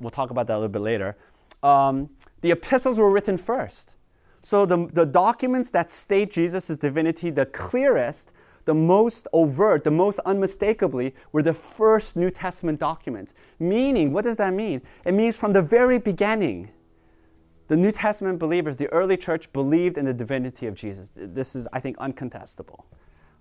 we'll 0.00 0.10
talk 0.10 0.30
about 0.30 0.48
that 0.48 0.54
a 0.54 0.58
little 0.58 0.72
bit 0.72 0.82
later 0.82 1.16
um, 1.64 2.10
the 2.42 2.52
epistles 2.52 2.98
were 2.98 3.10
written 3.10 3.38
first. 3.38 3.94
So 4.42 4.66
the, 4.66 4.86
the 4.92 5.06
documents 5.06 5.70
that 5.70 5.90
state 5.90 6.30
Jesus' 6.30 6.76
divinity 6.76 7.30
the 7.30 7.46
clearest, 7.46 8.32
the 8.66 8.74
most 8.74 9.26
overt, 9.32 9.82
the 9.82 9.90
most 9.90 10.18
unmistakably, 10.20 11.14
were 11.32 11.42
the 11.42 11.54
first 11.54 12.16
New 12.16 12.30
Testament 12.30 12.78
documents. 12.78 13.32
Meaning, 13.58 14.12
what 14.12 14.24
does 14.24 14.36
that 14.36 14.52
mean? 14.52 14.82
It 15.06 15.14
means 15.14 15.38
from 15.38 15.54
the 15.54 15.62
very 15.62 15.98
beginning, 15.98 16.70
the 17.68 17.76
New 17.76 17.92
Testament 17.92 18.38
believers, 18.38 18.76
the 18.76 18.88
early 18.88 19.16
church, 19.16 19.50
believed 19.54 19.96
in 19.96 20.04
the 20.04 20.12
divinity 20.12 20.66
of 20.66 20.74
Jesus. 20.74 21.10
This 21.14 21.56
is, 21.56 21.66
I 21.72 21.80
think, 21.80 21.96
uncontestable. 21.96 22.84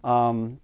Um, 0.05 0.61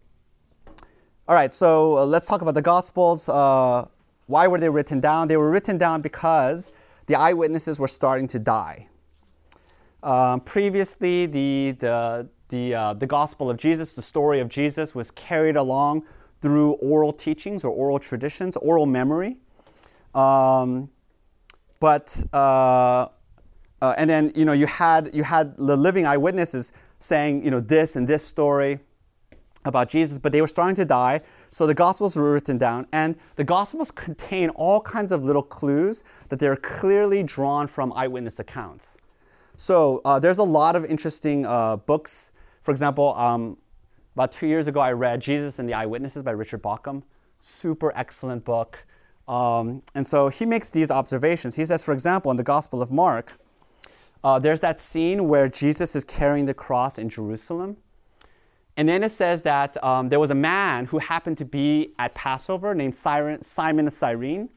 all 1.28 1.36
right, 1.36 1.54
so 1.54 1.98
uh, 1.98 2.06
let's 2.06 2.28
talk 2.28 2.42
about 2.42 2.56
the 2.56 2.62
Gospels. 2.62 3.28
Uh, 3.28 3.86
why 4.28 4.48
were 4.48 4.60
they 4.60 4.70
written 4.70 5.02
down? 5.02 5.28
They 5.28 5.38
were 5.38 5.52
written 5.52 5.78
down 5.78 6.02
because 6.02 6.72
the 7.10 7.16
eyewitnesses 7.16 7.80
were 7.80 7.88
starting 7.88 8.28
to 8.28 8.38
die. 8.38 8.88
Um, 10.04 10.42
previously, 10.42 11.26
the, 11.26 11.76
the, 11.80 12.30
the, 12.50 12.76
uh, 12.76 12.94
the 12.94 13.08
Gospel 13.08 13.50
of 13.50 13.58
Jesus, 13.58 13.94
the 13.94 14.04
story 14.04 14.40
of 14.40 14.48
Jesus, 14.48 14.94
was 14.94 15.10
carried 15.10 15.56
along 15.56 16.06
through 16.40 16.74
oral 16.74 17.12
teachings 17.12 17.64
or 17.64 17.72
oral 17.72 17.98
traditions, 17.98 18.56
oral 18.58 18.86
memory. 18.86 19.38
Um, 20.14 20.92
but 21.80 22.24
uh, 22.32 23.08
uh, 23.82 23.96
and 23.98 24.08
then 24.08 24.32
you 24.36 24.46
know 24.46 24.54
you 24.54 24.68
had 24.68 25.10
you 25.12 25.24
had 25.24 25.58
the 25.58 25.76
living 25.76 26.06
eyewitnesses 26.06 26.74
saying 27.00 27.44
you 27.44 27.50
know 27.50 27.60
this 27.60 27.96
and 27.96 28.08
this 28.08 28.26
story 28.26 28.80
about 29.66 29.90
Jesus, 29.90 30.20
but 30.20 30.32
they 30.32 30.42
were 30.42 30.48
starting 30.48 30.76
to 30.76 30.86
die. 30.86 31.22
So 31.50 31.68
the 31.68 31.74
Gospels 31.74 32.16
were 32.16 32.34
written 32.34 32.58
down, 32.58 32.88
and 32.92 33.16
the 33.36 33.44
Gospels 33.44 33.92
contain 33.92 34.50
all 34.50 34.82
kinds 34.82 35.12
of 35.12 35.24
little 35.24 35.44
clues 35.44 36.04
that 36.30 36.40
they're 36.40 36.56
clearly 36.56 37.24
drawn 37.24 37.68
from 37.68 37.92
eyewitness 37.94 38.40
accounts. 38.40 39.00
So 39.56 40.02
uh, 40.06 40.20
there's 40.20 40.38
a 40.38 40.44
lot 40.44 40.76
of 40.76 40.86
interesting 40.86 41.46
uh, 41.46 41.76
books. 41.76 42.32
For 42.62 42.72
example, 42.72 43.14
um, 43.16 43.58
about 44.16 44.32
two 44.32 44.48
years 44.48 44.68
ago, 44.68 44.80
I 44.80 44.94
read 44.94 45.22
Jesus 45.22 45.60
and 45.60 45.68
the 45.68 45.74
Eyewitnesses 45.74 46.24
by 46.24 46.32
Richard 46.32 46.62
Bauckham. 46.62 47.04
Super 47.40 47.92
excellent 47.96 48.46
book. 48.46 48.86
Um, 49.28 49.84
and 49.94 50.08
so 50.08 50.30
he 50.30 50.46
makes 50.46 50.72
these 50.72 50.90
observations. 50.90 51.56
He 51.56 51.66
says, 51.66 51.84
for 51.84 51.94
example, 51.94 52.32
in 52.32 52.38
the 52.38 52.44
Gospel 52.44 52.82
of 52.82 52.90
Mark, 52.90 53.38
uh, 54.24 54.40
there's 54.40 54.62
that 54.62 54.80
scene 54.80 55.28
where 55.28 55.48
Jesus 55.48 55.96
is 55.96 56.04
carrying 56.04 56.46
the 56.46 56.54
cross 56.54 56.98
in 56.98 57.10
Jerusalem. 57.10 57.78
And 58.80 58.88
then 58.88 59.04
it 59.04 59.10
says 59.10 59.42
that 59.42 59.84
um, 59.84 60.08
there 60.08 60.22
was 60.22 60.32
a 60.32 60.36
man 60.36 60.86
who 60.86 61.00
happened 61.00 61.38
to 61.40 61.44
be 61.44 61.94
at 62.00 62.16
Passover 62.16 62.74
named 62.74 62.96
Simon 62.96 63.88
of 63.88 63.94
Cyrene. 63.94 64.48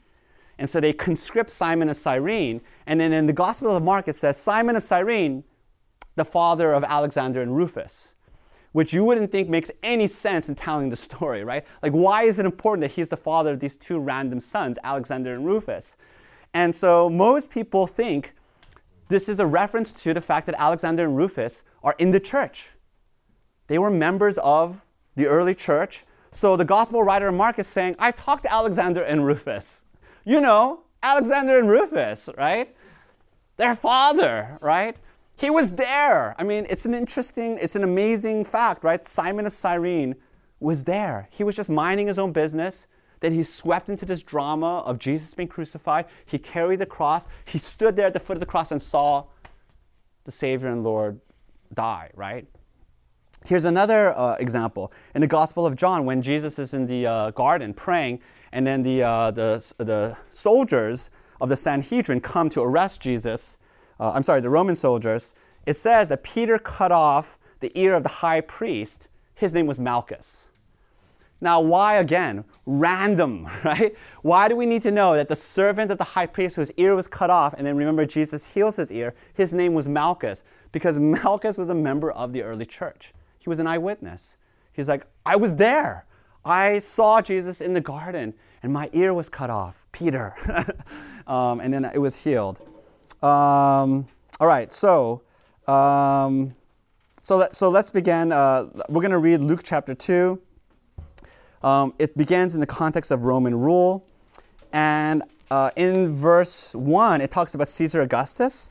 And 0.61 0.71
so 0.71 0.79
they 0.79 0.93
conscript 0.93 1.51
Simon 1.51 1.89
of 1.89 1.97
Cyrene. 1.97 2.61
And 2.87 3.01
then 3.01 3.13
in 3.13 3.27
the 3.27 3.33
Gospel 3.33 3.75
of 3.75 3.83
Mark, 3.83 4.07
it 4.07 4.13
says 4.13 4.37
Simon 4.37 4.77
of 4.77 4.85
Cyrene, 4.85 5.43
the 6.15 6.25
father 6.25 6.73
of 6.73 6.85
Alexander 6.85 7.43
and 7.43 7.57
Rufus 7.57 8.15
which 8.71 8.95
you 8.95 9.05
wouldn't 9.05 9.31
think 9.31 9.51
makes 9.51 9.71
any 9.83 10.07
sense 10.07 10.49
in 10.49 10.55
telling 10.55 10.89
the 10.89 10.97
story, 11.09 11.43
right? 11.43 11.67
Like, 11.83 11.93
why 11.93 12.23
is 12.23 12.39
it 12.39 12.47
important 12.47 12.81
that 12.83 12.93
he's 12.93 13.11
the 13.11 13.19
father 13.19 13.51
of 13.51 13.61
these 13.61 13.77
two 13.77 13.99
random 13.99 14.39
sons, 14.39 14.79
Alexander 14.85 15.35
and 15.35 15.45
Rufus? 15.45 15.99
And 16.55 16.73
so 16.73 17.11
most 17.11 17.51
people 17.51 17.87
think 17.87 18.33
this 19.09 19.29
is 19.29 19.39
a 19.39 19.47
reference 19.47 19.93
to 20.05 20.15
the 20.15 20.23
fact 20.23 20.47
that 20.47 20.55
Alexander 20.59 21.05
and 21.05 21.19
Rufus 21.19 21.65
are 21.83 21.95
in 21.99 22.13
the 22.13 22.21
church. 22.21 22.71
They 23.73 23.79
were 23.79 23.91
members 23.91 24.37
of 24.37 24.85
the 25.17 25.27
early 25.27 25.55
church. 25.55 26.05
So 26.31 26.59
the 26.59 26.65
gospel 26.67 27.03
writer 27.03 27.33
Mark 27.33 27.59
is 27.59 27.67
saying, 27.67 27.97
I 27.99 28.11
talked 28.11 28.43
to 28.43 28.53
Alexander 28.53 29.03
and 29.03 29.25
Rufus. 29.25 29.87
You 30.27 30.43
know, 30.43 30.81
Alexander 31.03 31.59
and 31.59 31.71
Rufus, 31.71 32.29
right? 32.37 32.77
Their 33.57 33.75
father, 33.75 34.59
right? 34.61 34.99
He 35.39 35.49
was 35.49 35.77
there. 35.77 36.35
I 36.39 36.45
mean, 36.45 36.67
it's 36.69 36.85
an 36.85 36.93
interesting, 36.93 37.57
it's 37.63 37.75
an 37.75 37.83
amazing 37.83 38.45
fact, 38.45 38.85
right? 38.85 39.03
Simon 39.03 39.47
of 39.47 39.55
Cyrene 39.55 40.17
was 40.61 40.85
there. 40.85 41.29
He 41.33 41.43
was 41.43 41.57
just 41.57 41.71
minding 41.71 42.09
his 42.09 42.19
own 42.19 42.33
business. 42.33 42.89
Then 43.21 43.33
he 43.33 43.43
swept 43.43 43.89
into 43.89 44.05
this 44.05 44.23
drama 44.23 44.81
of 44.81 44.99
Jesus 44.99 45.33
being 45.33 45.49
crucified. 45.49 46.05
He 46.27 46.39
carried 46.39 46.81
the 46.81 46.85
cross. 46.85 47.27
He 47.47 47.57
stood 47.57 47.97
there 47.97 48.09
at 48.09 48.13
the 48.13 48.21
foot 48.21 48.37
of 48.37 48.41
the 48.41 48.45
cross 48.45 48.71
and 48.71 48.83
saw 48.83 49.29
the 50.25 50.31
Savior 50.31 50.69
and 50.69 50.85
Lord 50.85 51.23
die, 51.73 52.11
right? 52.15 52.47
Here's 53.45 53.65
another 53.65 54.17
uh, 54.17 54.37
example. 54.39 54.93
In 55.15 55.21
the 55.21 55.27
Gospel 55.27 55.67
of 55.67 55.75
John, 55.75 56.05
when 56.05 56.23
Jesus 56.23 56.59
is 56.59 56.73
in 56.75 56.87
the 56.87 57.07
uh, 57.07 57.31
garden 57.33 57.75
praying, 57.75 58.21
and 58.53 58.65
then 58.67 58.85
the, 58.85 59.03
uh, 59.03 59.31
the, 59.33 59.75
the 59.79 60.17
soldiers 60.31 61.11
of 61.41 61.49
the 61.49 61.57
Sanhedrin 61.57 62.21
come 62.21 62.49
to 62.51 62.61
arrest 62.61 63.01
Jesus, 63.01 63.59
uh, 63.99 64.13
I'm 64.15 64.23
sorry, 64.23 64.41
the 64.41 64.51
Roman 64.51 64.77
soldiers, 64.77 65.35
it 65.67 65.75
says 65.75 66.09
that 66.11 66.23
Peter 66.23 66.59
cut 66.59 66.93
off 66.93 67.37
the 67.59 67.73
ear 67.79 67.95
of 67.95 68.05
the 68.05 68.09
high 68.09 68.41
priest. 68.41 69.09
His 69.35 69.53
name 69.53 69.67
was 69.67 69.81
Malchus. 69.81 70.49
Now, 71.41 71.61
why 71.61 71.97
again? 71.97 72.45
Random, 72.65 73.49
right? 73.65 73.97
Why 74.23 74.49
do 74.49 74.55
we 74.55 74.67
need 74.67 74.83
to 74.83 74.93
know 74.93 75.15
that 75.15 75.29
the 75.29 75.35
servant 75.35 75.91
of 75.91 75.99
the 75.99 76.05
high 76.05 76.27
priest 76.27 76.55
whose 76.55 76.71
ear 76.73 76.95
was 76.95 77.09
cut 77.09 77.31
off, 77.31 77.55
and 77.55 77.67
then 77.67 77.75
remember 77.75 78.07
Jesus 78.07 78.55
heals 78.55 78.77
his 78.77 78.93
ear, 78.93 79.15
his 79.35 79.53
name 79.53 79.75
was 79.75 79.89
Malchus? 79.89 80.45
Because 80.71 81.01
Malchus 81.01 81.59
was 81.59 81.69
a 81.69 81.75
member 81.75 82.13
of 82.13 82.33
the 82.33 82.45
early 82.45 82.67
church. 82.67 83.13
He 83.43 83.49
was 83.49 83.59
an 83.59 83.67
eyewitness. 83.67 84.37
He's 84.73 84.89
like, 84.89 85.05
I 85.27 85.35
was 85.35 85.57
there. 85.57 86.07
I 86.45 86.79
saw 86.79 87.21
Jesus 87.21 87.61
in 87.61 87.75
the 87.75 87.81
garden, 87.81 88.35
and 88.63 88.73
my 88.73 88.89
ear 88.93 89.13
was 89.13 89.29
cut 89.29 89.51
off. 89.51 89.85
Peter. 89.93 90.35
um, 91.27 91.61
and 91.61 91.75
then 91.75 91.85
it 91.85 91.99
was 91.99 92.23
healed. 92.23 92.61
Um, 93.21 94.07
all 94.39 94.47
right, 94.47 94.73
so 94.73 95.23
um, 95.67 96.55
so 97.21 97.37
let, 97.37 97.55
so 97.55 97.69
let's 97.69 97.91
begin. 97.91 98.31
Uh, 98.31 98.69
we're 98.89 99.01
going 99.01 99.11
to 99.11 99.19
read 99.19 99.41
Luke 99.41 99.63
chapter 99.65 99.95
two. 99.95 100.41
Um, 101.65 101.95
it 101.99 102.17
begins 102.17 102.55
in 102.55 102.61
the 102.61 102.67
context 102.67 103.11
of 103.11 103.25
Roman 103.25 103.55
rule, 103.57 104.07
and 104.73 105.23
uh, 105.51 105.71
in 105.77 106.13
verse 106.13 106.75
one, 106.77 107.21
it 107.21 107.31
talks 107.31 107.55
about 107.55 107.69
Caesar 107.69 108.03
Augustus, 108.03 108.71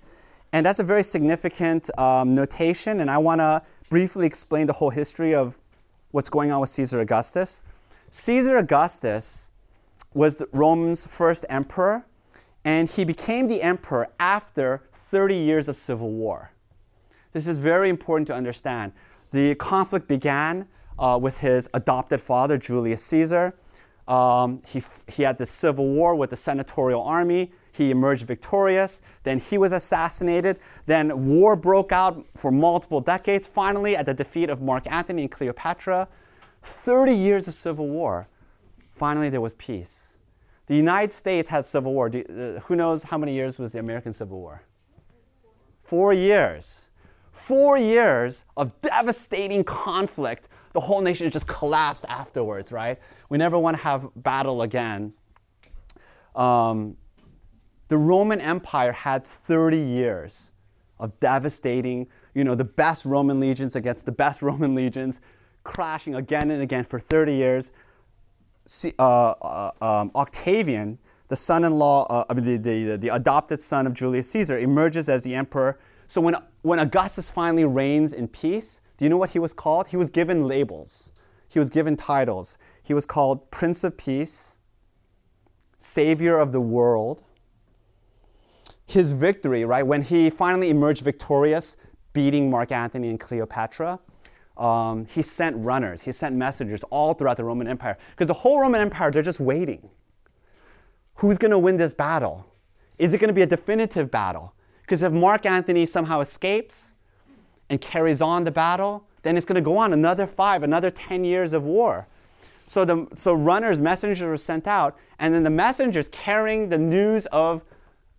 and 0.53 0.65
that's 0.65 0.79
a 0.79 0.83
very 0.83 1.03
significant 1.03 1.89
um, 1.99 2.35
notation. 2.35 3.01
And 3.01 3.11
I 3.11 3.17
want 3.17 3.39
to 3.39 3.61
briefly 3.91 4.25
explain 4.25 4.67
the 4.67 4.73
whole 4.73 4.89
history 4.89 5.35
of 5.35 5.57
what's 6.11 6.29
going 6.29 6.49
on 6.49 6.61
with 6.61 6.69
Caesar 6.69 7.01
Augustus. 7.01 7.61
Caesar 8.09 8.55
Augustus 8.55 9.51
was 10.13 10.41
Rome's 10.53 11.05
first 11.05 11.45
emperor 11.49 12.05
and 12.63 12.89
he 12.89 13.03
became 13.03 13.47
the 13.47 13.61
emperor 13.61 14.07
after 14.17 14.81
30 14.93 15.35
years 15.35 15.67
of 15.67 15.75
civil 15.75 16.09
war. 16.09 16.53
This 17.33 17.47
is 17.47 17.57
very 17.57 17.89
important 17.89 18.27
to 18.27 18.33
understand. 18.33 18.93
The 19.31 19.55
conflict 19.55 20.07
began 20.07 20.67
uh, 20.97 21.19
with 21.21 21.39
his 21.39 21.69
adopted 21.73 22.21
father, 22.21 22.57
Julius 22.57 23.03
Caesar. 23.05 23.55
Um, 24.07 24.61
he, 24.67 24.83
he 25.07 25.23
had 25.23 25.37
the 25.37 25.45
civil 25.45 25.87
war 25.87 26.15
with 26.15 26.29
the 26.29 26.35
senatorial 26.35 27.03
army. 27.03 27.51
He 27.71 27.91
emerged 27.91 28.27
victorious. 28.27 29.01
Then 29.23 29.39
he 29.39 29.57
was 29.57 29.71
assassinated. 29.71 30.59
Then 30.85 31.27
war 31.27 31.55
broke 31.55 31.91
out 31.91 32.25
for 32.35 32.51
multiple 32.51 32.99
decades. 32.99 33.47
Finally, 33.47 33.95
at 33.95 34.05
the 34.05 34.13
defeat 34.13 34.49
of 34.49 34.61
Mark 34.61 34.85
Antony 34.91 35.23
and 35.23 35.31
Cleopatra, 35.31 36.07
30 36.61 37.13
years 37.13 37.47
of 37.47 37.53
civil 37.53 37.87
war. 37.87 38.27
Finally, 38.91 39.29
there 39.29 39.41
was 39.41 39.53
peace. 39.53 40.17
The 40.67 40.75
United 40.75 41.11
States 41.11 41.49
had 41.49 41.65
civil 41.65 41.93
war. 41.93 42.09
Do, 42.09 42.23
uh, 42.29 42.59
who 42.61 42.75
knows 42.75 43.03
how 43.03 43.17
many 43.17 43.33
years 43.33 43.57
was 43.57 43.73
the 43.73 43.79
American 43.79 44.13
Civil 44.13 44.39
War? 44.39 44.63
Four 45.79 46.13
years. 46.13 46.81
Four 47.31 47.77
years 47.77 48.45
of 48.55 48.79
devastating 48.81 49.63
conflict. 49.63 50.47
The 50.73 50.79
whole 50.79 51.01
nation 51.01 51.29
just 51.29 51.47
collapsed 51.47 52.05
afterwards, 52.07 52.71
right? 52.71 52.99
We 53.29 53.37
never 53.37 53.59
want 53.59 53.77
to 53.77 53.83
have 53.83 54.09
battle 54.15 54.61
again. 54.61 55.13
Um, 56.35 56.97
the 57.89 57.97
Roman 57.97 58.39
Empire 58.39 58.93
had 58.93 59.25
30 59.25 59.77
years 59.77 60.51
of 60.99 61.19
devastating, 61.19 62.07
you 62.33 62.43
know, 62.43 62.55
the 62.55 62.63
best 62.63 63.05
Roman 63.05 63.39
legions 63.39 63.75
against 63.75 64.05
the 64.05 64.11
best 64.11 64.41
Roman 64.43 64.75
legions, 64.75 65.19
crashing 65.63 66.15
again 66.15 66.51
and 66.51 66.61
again 66.61 66.83
for 66.83 66.99
30 66.99 67.33
years 67.33 67.71
uh, 68.99 69.01
uh, 69.01 69.71
um, 69.81 70.11
Octavian, 70.15 70.99
the 71.27 71.35
son-in-law, 71.35 72.05
uh, 72.05 72.33
the, 72.33 72.57
the, 72.57 72.97
the 72.97 73.09
adopted 73.09 73.59
son 73.59 73.87
of 73.87 73.93
Julius 73.93 74.29
Caesar, 74.31 74.57
emerges 74.57 75.09
as 75.09 75.23
the 75.23 75.35
emperor. 75.35 75.79
So 76.07 76.21
when, 76.21 76.35
when 76.61 76.79
Augustus 76.79 77.31
finally 77.31 77.65
reigns 77.65 78.13
in 78.13 78.27
peace, 78.27 78.81
do 79.01 79.05
you 79.05 79.09
know 79.09 79.17
what 79.17 79.31
he 79.31 79.39
was 79.39 79.51
called? 79.51 79.87
He 79.87 79.97
was 79.97 80.11
given 80.11 80.47
labels. 80.47 81.11
He 81.49 81.57
was 81.57 81.71
given 81.71 81.95
titles. 81.95 82.59
He 82.83 82.93
was 82.93 83.03
called 83.07 83.49
Prince 83.49 83.83
of 83.83 83.97
Peace, 83.97 84.59
Savior 85.79 86.37
of 86.37 86.51
the 86.51 86.61
World. 86.61 87.23
His 88.85 89.13
victory, 89.13 89.65
right, 89.65 89.81
when 89.81 90.03
he 90.03 90.29
finally 90.29 90.69
emerged 90.69 91.03
victorious, 91.03 91.77
beating 92.13 92.51
Mark 92.51 92.71
Antony 92.71 93.09
and 93.09 93.19
Cleopatra, 93.19 93.99
um, 94.55 95.07
he 95.07 95.23
sent 95.23 95.55
runners, 95.57 96.03
he 96.03 96.11
sent 96.11 96.35
messengers 96.35 96.83
all 96.91 97.15
throughout 97.15 97.37
the 97.37 97.43
Roman 97.43 97.67
Empire. 97.67 97.97
Because 98.11 98.27
the 98.27 98.35
whole 98.35 98.59
Roman 98.59 98.81
Empire, 98.81 99.09
they're 99.09 99.23
just 99.23 99.39
waiting. 99.39 99.89
Who's 101.15 101.39
going 101.39 101.49
to 101.49 101.57
win 101.57 101.77
this 101.77 101.95
battle? 101.95 102.45
Is 102.99 103.15
it 103.15 103.17
going 103.17 103.29
to 103.29 103.33
be 103.33 103.41
a 103.41 103.47
definitive 103.47 104.11
battle? 104.11 104.53
Because 104.81 105.01
if 105.01 105.11
Mark 105.11 105.47
Antony 105.47 105.87
somehow 105.87 106.19
escapes 106.19 106.93
and 107.71 107.79
carries 107.79 108.19
on 108.19 108.43
the 108.43 108.51
battle, 108.51 109.05
then 109.23 109.37
it's 109.37 109.45
going 109.45 109.55
to 109.55 109.61
go 109.61 109.77
on 109.77 109.93
another 109.93 110.27
five, 110.27 110.61
another 110.61 110.91
10 110.91 111.23
years 111.23 111.53
of 111.53 111.63
war. 111.63 112.05
So, 112.65 112.83
the, 112.83 113.07
so 113.15 113.33
runners, 113.33 113.79
messengers 113.79 114.19
were 114.27 114.35
sent 114.35 114.67
out, 114.67 114.97
and 115.17 115.33
then 115.33 115.43
the 115.43 115.49
messengers 115.49 116.09
carrying 116.09 116.67
the 116.67 116.77
news 116.77 117.27
of, 117.27 117.61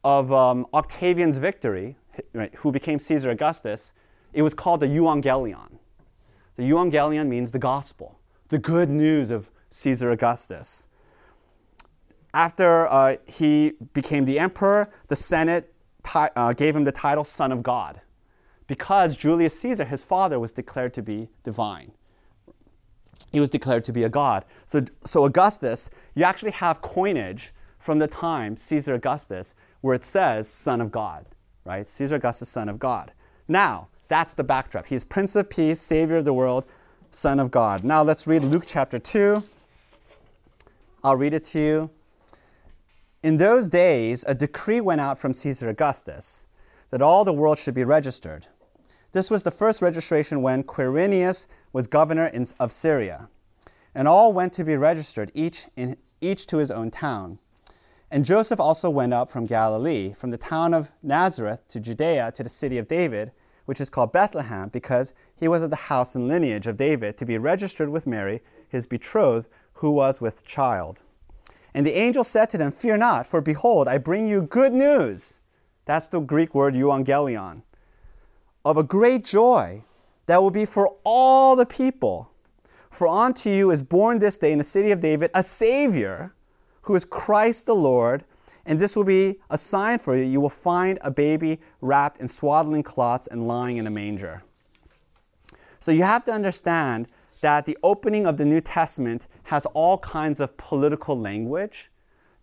of 0.02 0.32
um, 0.32 0.66
Octavian's 0.72 1.36
victory, 1.36 1.96
right, 2.32 2.54
who 2.56 2.72
became 2.72 2.98
Caesar 2.98 3.28
Augustus, 3.28 3.92
it 4.32 4.40
was 4.40 4.54
called 4.54 4.80
the 4.80 4.86
Euangelion. 4.86 5.78
The 6.56 6.70
Euangelion 6.70 7.28
means 7.28 7.52
the 7.52 7.58
gospel, 7.58 8.18
the 8.48 8.58
good 8.58 8.88
news 8.88 9.28
of 9.28 9.50
Caesar 9.68 10.10
Augustus. 10.10 10.88
After 12.32 12.86
uh, 12.88 13.16
he 13.26 13.74
became 13.92 14.24
the 14.24 14.38
emperor, 14.38 14.88
the 15.08 15.16
Senate 15.16 15.74
uh, 16.14 16.54
gave 16.54 16.74
him 16.74 16.84
the 16.84 16.92
title 16.92 17.24
Son 17.24 17.52
of 17.52 17.62
God 17.62 18.00
because 18.66 19.16
Julius 19.16 19.58
Caesar, 19.60 19.84
his 19.84 20.04
father, 20.04 20.38
was 20.38 20.52
declared 20.52 20.94
to 20.94 21.02
be 21.02 21.28
divine. 21.42 21.92
He 23.32 23.40
was 23.40 23.50
declared 23.50 23.84
to 23.86 23.92
be 23.92 24.04
a 24.04 24.08
god. 24.08 24.44
So, 24.66 24.84
so 25.04 25.24
Augustus, 25.24 25.90
you 26.14 26.24
actually 26.24 26.52
have 26.52 26.82
coinage 26.82 27.52
from 27.78 27.98
the 27.98 28.06
time 28.06 28.56
Caesar 28.56 28.94
Augustus 28.94 29.54
where 29.80 29.94
it 29.94 30.04
says 30.04 30.48
Son 30.48 30.80
of 30.80 30.92
God, 30.92 31.26
right? 31.64 31.86
Caesar 31.86 32.16
Augustus, 32.16 32.48
Son 32.48 32.68
of 32.68 32.78
God. 32.78 33.12
Now, 33.48 33.88
that's 34.08 34.34
the 34.34 34.44
backdrop. 34.44 34.86
He's 34.86 35.04
Prince 35.04 35.34
of 35.36 35.48
Peace, 35.48 35.80
Savior 35.80 36.16
of 36.16 36.24
the 36.24 36.34
world, 36.34 36.66
Son 37.10 37.40
of 37.40 37.50
God. 37.50 37.82
Now 37.82 38.02
let's 38.02 38.26
read 38.26 38.44
Luke 38.44 38.64
chapter 38.66 38.98
2. 38.98 39.42
I'll 41.02 41.16
read 41.16 41.34
it 41.34 41.44
to 41.44 41.58
you. 41.58 41.90
In 43.22 43.36
those 43.36 43.68
days, 43.68 44.24
a 44.26 44.34
decree 44.34 44.80
went 44.80 45.00
out 45.00 45.18
from 45.18 45.32
Caesar 45.34 45.68
Augustus 45.68 46.46
that 46.92 47.02
all 47.02 47.24
the 47.24 47.32
world 47.32 47.58
should 47.58 47.74
be 47.74 47.84
registered. 47.84 48.46
This 49.12 49.30
was 49.30 49.42
the 49.42 49.50
first 49.50 49.80
registration 49.80 50.42
when 50.42 50.62
Quirinius 50.62 51.46
was 51.72 51.86
governor 51.86 52.26
in, 52.26 52.46
of 52.60 52.70
Syria. 52.70 53.28
And 53.94 54.06
all 54.06 54.34
went 54.34 54.52
to 54.54 54.64
be 54.64 54.76
registered, 54.76 55.32
each, 55.34 55.66
in, 55.74 55.96
each 56.20 56.46
to 56.48 56.58
his 56.58 56.70
own 56.70 56.90
town. 56.90 57.38
And 58.10 58.26
Joseph 58.26 58.60
also 58.60 58.90
went 58.90 59.14
up 59.14 59.30
from 59.30 59.46
Galilee, 59.46 60.12
from 60.12 60.32
the 60.32 60.36
town 60.36 60.74
of 60.74 60.92
Nazareth 61.02 61.66
to 61.68 61.80
Judea 61.80 62.30
to 62.32 62.42
the 62.42 62.50
city 62.50 62.76
of 62.76 62.88
David, 62.88 63.32
which 63.64 63.80
is 63.80 63.88
called 63.88 64.12
Bethlehem, 64.12 64.68
because 64.68 65.14
he 65.34 65.48
was 65.48 65.62
of 65.62 65.70
the 65.70 65.76
house 65.76 66.14
and 66.14 66.28
lineage 66.28 66.66
of 66.66 66.76
David, 66.76 67.16
to 67.16 67.24
be 67.24 67.38
registered 67.38 67.88
with 67.88 68.06
Mary, 68.06 68.42
his 68.68 68.86
betrothed, 68.86 69.48
who 69.74 69.90
was 69.92 70.20
with 70.20 70.46
child. 70.46 71.04
And 71.72 71.86
the 71.86 71.96
angel 71.96 72.22
said 72.22 72.50
to 72.50 72.58
them, 72.58 72.70
Fear 72.70 72.98
not, 72.98 73.26
for 73.26 73.40
behold, 73.40 73.88
I 73.88 73.96
bring 73.96 74.28
you 74.28 74.42
good 74.42 74.74
news. 74.74 75.40
That's 75.84 76.08
the 76.08 76.20
Greek 76.20 76.54
word 76.54 76.74
euangelion. 76.74 77.62
Of 78.64 78.76
a 78.76 78.82
great 78.82 79.24
joy 79.24 79.82
that 80.26 80.40
will 80.40 80.50
be 80.50 80.64
for 80.64 80.96
all 81.04 81.56
the 81.56 81.66
people. 81.66 82.30
For 82.90 83.08
unto 83.08 83.50
you 83.50 83.70
is 83.70 83.82
born 83.82 84.18
this 84.18 84.38
day 84.38 84.52
in 84.52 84.58
the 84.58 84.64
city 84.64 84.92
of 84.92 85.00
David 85.00 85.30
a 85.34 85.42
Savior 85.42 86.34
who 86.82 86.94
is 86.94 87.04
Christ 87.04 87.66
the 87.66 87.74
Lord. 87.74 88.24
And 88.64 88.78
this 88.78 88.94
will 88.94 89.04
be 89.04 89.40
a 89.50 89.58
sign 89.58 89.98
for 89.98 90.14
you. 90.14 90.22
You 90.22 90.40
will 90.40 90.48
find 90.48 90.98
a 91.02 91.10
baby 91.10 91.58
wrapped 91.80 92.20
in 92.20 92.28
swaddling 92.28 92.84
cloths 92.84 93.26
and 93.26 93.48
lying 93.48 93.76
in 93.76 93.86
a 93.86 93.90
manger. 93.90 94.44
So 95.80 95.90
you 95.90 96.04
have 96.04 96.22
to 96.24 96.32
understand 96.32 97.08
that 97.40 97.66
the 97.66 97.76
opening 97.82 98.24
of 98.24 98.36
the 98.36 98.44
New 98.44 98.60
Testament 98.60 99.26
has 99.44 99.66
all 99.66 99.98
kinds 99.98 100.38
of 100.38 100.56
political 100.56 101.18
language 101.18 101.90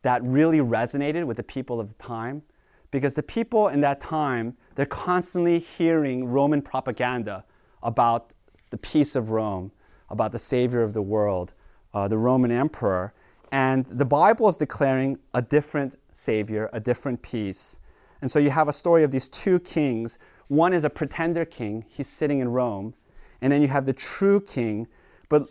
that 0.01 0.21
really 0.23 0.59
resonated 0.59 1.23
with 1.25 1.37
the 1.37 1.43
people 1.43 1.79
of 1.79 1.87
the 1.87 2.03
time. 2.03 2.43
Because 2.91 3.15
the 3.15 3.23
people 3.23 3.67
in 3.67 3.81
that 3.81 3.99
time, 3.99 4.57
they're 4.75 4.85
constantly 4.85 5.59
hearing 5.59 6.27
Roman 6.27 6.61
propaganda 6.61 7.45
about 7.83 8.33
the 8.71 8.77
peace 8.77 9.15
of 9.15 9.29
Rome, 9.29 9.71
about 10.09 10.31
the 10.31 10.39
Savior 10.39 10.81
of 10.81 10.93
the 10.93 11.01
world, 11.01 11.53
uh, 11.93 12.07
the 12.07 12.17
Roman 12.17 12.51
Emperor. 12.51 13.13
And 13.51 13.85
the 13.85 14.05
Bible 14.05 14.47
is 14.47 14.57
declaring 14.57 15.19
a 15.33 15.41
different 15.41 15.95
Savior, 16.11 16.69
a 16.73 16.79
different 16.79 17.21
peace. 17.21 17.79
And 18.21 18.29
so 18.29 18.39
you 18.39 18.49
have 18.49 18.67
a 18.67 18.73
story 18.73 19.03
of 19.03 19.11
these 19.11 19.27
two 19.27 19.59
kings. 19.59 20.17
One 20.47 20.73
is 20.73 20.83
a 20.83 20.89
pretender 20.89 21.45
king, 21.45 21.85
he's 21.87 22.07
sitting 22.07 22.39
in 22.39 22.49
Rome. 22.49 22.95
And 23.41 23.53
then 23.53 23.61
you 23.61 23.69
have 23.69 23.85
the 23.85 23.93
true 23.93 24.41
king. 24.41 24.87
But 25.29 25.43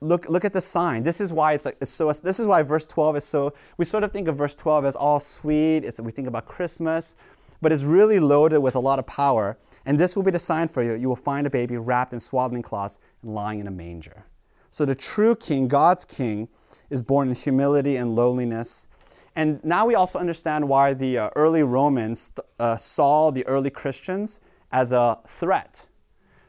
look, 0.00 0.28
look 0.28 0.44
at 0.44 0.52
the 0.52 0.60
sign. 0.60 1.02
This 1.02 1.20
is 1.20 1.32
why 1.32 1.52
it's 1.52 1.64
like 1.64 1.76
it's 1.80 1.90
so. 1.90 2.12
This 2.12 2.40
is 2.40 2.46
why 2.46 2.62
verse 2.62 2.84
12 2.86 3.16
is 3.16 3.24
so. 3.24 3.54
We 3.76 3.84
sort 3.84 4.04
of 4.04 4.10
think 4.10 4.28
of 4.28 4.36
verse 4.36 4.54
12 4.54 4.84
as 4.84 4.96
all 4.96 5.20
sweet. 5.20 5.78
It's, 5.78 6.00
we 6.00 6.12
think 6.12 6.28
about 6.28 6.46
Christmas, 6.46 7.16
but 7.60 7.72
it's 7.72 7.84
really 7.84 8.18
loaded 8.18 8.60
with 8.60 8.74
a 8.74 8.80
lot 8.80 8.98
of 8.98 9.06
power. 9.06 9.58
And 9.84 9.98
this 9.98 10.16
will 10.16 10.22
be 10.22 10.30
the 10.30 10.38
sign 10.38 10.68
for 10.68 10.82
you. 10.82 10.94
You 10.94 11.08
will 11.08 11.16
find 11.16 11.46
a 11.46 11.50
baby 11.50 11.76
wrapped 11.76 12.12
in 12.12 12.20
swaddling 12.20 12.62
cloths 12.62 12.98
and 13.22 13.34
lying 13.34 13.60
in 13.60 13.66
a 13.66 13.70
manger. 13.70 14.26
So 14.70 14.84
the 14.84 14.94
true 14.94 15.34
king, 15.34 15.68
God's 15.68 16.04
king, 16.04 16.48
is 16.90 17.02
born 17.02 17.28
in 17.28 17.34
humility 17.34 17.96
and 17.96 18.14
lowliness. 18.14 18.88
And 19.34 19.62
now 19.64 19.86
we 19.86 19.94
also 19.94 20.18
understand 20.18 20.68
why 20.68 20.94
the 20.94 21.18
uh, 21.18 21.30
early 21.36 21.62
Romans 21.62 22.32
uh, 22.58 22.76
saw 22.76 23.30
the 23.30 23.46
early 23.46 23.70
Christians 23.70 24.40
as 24.72 24.92
a 24.92 25.18
threat. 25.26 25.86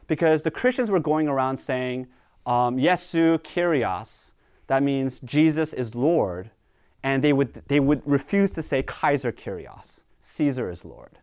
Because 0.07 0.43
the 0.43 0.51
Christians 0.51 0.89
were 0.89 0.99
going 0.99 1.27
around 1.27 1.57
saying, 1.57 2.07
um, 2.47 2.77
Yesu 2.77 3.37
Kyrios, 3.39 4.31
that 4.67 4.81
means 4.81 5.19
Jesus 5.19 5.73
is 5.73 5.93
Lord, 5.93 6.49
and 7.03 7.23
they 7.23 7.33
would, 7.33 7.61
they 7.67 7.79
would 7.79 8.01
refuse 8.05 8.51
to 8.51 8.61
say 8.61 8.81
Kaiser 8.81 9.31
Kyrios, 9.31 10.03
Caesar 10.21 10.71
is 10.71 10.83
Lord. 10.83 11.19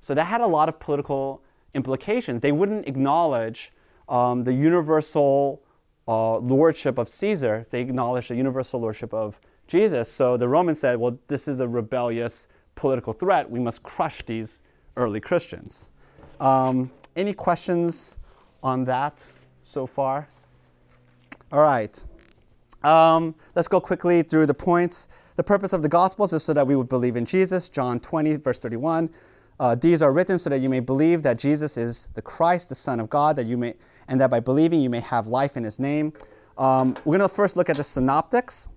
So 0.00 0.14
that 0.14 0.24
had 0.24 0.40
a 0.40 0.46
lot 0.46 0.68
of 0.68 0.80
political 0.80 1.42
implications. 1.72 2.40
They 2.40 2.52
wouldn't 2.52 2.86
acknowledge 2.86 3.72
um, 4.08 4.44
the 4.44 4.52
universal 4.52 5.62
uh, 6.06 6.36
lordship 6.38 6.98
of 6.98 7.08
Caesar, 7.08 7.66
they 7.70 7.80
acknowledged 7.80 8.28
the 8.28 8.36
universal 8.36 8.80
lordship 8.80 9.14
of 9.14 9.40
Jesus. 9.66 10.12
So 10.12 10.36
the 10.36 10.48
Romans 10.48 10.78
said, 10.80 10.98
well, 10.98 11.18
this 11.28 11.48
is 11.48 11.60
a 11.60 11.68
rebellious 11.68 12.46
political 12.74 13.12
threat. 13.12 13.50
We 13.50 13.60
must 13.60 13.82
crush 13.82 14.22
these 14.22 14.60
early 14.96 15.20
Christians. 15.20 15.90
Um, 16.40 16.90
any 17.16 17.32
questions 17.32 18.16
on 18.62 18.84
that 18.84 19.24
so 19.62 19.86
far? 19.86 20.28
All 21.52 21.60
right. 21.60 22.04
Um, 22.82 23.34
let's 23.54 23.68
go 23.68 23.80
quickly 23.80 24.22
through 24.22 24.46
the 24.46 24.54
points. 24.54 25.08
The 25.36 25.44
purpose 25.44 25.72
of 25.72 25.82
the 25.82 25.88
Gospels 25.88 26.32
is 26.32 26.42
so 26.42 26.52
that 26.52 26.66
we 26.66 26.76
would 26.76 26.88
believe 26.88 27.16
in 27.16 27.24
Jesus. 27.24 27.68
John 27.68 28.00
20, 28.00 28.36
verse 28.36 28.58
31. 28.58 29.10
Uh, 29.58 29.74
these 29.74 30.02
are 30.02 30.12
written 30.12 30.38
so 30.38 30.50
that 30.50 30.60
you 30.60 30.68
may 30.68 30.80
believe 30.80 31.22
that 31.22 31.38
Jesus 31.38 31.76
is 31.76 32.08
the 32.14 32.22
Christ, 32.22 32.68
the 32.68 32.74
Son 32.74 33.00
of 33.00 33.08
God, 33.08 33.36
that 33.36 33.46
you 33.46 33.56
may, 33.56 33.74
and 34.08 34.20
that 34.20 34.30
by 34.30 34.40
believing 34.40 34.80
you 34.80 34.90
may 34.90 35.00
have 35.00 35.26
life 35.26 35.56
in 35.56 35.64
His 35.64 35.78
name. 35.78 36.12
Um, 36.58 36.94
we're 37.04 37.18
going 37.18 37.28
to 37.28 37.34
first 37.34 37.56
look 37.56 37.70
at 37.70 37.76
the 37.76 37.84
synoptics. 37.84 38.68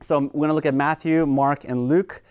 So 0.00 0.18
we're 0.20 0.30
going 0.30 0.48
to 0.48 0.54
look 0.54 0.66
at 0.66 0.74
Matthew, 0.74 1.26
Mark, 1.26 1.64
and 1.64 1.88
Luke. 1.88 2.22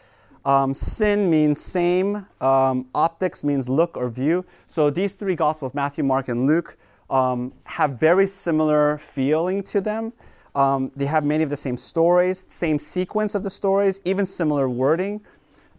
Um, 0.45 0.73
sin 0.73 1.29
means 1.29 1.59
same. 1.59 2.27
Um, 2.41 2.87
optics 2.95 3.43
means 3.43 3.69
look 3.69 3.97
or 3.97 4.09
view. 4.09 4.45
So 4.67 4.89
these 4.89 5.13
three 5.13 5.35
Gospels, 5.35 5.73
Matthew, 5.73 6.03
Mark, 6.03 6.27
and 6.27 6.47
Luke, 6.47 6.77
um, 7.09 7.53
have 7.65 7.99
very 7.99 8.25
similar 8.25 8.97
feeling 8.97 9.63
to 9.63 9.81
them. 9.81 10.13
Um, 10.55 10.91
they 10.95 11.05
have 11.05 11.23
many 11.23 11.43
of 11.43 11.49
the 11.49 11.57
same 11.57 11.77
stories, 11.77 12.39
same 12.51 12.79
sequence 12.79 13.35
of 13.35 13.43
the 13.43 13.49
stories, 13.49 14.01
even 14.05 14.25
similar 14.25 14.69
wording. 14.69 15.21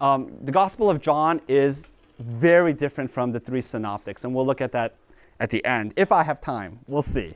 Um, 0.01 0.33
the 0.43 0.53
Gospel 0.53 0.88
of 0.88 1.01
John 1.01 1.40
is 1.49 1.87
very 2.19 2.73
different 2.73 3.11
from 3.11 3.33
the 3.33 3.40
three 3.40 3.61
synoptics, 3.61 4.25
and 4.25 4.35
we'll 4.35 4.47
look 4.47 4.61
at 4.61 4.73
that 4.73 4.95
at 5.38 5.51
the 5.51 5.64
end 5.64 5.93
if 5.97 6.12
I 6.12 6.23
have 6.23 6.40
time. 6.40 6.79
We'll 6.87 7.03
see. 7.03 7.35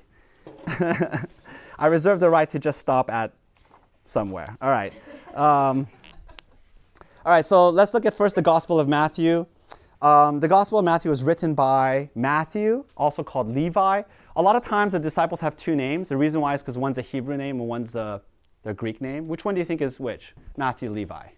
I 1.78 1.86
reserve 1.86 2.20
the 2.20 2.30
right 2.30 2.48
to 2.50 2.58
just 2.58 2.78
stop 2.78 3.10
at 3.10 3.32
somewhere. 4.04 4.56
All 4.60 4.70
right. 4.70 4.92
Um, 5.34 5.86
all 7.26 7.32
right, 7.32 7.44
so 7.44 7.70
let's 7.70 7.94
look 7.94 8.06
at 8.06 8.14
first 8.14 8.36
the 8.36 8.42
Gospel 8.42 8.78
of 8.78 8.86
Matthew. 8.86 9.46
Um, 10.02 10.40
the 10.40 10.48
Gospel 10.48 10.78
of 10.78 10.84
Matthew 10.84 11.10
was 11.10 11.24
written 11.24 11.54
by 11.54 12.10
Matthew, 12.14 12.84
also 12.96 13.22
called 13.22 13.48
Levi. 13.48 14.02
A 14.36 14.42
lot 14.42 14.56
of 14.56 14.64
times 14.64 14.92
the 14.92 14.98
disciples 14.98 15.40
have 15.40 15.56
two 15.56 15.76
names. 15.76 16.08
The 16.08 16.16
reason 16.16 16.40
why 16.40 16.54
is 16.54 16.62
because 16.62 16.76
one's 16.76 16.98
a 16.98 17.02
Hebrew 17.02 17.36
name 17.36 17.60
and 17.60 17.68
one's 17.68 17.94
a, 17.94 18.20
their 18.64 18.74
Greek 18.74 19.00
name. 19.00 19.28
Which 19.28 19.44
one 19.44 19.54
do 19.54 19.60
you 19.60 19.64
think 19.64 19.80
is 19.80 20.00
which? 20.00 20.34
Matthew, 20.56 20.90
Levi. 20.90 21.28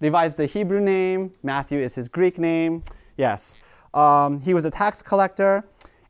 Levi 0.00 0.24
is 0.24 0.34
the 0.34 0.46
Hebrew 0.46 0.80
name, 0.80 1.32
Matthew 1.42 1.78
is 1.78 1.94
his 1.94 2.08
Greek 2.08 2.38
name. 2.38 2.82
Yes. 3.16 3.58
Um, 3.94 4.40
he 4.40 4.52
was 4.52 4.64
a 4.64 4.70
tax 4.70 5.02
collector, 5.02 5.64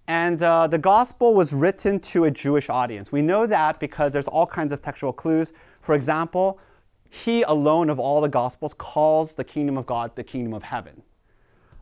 and 0.08 0.42
uh, 0.42 0.66
the 0.66 0.78
gospel 0.78 1.34
was 1.34 1.52
written 1.52 2.00
to 2.00 2.24
a 2.24 2.30
Jewish 2.30 2.70
audience. 2.70 3.12
We 3.12 3.20
know 3.22 3.46
that 3.46 3.78
because 3.78 4.12
there's 4.12 4.28
all 4.28 4.46
kinds 4.46 4.72
of 4.72 4.80
textual 4.80 5.12
clues. 5.12 5.52
For 5.80 5.94
example, 5.94 6.58
he 7.14 7.42
alone 7.42 7.90
of 7.90 8.00
all 8.00 8.20
the 8.20 8.28
Gospels 8.28 8.74
calls 8.74 9.36
the 9.36 9.44
kingdom 9.44 9.78
of 9.78 9.86
God 9.86 10.16
the 10.16 10.24
kingdom 10.24 10.52
of 10.52 10.64
heaven. 10.64 11.02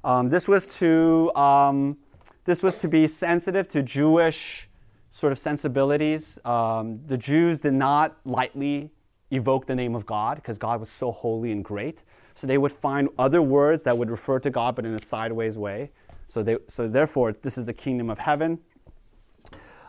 Um, 0.05 0.29
this 0.29 0.47
was 0.47 0.67
to 0.79 1.33
um, 1.35 1.97
this 2.45 2.63
was 2.63 2.77
to 2.77 2.89
be 2.89 3.07
sensitive 3.07 3.67
to 3.69 3.83
Jewish 3.83 4.69
sort 5.09 5.33
of 5.33 5.39
sensibilities. 5.39 6.39
Um, 6.45 7.01
the 7.07 7.17
Jews 7.17 7.61
did 7.61 7.73
not 7.73 8.17
lightly 8.27 8.91
evoke 9.31 9.67
the 9.67 9.75
name 9.75 9.95
of 9.95 10.05
God 10.05 10.37
because 10.37 10.59
God 10.59 10.81
was 10.81 10.91
so 10.91 11.11
holy 11.11 11.51
and 11.51 11.65
great. 11.65 12.03
So 12.35 12.47
they 12.47 12.59
would 12.59 12.73
find 12.73 13.09
other 13.19 13.41
words 13.41 13.85
that 13.85 13.97
would 13.97 14.11
refer 14.11 14.39
to 14.41 14.51
God, 14.51 14.77
but 14.77 14.85
in 14.85 14.95
a 14.95 14.99
sideways 14.99 15.57
way. 15.57 15.93
So, 16.29 16.43
they, 16.43 16.59
so 16.69 16.89
therefore, 16.89 17.33
this 17.33 17.57
is 17.57 17.67
the 17.67 17.75
kingdom 17.75 18.11
of 18.11 18.19
heaven. 18.19 18.61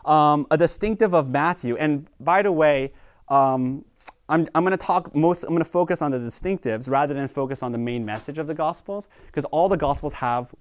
Um, 0.04 0.46
a 0.50 0.56
distinctive 0.56 1.14
of 1.14 1.30
Matthew, 1.30 1.76
and 1.76 2.06
by 2.20 2.42
the 2.42 2.52
way, 2.52 2.92
um, 3.28 3.84
I'm, 4.28 4.46
I'm 4.54 4.64
going 4.64 4.76
to 4.76 4.82
talk 4.82 5.14
most, 5.14 5.42
I'm 5.42 5.50
going 5.50 5.62
to 5.62 5.68
focus 5.68 6.00
on 6.00 6.10
the 6.10 6.18
distinctives 6.18 6.88
rather 6.88 7.12
than 7.12 7.28
focus 7.28 7.62
on 7.62 7.72
the 7.72 7.78
main 7.78 8.04
message 8.06 8.38
of 8.38 8.46
the 8.46 8.54
Gospels, 8.54 9.08
because 9.26 9.44
all 9.46 9.68
the 9.68 9.76
Gospels 9.76 10.14
have 10.14 10.54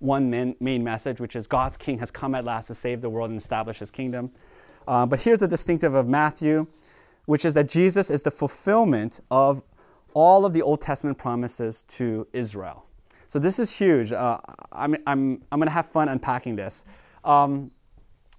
one 0.00 0.28
main, 0.28 0.54
main 0.60 0.84
message, 0.84 1.20
which 1.20 1.34
is 1.34 1.46
God's 1.46 1.78
King 1.78 1.98
has 2.00 2.10
come 2.10 2.34
at 2.34 2.44
last 2.44 2.66
to 2.66 2.74
save 2.74 3.00
the 3.00 3.08
world 3.08 3.30
and 3.30 3.38
establish 3.38 3.78
his 3.78 3.90
kingdom. 3.90 4.30
Uh, 4.86 5.06
but 5.06 5.22
here's 5.22 5.40
the 5.40 5.48
distinctive 5.48 5.94
of 5.94 6.06
Matthew, 6.06 6.66
which 7.24 7.44
is 7.44 7.54
that 7.54 7.68
Jesus 7.68 8.10
is 8.10 8.22
the 8.22 8.30
fulfillment 8.30 9.20
of 9.30 9.62
all 10.12 10.44
of 10.44 10.52
the 10.52 10.62
Old 10.62 10.80
Testament 10.80 11.16
promises 11.16 11.82
to 11.84 12.28
Israel. 12.32 12.84
So 13.28 13.38
this 13.38 13.58
is 13.58 13.76
huge. 13.76 14.12
Uh, 14.12 14.38
I'm, 14.72 14.94
I'm, 15.06 15.42
I'm 15.50 15.58
going 15.58 15.66
to 15.66 15.70
have 15.70 15.86
fun 15.86 16.08
unpacking 16.08 16.56
this. 16.56 16.84
Um, 17.24 17.70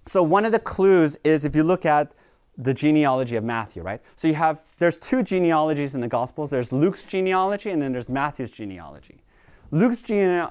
so 0.06 0.22
one 0.22 0.44
of 0.44 0.52
the 0.52 0.58
clues 0.58 1.18
is 1.24 1.44
if 1.44 1.54
you 1.54 1.62
look 1.62 1.84
at 1.84 2.12
the 2.58 2.74
genealogy 2.74 3.36
of 3.36 3.44
Matthew, 3.44 3.82
right? 3.82 4.00
So 4.16 4.26
you 4.26 4.34
have, 4.34 4.66
there's 4.78 4.98
two 4.98 5.22
genealogies 5.22 5.94
in 5.94 6.00
the 6.00 6.08
Gospels. 6.08 6.50
There's 6.50 6.72
Luke's 6.72 7.04
genealogy 7.04 7.70
and 7.70 7.80
then 7.80 7.92
there's 7.92 8.10
Matthew's 8.10 8.50
genealogy. 8.50 9.22
Luke's 9.70 10.02
gene- 10.02 10.48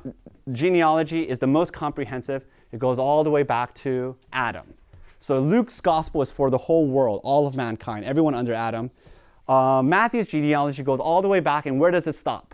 genealogy 0.52 1.24
is 1.24 1.40
the 1.40 1.48
most 1.48 1.74
comprehensive. 1.74 2.46
It 2.72 2.80
goes 2.80 2.98
all 2.98 3.24
the 3.24 3.32
way 3.32 3.44
back 3.44 3.74
to 3.76 4.16
Adam. 4.32 4.74
So 5.20 5.40
Luke's 5.42 5.82
gospel 5.82 6.22
is 6.22 6.32
for 6.32 6.50
the 6.50 6.58
whole 6.58 6.88
world, 6.88 7.22
all 7.24 7.46
of 7.46 7.56
mankind, 7.56 8.06
everyone 8.06 8.34
under 8.34 8.54
Adam. 8.54 8.92
Uh, 9.48 9.82
Matthew's 9.84 10.28
genealogy 10.28 10.84
goes 10.84 11.00
all 11.00 11.22
the 11.22 11.28
way 11.28 11.40
back, 11.40 11.66
and 11.66 11.80
where 11.80 11.92
does 11.92 12.06
it 12.06 12.16
stop? 12.16 12.54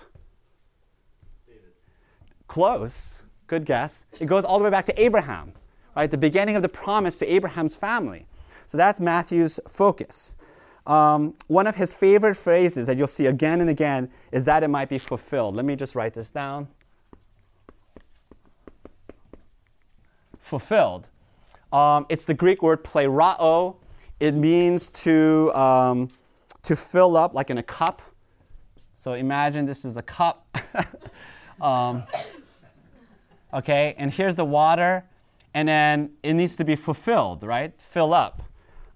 David. 1.47 1.61
Close. 2.47 3.23
Good 3.47 3.65
guess. 3.65 4.05
It 4.19 4.27
goes 4.27 4.45
all 4.45 4.57
the 4.57 4.63
way 4.63 4.69
back 4.69 4.85
to 4.85 5.01
Abraham, 5.01 5.53
right? 5.95 6.09
The 6.09 6.17
beginning 6.17 6.55
of 6.55 6.61
the 6.61 6.69
promise 6.69 7.17
to 7.17 7.27
Abraham's 7.27 7.75
family. 7.75 8.27
So 8.73 8.77
that's 8.79 8.99
Matthew's 8.99 9.59
focus. 9.67 10.35
Um, 10.87 11.35
one 11.45 11.67
of 11.67 11.75
his 11.75 11.93
favorite 11.93 12.33
phrases 12.33 12.87
that 12.87 12.97
you'll 12.97 13.05
see 13.05 13.27
again 13.27 13.61
and 13.61 13.69
again 13.69 14.09
is 14.31 14.45
that 14.45 14.63
it 14.63 14.67
might 14.67 14.89
be 14.89 14.97
fulfilled. 14.97 15.55
Let 15.55 15.63
me 15.63 15.75
just 15.75 15.93
write 15.93 16.15
this 16.15 16.31
down. 16.31 16.69
Fulfilled. 20.39 21.05
Um, 21.71 22.07
it's 22.09 22.25
the 22.25 22.33
Greek 22.33 22.63
word 22.63 22.83
plerao. 22.83 23.75
It 24.19 24.31
means 24.31 24.89
to, 25.03 25.51
um, 25.53 26.09
to 26.63 26.75
fill 26.75 27.15
up, 27.15 27.35
like 27.35 27.51
in 27.51 27.59
a 27.59 27.63
cup. 27.63 28.01
So 28.95 29.13
imagine 29.13 29.67
this 29.67 29.85
is 29.85 29.97
a 29.97 30.01
cup. 30.01 30.47
Um, 31.61 32.03
okay, 33.53 33.93
and 33.99 34.11
here's 34.11 34.35
the 34.35 34.43
water, 34.43 35.05
and 35.53 35.67
then 35.67 36.13
it 36.23 36.33
needs 36.33 36.55
to 36.55 36.65
be 36.65 36.75
fulfilled, 36.75 37.43
right? 37.43 37.79
Fill 37.79 38.11
up. 38.11 38.41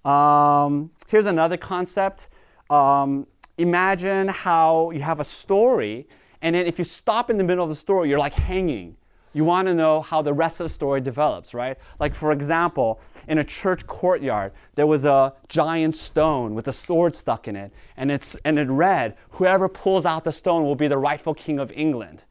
Um, 0.08 0.92
here's 1.10 1.26
another 1.26 1.58
concept. 1.58 2.30
Um, 2.70 3.28
imagine 3.58 4.30
how 4.30 4.92
you 4.92 5.02
have 5.02 5.20
a 5.20 5.26
story, 5.26 6.08
and 6.42 6.56
then 6.56 6.66
if 6.66 6.80
you 6.80 6.86
stop 6.86 7.30
in 7.30 7.38
the 7.38 7.44
middle 7.44 7.64
of 7.64 7.70
the 7.70 7.76
story, 7.76 8.08
you're 8.08 8.18
like 8.18 8.34
hanging. 8.34 8.96
You 9.34 9.44
want 9.44 9.68
to 9.68 9.74
know 9.74 10.02
how 10.02 10.22
the 10.22 10.34
rest 10.34 10.62
of 10.62 10.66
the 10.66 10.70
story 10.70 11.02
develops, 11.02 11.54
right? 11.54 11.78
Like, 12.00 12.16
for 12.16 12.32
example, 12.32 13.02
in 13.28 13.38
a 13.38 13.44
church 13.44 13.86
courtyard, 13.86 14.54
there 14.76 14.88
was 14.88 15.04
a 15.04 15.34
giant 15.50 15.98
stone 15.98 16.56
with 16.56 16.70
a 16.70 16.74
sword 16.74 17.14
stuck 17.14 17.46
in 17.46 17.58
it, 17.58 17.74
and, 17.98 18.10
it's, 18.10 18.36
and 18.46 18.58
it 18.58 18.70
read, 18.70 19.18
Whoever 19.32 19.68
pulls 19.68 20.06
out 20.06 20.24
the 20.24 20.32
stone 20.32 20.64
will 20.64 20.76
be 20.76 20.88
the 20.88 20.98
rightful 20.98 21.34
king 21.34 21.60
of 21.60 21.70
England. 21.74 22.24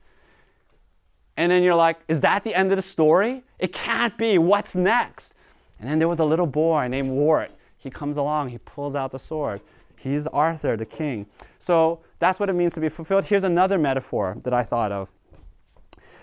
And 1.36 1.52
then 1.52 1.62
you're 1.62 1.74
like, 1.74 1.98
Is 2.08 2.22
that 2.22 2.42
the 2.42 2.54
end 2.54 2.72
of 2.72 2.76
the 2.76 2.82
story? 2.82 3.42
It 3.58 3.74
can't 3.74 4.16
be. 4.16 4.38
What's 4.38 4.74
next? 4.74 5.34
And 5.78 5.90
then 5.90 5.98
there 5.98 6.08
was 6.08 6.18
a 6.18 6.24
little 6.24 6.46
boy 6.46 6.88
named 6.88 7.10
Wart 7.10 7.52
he 7.86 7.90
comes 7.90 8.16
along, 8.16 8.50
he 8.50 8.58
pulls 8.58 8.94
out 8.94 9.12
the 9.12 9.18
sword. 9.18 9.60
He's 9.96 10.26
Arthur, 10.26 10.76
the 10.76 10.86
king. 10.86 11.26
So 11.58 12.00
that's 12.18 12.38
what 12.38 12.50
it 12.50 12.54
means 12.54 12.74
to 12.74 12.80
be 12.80 12.88
fulfilled. 12.88 13.24
Here's 13.24 13.44
another 13.44 13.78
metaphor 13.78 14.36
that 14.44 14.52
I 14.52 14.62
thought 14.62 14.92
of, 14.92 15.10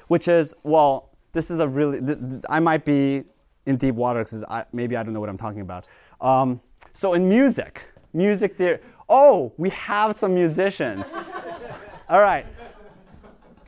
which 0.07 0.27
is 0.27 0.55
well, 0.63 1.09
this 1.31 1.49
is 1.49 1.59
a 1.59 1.67
really, 1.67 1.99
th- 1.99 2.19
th- 2.19 2.41
I 2.49 2.59
might 2.59 2.85
be 2.85 3.23
in 3.65 3.77
deep 3.77 3.95
water 3.95 4.19
because 4.19 4.45
maybe 4.71 4.95
I 4.95 5.03
don't 5.03 5.13
know 5.13 5.19
what 5.19 5.29
I'm 5.29 5.37
talking 5.37 5.61
about. 5.61 5.85
Um, 6.21 6.59
so 6.93 7.13
in 7.13 7.27
music, 7.27 7.81
music 8.13 8.55
theory, 8.55 8.79
oh, 9.09 9.51
we 9.57 9.69
have 9.71 10.15
some 10.15 10.33
musicians. 10.33 11.13
All 12.09 12.21
right. 12.21 12.45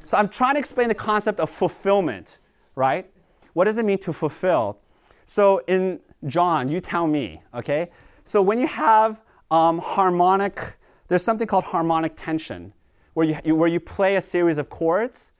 So 0.06 0.18
I'm 0.18 0.30
trying 0.30 0.54
to 0.54 0.60
explain 0.60 0.88
the 0.88 0.96
concept 0.96 1.40
of 1.40 1.50
fulfillment, 1.50 2.38
right? 2.76 3.10
What 3.54 3.66
does 3.66 3.78
it 3.78 3.86
mean 3.86 3.98
to 4.00 4.14
fulfill? 4.14 4.78
So 5.26 5.62
in 5.68 6.00
John, 6.26 6.68
you 6.68 6.82
tell 6.82 7.08
me, 7.08 7.42
okay? 7.54 7.90
So 8.24 8.42
when 8.42 8.60
you 8.60 8.68
have 8.68 9.22
um, 9.52 9.80
harmonic, 9.80 10.78
there's 11.08 11.24
something 11.24 11.48
called 11.48 11.66
harmonic 11.66 12.14
tension, 12.18 12.74
where 13.14 13.28
you, 13.28 13.56
where 13.56 13.70
you 13.70 13.80
play 13.80 14.16
a 14.16 14.22
series 14.22 14.58
of 14.58 14.70
chords, 14.70 15.34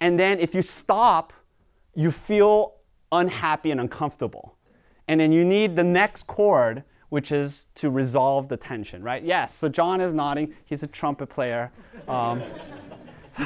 and 0.00 0.18
then 0.18 0.38
if 0.38 0.54
you 0.54 0.62
stop, 0.62 1.32
you 1.94 2.10
feel 2.10 2.74
unhappy 3.10 3.70
and 3.70 3.80
uncomfortable. 3.80 4.56
And 5.08 5.20
then 5.20 5.32
you 5.32 5.44
need 5.44 5.76
the 5.76 5.84
next 5.84 6.24
chord, 6.24 6.82
which 7.08 7.32
is 7.32 7.66
to 7.76 7.88
resolve 7.88 8.48
the 8.48 8.56
tension, 8.56 9.02
right? 9.02 9.22
Yes, 9.22 9.54
so 9.54 9.68
John 9.68 10.00
is 10.00 10.12
nodding. 10.12 10.54
He's 10.64 10.82
a 10.82 10.86
trumpet 10.86 11.28
player. 11.28 11.72
Um, 12.08 12.42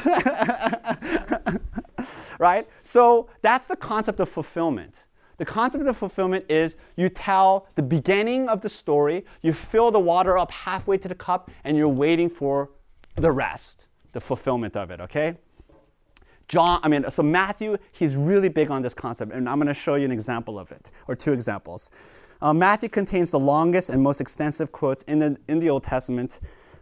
right? 2.38 2.66
So 2.82 3.28
that's 3.42 3.66
the 3.66 3.76
concept 3.76 4.20
of 4.20 4.28
fulfillment. 4.28 5.04
The 5.40 5.46
concept 5.46 5.86
of 5.86 5.96
fulfillment 5.96 6.44
is 6.50 6.76
you 6.96 7.08
tell 7.08 7.66
the 7.74 7.82
beginning 7.82 8.46
of 8.50 8.60
the 8.60 8.68
story, 8.68 9.24
you 9.40 9.54
fill 9.54 9.90
the 9.90 9.98
water 9.98 10.36
up 10.36 10.50
halfway 10.50 10.98
to 10.98 11.08
the 11.08 11.14
cup, 11.14 11.50
and 11.64 11.78
you're 11.78 11.88
waiting 11.88 12.28
for 12.28 12.68
the 13.14 13.32
rest, 13.32 13.86
the 14.12 14.20
fulfillment 14.20 14.76
of 14.76 14.90
it, 14.90 15.00
okay? 15.00 15.38
John, 16.46 16.80
I 16.82 16.88
mean, 16.88 17.08
so 17.08 17.22
Matthew, 17.22 17.78
he's 17.90 18.16
really 18.16 18.50
big 18.50 18.70
on 18.70 18.82
this 18.82 18.92
concept, 18.92 19.32
and 19.32 19.48
I'm 19.48 19.56
going 19.56 19.68
to 19.68 19.72
show 19.72 19.94
you 19.94 20.04
an 20.04 20.12
example 20.12 20.58
of 20.58 20.72
it, 20.72 20.90
or 21.08 21.16
two 21.16 21.32
examples. 21.32 21.90
Uh, 22.42 22.52
Matthew 22.52 22.90
contains 22.90 23.30
the 23.30 23.40
longest 23.40 23.88
and 23.88 24.02
most 24.02 24.20
extensive 24.20 24.72
quotes 24.72 25.04
in 25.04 25.20
the, 25.20 25.38
in 25.48 25.58
the 25.58 25.70
Old 25.70 25.84
Testament. 25.84 26.40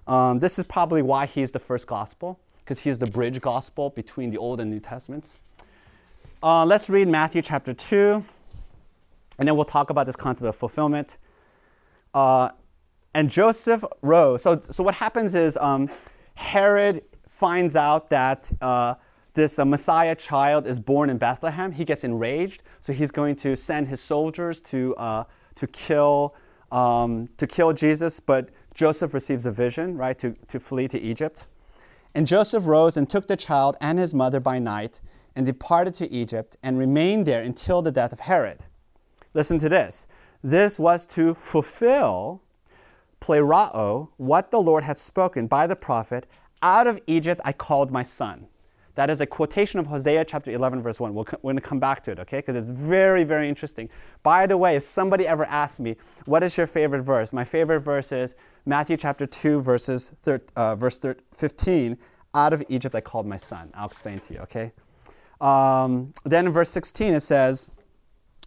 Um, 0.08 0.40
this 0.40 0.58
is 0.58 0.64
probably 0.66 1.02
why 1.02 1.26
he's 1.26 1.52
the 1.52 1.60
first 1.60 1.86
gospel, 1.86 2.40
because 2.58 2.80
he's 2.80 2.98
the 2.98 3.06
bridge 3.06 3.40
gospel 3.40 3.90
between 3.90 4.32
the 4.32 4.38
Old 4.38 4.58
and 4.58 4.68
New 4.68 4.80
Testaments. 4.80 5.38
Uh, 6.42 6.64
let's 6.64 6.90
read 6.90 7.06
Matthew 7.06 7.40
chapter 7.40 7.72
2, 7.72 8.24
and 9.38 9.46
then 9.46 9.56
we'll 9.56 9.64
talk 9.64 9.90
about 9.90 10.06
this 10.06 10.16
concept 10.16 10.48
of 10.48 10.56
fulfillment. 10.56 11.18
Uh, 12.12 12.50
and 13.14 13.30
Joseph 13.30 13.84
rose. 14.02 14.42
So, 14.42 14.60
so 14.60 14.82
what 14.82 14.96
happens 14.96 15.34
is 15.34 15.56
um, 15.56 15.88
Herod 16.34 17.02
finds 17.26 17.76
out 17.76 18.10
that 18.10 18.52
uh, 18.60 18.94
this 19.34 19.58
uh, 19.58 19.64
Messiah 19.64 20.14
child 20.14 20.66
is 20.66 20.80
born 20.80 21.10
in 21.10 21.18
Bethlehem. 21.18 21.72
He 21.72 21.84
gets 21.84 22.04
enraged, 22.04 22.62
so 22.80 22.92
he's 22.92 23.10
going 23.10 23.36
to 23.36 23.56
send 23.56 23.88
his 23.88 24.00
soldiers 24.00 24.60
to, 24.62 24.94
uh, 24.96 25.24
to, 25.54 25.66
kill, 25.68 26.34
um, 26.72 27.28
to 27.36 27.46
kill 27.46 27.72
Jesus. 27.72 28.20
But 28.20 28.50
Joseph 28.74 29.14
receives 29.14 29.46
a 29.46 29.52
vision, 29.52 29.96
right, 29.96 30.18
to, 30.18 30.34
to 30.48 30.60
flee 30.60 30.88
to 30.88 31.00
Egypt. 31.00 31.46
And 32.14 32.26
Joseph 32.26 32.66
rose 32.66 32.96
and 32.96 33.08
took 33.08 33.28
the 33.28 33.36
child 33.36 33.76
and 33.80 33.98
his 33.98 34.14
mother 34.14 34.40
by 34.40 34.58
night 34.58 35.00
and 35.36 35.46
departed 35.46 35.94
to 35.94 36.10
Egypt 36.10 36.56
and 36.62 36.78
remained 36.78 37.26
there 37.26 37.42
until 37.42 37.82
the 37.82 37.92
death 37.92 38.12
of 38.12 38.20
Herod. 38.20 38.66
Listen 39.34 39.58
to 39.58 39.68
this. 39.68 40.06
This 40.42 40.78
was 40.78 41.06
to 41.06 41.34
fulfill 41.34 42.42
plerao, 43.20 44.08
what 44.16 44.50
the 44.50 44.60
Lord 44.60 44.84
had 44.84 44.98
spoken 44.98 45.46
by 45.46 45.66
the 45.66 45.76
prophet, 45.76 46.26
out 46.62 46.86
of 46.86 47.00
Egypt 47.06 47.40
I 47.44 47.52
called 47.52 47.90
my 47.90 48.02
son. 48.02 48.46
That 48.94 49.10
is 49.10 49.20
a 49.20 49.26
quotation 49.26 49.78
of 49.78 49.86
Hosea 49.86 50.24
chapter 50.24 50.50
11, 50.50 50.82
verse 50.82 50.98
1. 50.98 51.14
we 51.14 51.20
are 51.20 51.24
going 51.40 51.54
to 51.54 51.62
come 51.62 51.78
back 51.78 52.02
to 52.04 52.10
it, 52.10 52.18
okay? 52.18 52.38
Because 52.38 52.56
it's 52.56 52.70
very, 52.70 53.22
very 53.22 53.48
interesting. 53.48 53.88
By 54.24 54.46
the 54.46 54.56
way, 54.56 54.74
if 54.74 54.82
somebody 54.82 55.24
ever 55.24 55.44
asks 55.44 55.78
me, 55.78 55.94
what 56.24 56.42
is 56.42 56.56
your 56.56 56.66
favorite 56.66 57.02
verse? 57.02 57.32
My 57.32 57.44
favorite 57.44 57.80
verse 57.80 58.10
is 58.10 58.34
Matthew 58.66 58.96
chapter 58.96 59.24
2, 59.24 59.62
verses 59.62 60.16
thir- 60.22 60.40
uh, 60.56 60.74
verse 60.74 60.98
thir- 60.98 61.16
15. 61.32 61.96
Out 62.34 62.52
of 62.52 62.64
Egypt 62.68 62.94
I 62.96 63.00
called 63.00 63.24
my 63.24 63.36
son. 63.36 63.70
I'll 63.72 63.86
explain 63.86 64.18
to 64.18 64.34
you, 64.34 64.40
okay? 64.40 64.72
Um, 65.40 66.12
then 66.24 66.46
in 66.46 66.52
verse 66.52 66.70
16 66.70 67.14
it 67.14 67.20
says, 67.20 67.70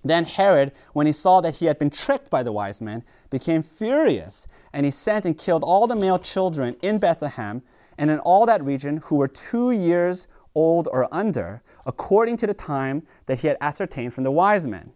then 0.04 0.26
Herod, 0.26 0.72
when 0.94 1.06
he 1.06 1.14
saw 1.14 1.42
that 1.42 1.58
he 1.58 1.66
had 1.66 1.78
been 1.78 1.90
tricked 1.90 2.30
by 2.30 2.44
the 2.44 2.52
wise 2.52 2.82
men, 2.82 3.04
became 3.30 3.62
furious, 3.62 4.48
and 4.74 4.86
he 4.86 4.92
sent 4.92 5.26
and 5.26 5.38
killed 5.38 5.64
all 5.64 5.88
the 5.88 5.96
male 5.96 6.20
children 6.20 6.76
in 6.82 6.98
Bethlehem 6.98 7.62
and 7.98 8.10
in 8.10 8.20
all 8.20 8.46
that 8.46 8.64
region 8.64 8.98
who 9.06 9.18
were 9.18 9.28
two 9.28 9.72
years 9.72 10.28
old 10.56 10.88
or 10.92 11.08
under, 11.14 11.62
according 11.86 12.38
to 12.38 12.48
the 12.48 12.54
time 12.54 13.04
that 13.26 13.40
he 13.40 13.48
had 13.48 13.58
ascertained 13.62 14.14
from 14.14 14.24
the 14.24 14.32
wise 14.32 14.68
men. 14.68 14.92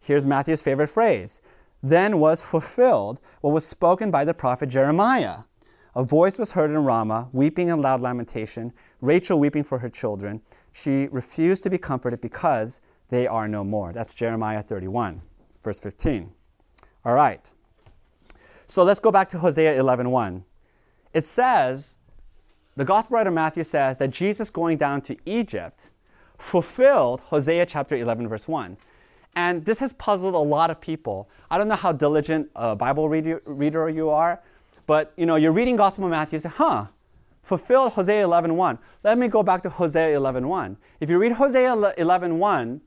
Here's 0.00 0.26
Matthew's 0.26 0.62
favorite 0.62 0.88
phrase 0.88 1.40
Then 1.82 2.18
was 2.18 2.42
fulfilled 2.42 3.20
what 3.40 3.52
was 3.52 3.66
spoken 3.66 4.10
by 4.10 4.24
the 4.24 4.34
prophet 4.34 4.68
Jeremiah. 4.68 5.44
A 5.94 6.04
voice 6.04 6.38
was 6.38 6.52
heard 6.52 6.70
in 6.70 6.84
Ramah, 6.84 7.30
weeping 7.32 7.70
and 7.70 7.82
loud 7.82 8.00
lamentation, 8.00 8.72
Rachel 9.00 9.40
weeping 9.40 9.64
for 9.64 9.78
her 9.78 9.88
children. 9.88 10.40
She 10.72 11.08
refused 11.10 11.62
to 11.64 11.70
be 11.70 11.78
comforted 11.78 12.20
because 12.20 12.80
they 13.10 13.26
are 13.26 13.48
no 13.48 13.64
more. 13.64 13.92
That's 13.92 14.14
Jeremiah 14.14 14.62
31, 14.62 15.20
verse 15.62 15.80
15. 15.80 16.32
All 17.04 17.14
right. 17.14 17.52
So 18.66 18.84
let's 18.84 19.00
go 19.00 19.10
back 19.10 19.28
to 19.30 19.38
Hosea 19.38 19.78
11:1. 19.78 20.44
It 21.12 21.24
says, 21.24 21.96
the 22.76 22.84
gospel 22.84 23.16
writer 23.16 23.30
Matthew 23.32 23.64
says 23.64 23.98
that 23.98 24.10
Jesus 24.10 24.48
going 24.48 24.78
down 24.78 25.00
to 25.02 25.16
Egypt 25.26 25.90
fulfilled 26.38 27.20
Hosea 27.20 27.66
chapter 27.66 27.96
11 27.96 28.28
verse 28.28 28.46
1. 28.48 28.76
And 29.34 29.64
this 29.64 29.80
has 29.80 29.92
puzzled 29.92 30.34
a 30.34 30.38
lot 30.38 30.70
of 30.70 30.80
people. 30.80 31.28
I 31.50 31.58
don't 31.58 31.68
know 31.68 31.74
how 31.74 31.92
diligent 31.92 32.50
a 32.54 32.74
Bible 32.76 33.08
reader, 33.08 33.88
you 33.88 34.10
are, 34.10 34.40
but 34.86 35.12
you 35.16 35.26
know, 35.26 35.36
you're 35.36 35.52
reading 35.52 35.76
Gospel 35.76 36.04
of 36.04 36.10
Matthew, 36.10 36.36
you 36.36 36.40
say, 36.40 36.48
huh, 36.48 36.86
fulfilled 37.42 37.92
Hosea 37.92 38.24
11.1. 38.24 38.78
Let 39.02 39.18
me 39.18 39.28
go 39.28 39.42
back 39.42 39.62
to 39.62 39.70
Hosea 39.70 40.18
11.1. 40.18 40.76
If 41.00 41.10
you 41.10 41.18
read 41.18 41.32
Hosea 41.32 41.70
11.1, 41.70 42.80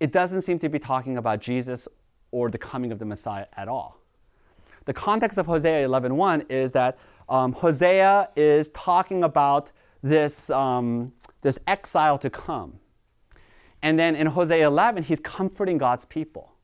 it 0.00 0.10
doesn't 0.12 0.42
seem 0.42 0.58
to 0.58 0.68
be 0.68 0.78
talking 0.78 1.16
about 1.18 1.40
Jesus 1.40 1.86
or 2.30 2.50
the 2.50 2.58
coming 2.58 2.90
of 2.90 2.98
the 2.98 3.04
Messiah 3.04 3.46
at 3.56 3.68
all. 3.68 4.00
The 4.86 4.94
context 4.94 5.36
of 5.38 5.46
Hosea 5.46 5.86
11.1 5.86 6.50
is 6.50 6.72
that 6.72 6.98
um, 7.28 7.52
Hosea 7.52 8.30
is 8.34 8.70
talking 8.70 9.22
about 9.22 9.72
this, 10.02 10.48
um, 10.50 11.12
this 11.42 11.60
exile 11.66 12.18
to 12.18 12.30
come. 12.30 12.80
And 13.82 13.98
then 13.98 14.16
in 14.16 14.28
Hosea 14.28 14.66
11, 14.66 15.04
he's 15.04 15.20
comforting 15.20 15.78
God's 15.78 16.06
people. 16.06 16.54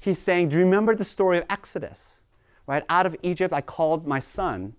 He's 0.00 0.18
saying, 0.18 0.50
Do 0.50 0.56
you 0.56 0.64
remember 0.64 0.94
the 0.94 1.04
story 1.04 1.38
of 1.38 1.44
Exodus? 1.50 2.22
Right? 2.66 2.84
Out 2.88 3.06
of 3.06 3.16
Egypt, 3.22 3.52
I 3.52 3.60
called 3.60 4.06
my 4.06 4.20
son. 4.20 4.74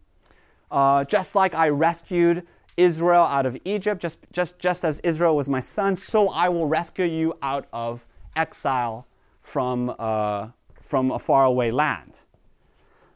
Uh, 0.71 1.03
just 1.03 1.35
like 1.35 1.53
I 1.53 1.69
rescued 1.69 2.45
Israel 2.79 3.23
out 3.23 3.45
of 3.45 3.57
Egypt, 3.65 4.01
just, 4.01 4.19
just, 4.31 4.59
just 4.59 4.85
as 4.85 4.99
Israel 5.01 5.35
was 5.35 5.49
my 5.49 5.59
son, 5.59 5.95
so 5.95 6.29
I 6.29 6.47
will 6.49 6.65
rescue 6.65 7.05
you 7.05 7.37
out 7.41 7.67
of 7.73 8.05
exile 8.35 9.07
from, 9.41 9.93
uh, 9.99 10.47
from 10.81 11.11
a 11.11 11.19
faraway 11.19 11.71
land. 11.71 12.21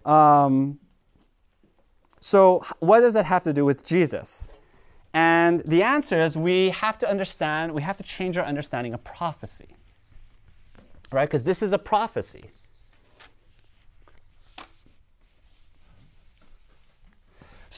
Um, 0.05 0.79
so, 2.19 2.63
what 2.79 2.99
does 2.99 3.13
that 3.13 3.25
have 3.25 3.43
to 3.43 3.53
do 3.53 3.63
with 3.65 3.85
Jesus? 3.85 4.51
And 5.13 5.61
the 5.61 5.83
answer 5.83 6.19
is 6.19 6.35
we 6.35 6.71
have 6.71 6.97
to 6.99 7.09
understand, 7.09 7.73
we 7.73 7.83
have 7.83 7.97
to 7.97 8.03
change 8.03 8.37
our 8.37 8.45
understanding 8.45 8.93
of 8.93 9.03
prophecy. 9.03 9.75
Right? 11.11 11.29
Because 11.29 11.43
this 11.43 11.61
is 11.61 11.71
a 11.71 11.77
prophecy. 11.77 12.49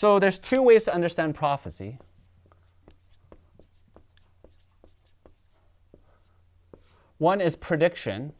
So 0.05 0.19
there's 0.19 0.37
two 0.37 0.61
ways 0.61 0.83
to 0.83 0.93
understand 0.93 1.33
prophecy. 1.33 1.97
One 7.17 7.41
is 7.41 7.55
prediction. 7.55 8.33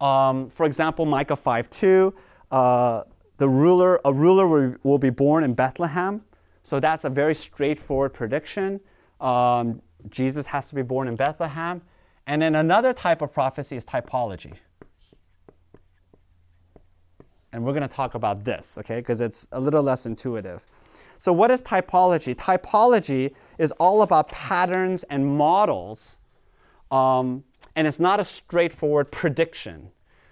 Um, 0.00 0.50
for 0.50 0.66
example, 0.66 1.06
Micah 1.06 1.36
5 1.36 1.70
2. 1.70 2.14
Uh, 2.50 3.04
the 3.36 3.48
ruler, 3.48 4.00
a 4.04 4.12
ruler 4.12 4.76
will, 4.82 4.98
be 4.98 5.10
born 5.10 5.44
in 5.44 5.54
Bethlehem. 5.54 6.24
So 6.64 6.80
that's 6.80 7.04
a 7.04 7.10
very 7.10 7.36
straightforward 7.36 8.14
prediction. 8.14 8.80
Um, 9.20 9.80
Jesus 10.10 10.48
has 10.48 10.68
to 10.70 10.74
be 10.74 10.82
born 10.82 11.06
in 11.06 11.14
Bethlehem. 11.14 11.82
And 12.26 12.42
then 12.42 12.56
another 12.56 12.92
type 12.92 13.22
of 13.22 13.32
prophecy 13.32 13.76
is 13.76 13.86
typology. 13.86 14.54
And 17.52 17.64
we're 17.64 17.72
going 17.72 17.88
to 17.88 17.94
talk 17.94 18.14
about 18.14 18.44
this, 18.44 18.76
okay, 18.78 19.00
because 19.00 19.20
it's 19.20 19.48
a 19.52 19.60
little 19.60 19.82
less 19.82 20.04
intuitive. 20.06 20.66
So, 21.18 21.32
what 21.32 21.50
is 21.50 21.62
typology? 21.62 22.34
Typology 22.34 23.34
is 23.58 23.72
all 23.72 24.02
about 24.02 24.30
patterns 24.30 25.02
and 25.04 25.26
models, 25.38 26.18
um, 26.90 27.44
and 27.74 27.86
it's 27.86 28.00
not 28.00 28.20
a 28.20 28.24
straightforward 28.24 29.10
prediction 29.10 29.90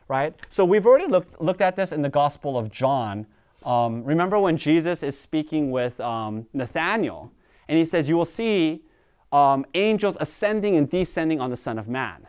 right? 0.09 0.35
So 0.51 0.65
we've 0.65 0.87
already 0.87 1.07
looked, 1.07 1.41
looked 1.41 1.61
at 1.61 1.77
this 1.77 1.93
in 1.93 2.03
the 2.03 2.09
Gospel 2.09 2.59
of 2.59 2.71
John. 2.71 3.27
Um, 3.65 4.05
remember 4.05 4.39
when 4.39 4.57
Jesus 4.57 5.03
is 5.03 5.19
speaking 5.19 5.71
with 5.71 6.01
um, 6.01 6.47
Nathanael, 6.53 7.33
and 7.69 7.79
he 7.79 7.85
says, 7.85 8.09
You 8.09 8.17
will 8.17 8.25
see 8.25 8.83
um, 9.33 9.65
angels 9.75 10.17
ascending 10.21 10.77
and 10.77 10.89
descending 10.89 11.41
on 11.41 11.51
the 11.51 11.57
Son 11.57 11.79
of 11.79 11.89
Man, 11.89 12.27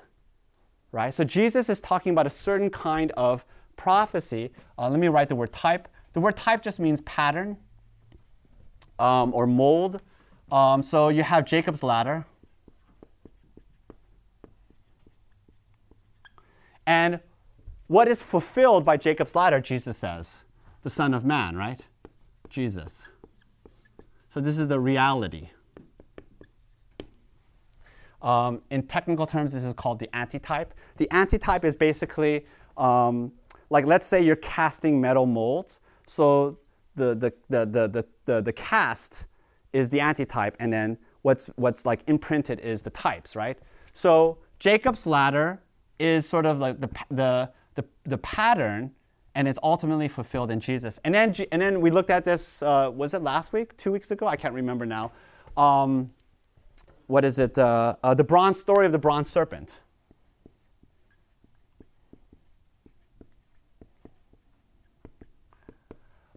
right? 0.92 1.14
So 1.14 1.24
Jesus 1.24 1.70
is 1.70 1.82
talking 1.82 2.12
about 2.12 2.26
a 2.26 2.32
certain 2.32 2.70
kind 2.70 3.12
of 3.18 3.46
prophecy. 3.76 4.52
Uh, 4.78 4.90
let 4.90 5.00
me 5.00 5.08
write 5.08 5.30
the 5.30 5.36
word 5.36 5.54
type. 5.54 5.88
The 6.14 6.20
word 6.20 6.38
type 6.38 6.62
just 6.62 6.80
means 6.80 7.02
pattern 7.02 7.58
um, 9.00 9.34
or 9.34 9.46
mold. 9.48 10.02
Um, 10.52 10.84
so 10.84 11.10
you 11.10 11.24
have 11.24 11.46
Jacob's 11.46 11.84
ladder. 11.84 12.26
And 16.88 17.20
what 17.88 18.08
is 18.08 18.24
fulfilled 18.24 18.86
by 18.86 18.98
Jacob's 18.98 19.36
ladder, 19.36 19.60
Jesus 19.60 19.98
says? 19.98 20.38
The 20.84 20.90
Son 20.90 21.14
of 21.14 21.26
Man, 21.26 21.56
right? 21.56 21.82
Jesus. 22.50 23.10
So 24.30 24.40
this 24.40 24.60
is 24.60 24.68
the 24.68 24.80
reality. 24.80 25.50
Um, 28.22 28.62
in 28.72 28.84
technical 28.84 29.28
terms, 29.28 29.54
this 29.54 29.64
is 29.64 29.74
called 29.74 30.00
the 30.00 30.10
antitype. 30.16 30.74
The 30.98 31.08
antitype 31.12 31.64
is 31.64 31.76
basically 31.76 32.46
um, 32.76 33.34
like, 33.70 33.86
let's 33.86 34.06
say 34.06 34.22
you're 34.22 34.36
casting 34.36 35.02
metal 35.02 35.26
molds. 35.26 35.80
So 36.06 36.60
the, 36.96 37.16
the, 37.16 37.34
the, 37.50 37.66
the, 37.66 37.88
the, 37.88 38.06
the, 38.26 38.42
the 38.42 38.54
cast 38.54 39.26
is 39.74 39.90
the 39.90 40.00
antitype, 40.00 40.56
and 40.60 40.72
then 40.72 40.98
what's, 41.22 41.48
what's 41.56 41.86
like 41.86 42.02
imprinted 42.08 42.60
is 42.60 42.84
the 42.84 42.90
types, 42.90 43.36
right? 43.36 43.58
So 43.92 44.38
Jacob's 44.60 45.06
ladder 45.06 45.62
is 46.00 46.28
sort 46.28 46.46
of 46.46 46.60
like 46.60 46.80
the, 46.80 46.90
the, 47.10 47.52
the, 47.76 47.86
the 48.04 48.18
pattern 48.18 48.92
and 49.36 49.50
it's 49.50 49.60
ultimately 49.62 50.08
fulfilled 50.08 50.50
in 50.50 50.62
Jesus. 50.62 51.00
And 51.04 51.14
then, 51.14 51.36
and 51.52 51.62
then 51.62 51.82
we 51.82 51.92
looked 51.92 52.10
at 52.10 52.24
this, 52.24 52.64
uh, 52.64 52.90
was 52.94 53.14
it 53.14 53.22
last 53.22 53.52
week, 53.52 53.76
two 53.76 53.92
weeks 53.92 54.10
ago? 54.10 54.28
I 54.28 54.38
can't 54.38 54.54
remember 54.54 54.86
now. 54.86 55.12
Um, 55.58 56.12
what 57.08 57.26
is 57.26 57.38
it? 57.38 57.58
Uh, 57.58 57.96
uh, 58.02 58.14
the 58.14 58.24
bronze 58.24 58.60
story 58.60 58.86
of 58.86 58.94
the 58.94 59.00
bronze 59.00 59.30
serpent. 59.30 59.82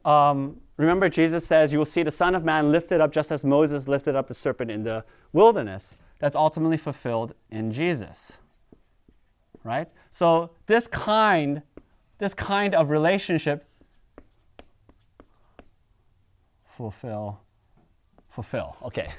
Um, 0.08 0.62
remember, 0.78 1.10
Jesus 1.10 1.46
says, 1.46 1.70
You 1.70 1.78
will 1.78 1.84
see 1.84 2.02
the 2.02 2.10
Son 2.10 2.34
of 2.34 2.42
Man 2.42 2.72
lifted 2.72 3.00
up 3.00 3.12
just 3.12 3.30
as 3.30 3.44
Moses 3.44 3.86
lifted 3.86 4.16
up 4.16 4.26
the 4.26 4.34
serpent 4.34 4.70
in 4.70 4.84
the 4.84 5.04
wilderness. 5.34 5.96
That's 6.18 6.34
ultimately 6.34 6.78
fulfilled 6.78 7.34
in 7.50 7.72
Jesus. 7.72 8.38
Right? 9.62 9.88
So 10.10 10.50
this 10.66 10.86
kind, 10.86 11.62
this 12.16 12.32
kind 12.32 12.74
of 12.74 12.88
relationship 12.88 13.68
fulfill, 16.64 17.40
fulfill. 18.30 18.76
Okay. 18.84 19.10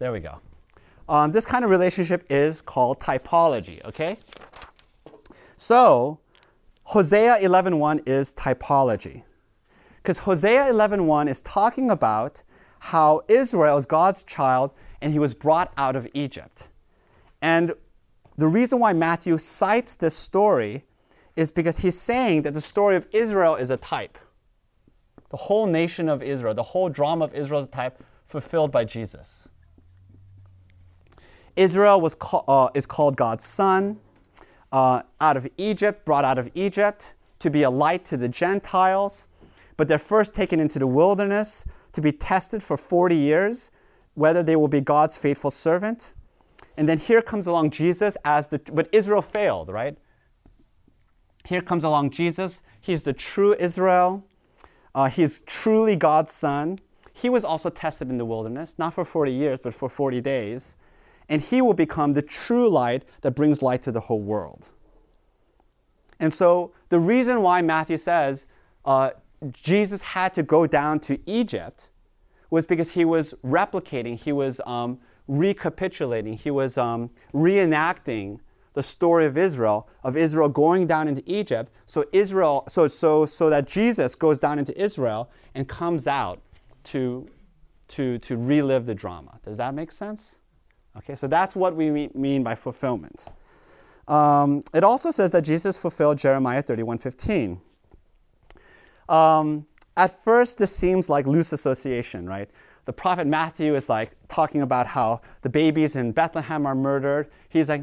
There 0.00 0.10
we 0.10 0.18
go. 0.18 0.38
Um, 1.08 1.30
this 1.30 1.46
kind 1.46 1.64
of 1.64 1.70
relationship 1.70 2.24
is 2.28 2.60
called 2.60 2.98
typology. 2.98 3.84
Okay. 3.84 4.16
So 5.56 6.18
Hosea 6.90 7.38
11.1 7.40 8.08
is 8.08 8.34
typology. 8.34 9.22
Because 10.02 10.18
Hosea 10.18 10.72
11.1 10.72 11.28
is 11.28 11.40
talking 11.40 11.88
about 11.88 12.42
how 12.80 13.20
Israel 13.28 13.76
is 13.76 13.86
God's 13.86 14.24
child 14.24 14.72
and 15.00 15.12
he 15.12 15.20
was 15.20 15.32
brought 15.32 15.72
out 15.76 15.94
of 15.94 16.08
Egypt. 16.14 16.68
And 17.40 17.74
the 18.36 18.48
reason 18.48 18.80
why 18.80 18.92
Matthew 18.92 19.38
cites 19.38 19.94
this 19.94 20.16
story 20.16 20.82
is 21.36 21.52
because 21.52 21.78
he's 21.78 21.96
saying 21.96 22.42
that 22.42 22.54
the 22.54 22.60
story 22.60 22.96
of 22.96 23.06
Israel 23.12 23.54
is 23.54 23.70
a 23.70 23.76
type. 23.76 24.18
The 25.30 25.36
whole 25.36 25.66
nation 25.66 26.08
of 26.08 26.24
Israel, 26.24 26.54
the 26.54 26.64
whole 26.64 26.88
drama 26.88 27.26
of 27.26 27.34
Israel 27.36 27.60
is 27.60 27.68
a 27.68 27.70
type 27.70 28.02
fulfilled 28.26 28.72
by 28.72 28.84
Jesus. 28.84 29.46
Israel 31.54 32.00
was 32.00 32.16
call, 32.16 32.44
uh, 32.48 32.70
is 32.74 32.84
called 32.84 33.16
God's 33.16 33.44
son, 33.44 34.00
uh, 34.72 35.02
out 35.20 35.36
of 35.36 35.48
Egypt, 35.56 36.04
brought 36.04 36.24
out 36.24 36.38
of 36.38 36.50
Egypt 36.54 37.14
to 37.40 37.50
be 37.50 37.62
a 37.62 37.70
light 37.70 38.04
to 38.06 38.16
the 38.16 38.28
Gentiles, 38.28 39.28
but 39.76 39.88
they're 39.88 39.98
first 39.98 40.34
taken 40.34 40.60
into 40.60 40.78
the 40.78 40.86
wilderness 40.86 41.64
to 41.92 42.00
be 42.00 42.12
tested 42.12 42.62
for 42.62 42.76
40 42.76 43.16
years 43.16 43.70
whether 44.14 44.42
they 44.42 44.56
will 44.56 44.68
be 44.68 44.80
God's 44.80 45.16
faithful 45.16 45.50
servant. 45.50 46.14
And 46.76 46.88
then 46.88 46.98
here 46.98 47.22
comes 47.22 47.46
along 47.46 47.70
Jesus 47.70 48.16
as 48.24 48.48
the, 48.48 48.60
but 48.72 48.88
Israel 48.92 49.22
failed, 49.22 49.68
right? 49.68 49.96
Here 51.46 51.62
comes 51.62 51.84
along 51.84 52.10
Jesus. 52.10 52.62
He's 52.80 53.02
the 53.02 53.12
true 53.12 53.54
Israel. 53.58 54.26
Uh, 54.94 55.08
he's 55.08 55.40
truly 55.42 55.96
God's 55.96 56.32
son. 56.32 56.78
He 57.14 57.28
was 57.28 57.44
also 57.44 57.70
tested 57.70 58.08
in 58.08 58.18
the 58.18 58.24
wilderness, 58.24 58.78
not 58.78 58.94
for 58.94 59.04
40 59.04 59.32
years, 59.32 59.60
but 59.60 59.74
for 59.74 59.88
40 59.88 60.20
days. 60.20 60.76
And 61.30 61.40
he 61.40 61.62
will 61.62 61.74
become 61.74 62.12
the 62.12 62.22
true 62.22 62.68
light 62.68 63.04
that 63.22 63.30
brings 63.30 63.62
light 63.62 63.80
to 63.82 63.92
the 63.92 64.00
whole 64.00 64.20
world. 64.20 64.74
And 66.18 66.32
so 66.32 66.72
the 66.90 67.00
reason 67.00 67.40
why 67.40 67.62
Matthew 67.62 67.96
says 67.96 68.46
uh, 68.84 69.10
Jesus 69.52 70.02
had 70.02 70.34
to 70.34 70.42
go 70.42 70.66
down 70.66 71.00
to 71.00 71.18
Egypt 71.24 71.88
was 72.50 72.66
because 72.66 72.92
he 72.92 73.04
was 73.04 73.32
replicating, 73.44 74.18
he 74.18 74.32
was 74.32 74.60
um, 74.66 74.98
recapitulating, 75.26 76.34
he 76.34 76.50
was 76.50 76.76
um, 76.76 77.10
reenacting 77.32 78.40
the 78.74 78.82
story 78.82 79.24
of 79.24 79.38
Israel, 79.38 79.88
of 80.04 80.16
Israel 80.16 80.48
going 80.48 80.86
down 80.86 81.08
into 81.08 81.22
Egypt. 81.26 81.72
So 81.86 82.04
Israel, 82.12 82.64
so 82.68 82.86
so 82.88 83.24
so 83.24 83.50
that 83.50 83.66
Jesus 83.66 84.14
goes 84.14 84.38
down 84.38 84.58
into 84.58 84.78
Israel 84.80 85.30
and 85.54 85.68
comes 85.68 86.06
out 86.06 86.40
to 86.84 87.28
to 87.88 88.18
to 88.18 88.36
relive 88.36 88.86
the 88.86 88.94
drama. 88.94 89.38
Does 89.44 89.56
that 89.56 89.74
make 89.74 89.90
sense? 89.92 90.39
Okay, 90.96 91.14
so 91.14 91.26
that's 91.26 91.54
what 91.54 91.76
we 91.76 92.08
mean 92.14 92.42
by 92.42 92.54
fulfillment. 92.54 93.28
Um, 94.08 94.64
it 94.74 94.82
also 94.82 95.10
says 95.10 95.30
that 95.32 95.42
Jesus 95.42 95.80
fulfilled 95.80 96.18
Jeremiah 96.18 96.62
31:15. 96.62 97.60
Um, 99.08 99.66
at 99.96 100.10
first, 100.10 100.58
this 100.58 100.74
seems 100.74 101.08
like 101.08 101.26
loose 101.26 101.52
association, 101.52 102.28
right? 102.28 102.50
The 102.86 102.92
prophet 102.92 103.26
Matthew 103.26 103.74
is 103.76 103.88
like 103.88 104.12
talking 104.28 104.62
about 104.62 104.88
how 104.88 105.20
the 105.42 105.50
babies 105.50 105.94
in 105.94 106.12
Bethlehem 106.12 106.66
are 106.66 106.74
murdered. 106.74 107.30
He's 107.48 107.68
like, 107.68 107.82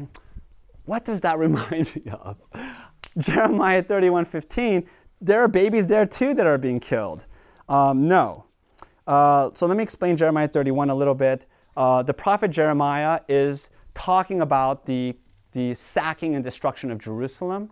what 0.84 1.04
does 1.04 1.20
that 1.22 1.38
remind 1.46 1.94
me 1.94 2.10
of? 2.10 2.38
Jeremiah 3.16 3.82
31:15. 3.82 4.86
There 5.20 5.40
are 5.40 5.48
babies 5.48 5.86
there 5.86 6.06
too 6.06 6.34
that 6.34 6.46
are 6.46 6.58
being 6.58 6.78
killed. 6.78 7.26
Um, 7.68 8.06
no. 8.06 8.44
Uh, 9.06 9.50
so 9.54 9.66
let 9.66 9.76
me 9.76 9.82
explain 9.82 10.16
Jeremiah 10.16 10.48
31 10.48 10.90
a 10.90 10.94
little 10.94 11.14
bit. 11.14 11.46
Uh, 11.78 12.02
the 12.02 12.12
prophet 12.12 12.50
Jeremiah 12.50 13.20
is 13.28 13.70
talking 13.94 14.40
about 14.40 14.86
the, 14.86 15.16
the 15.52 15.74
sacking 15.74 16.34
and 16.34 16.42
destruction 16.42 16.90
of 16.90 16.98
Jerusalem. 16.98 17.70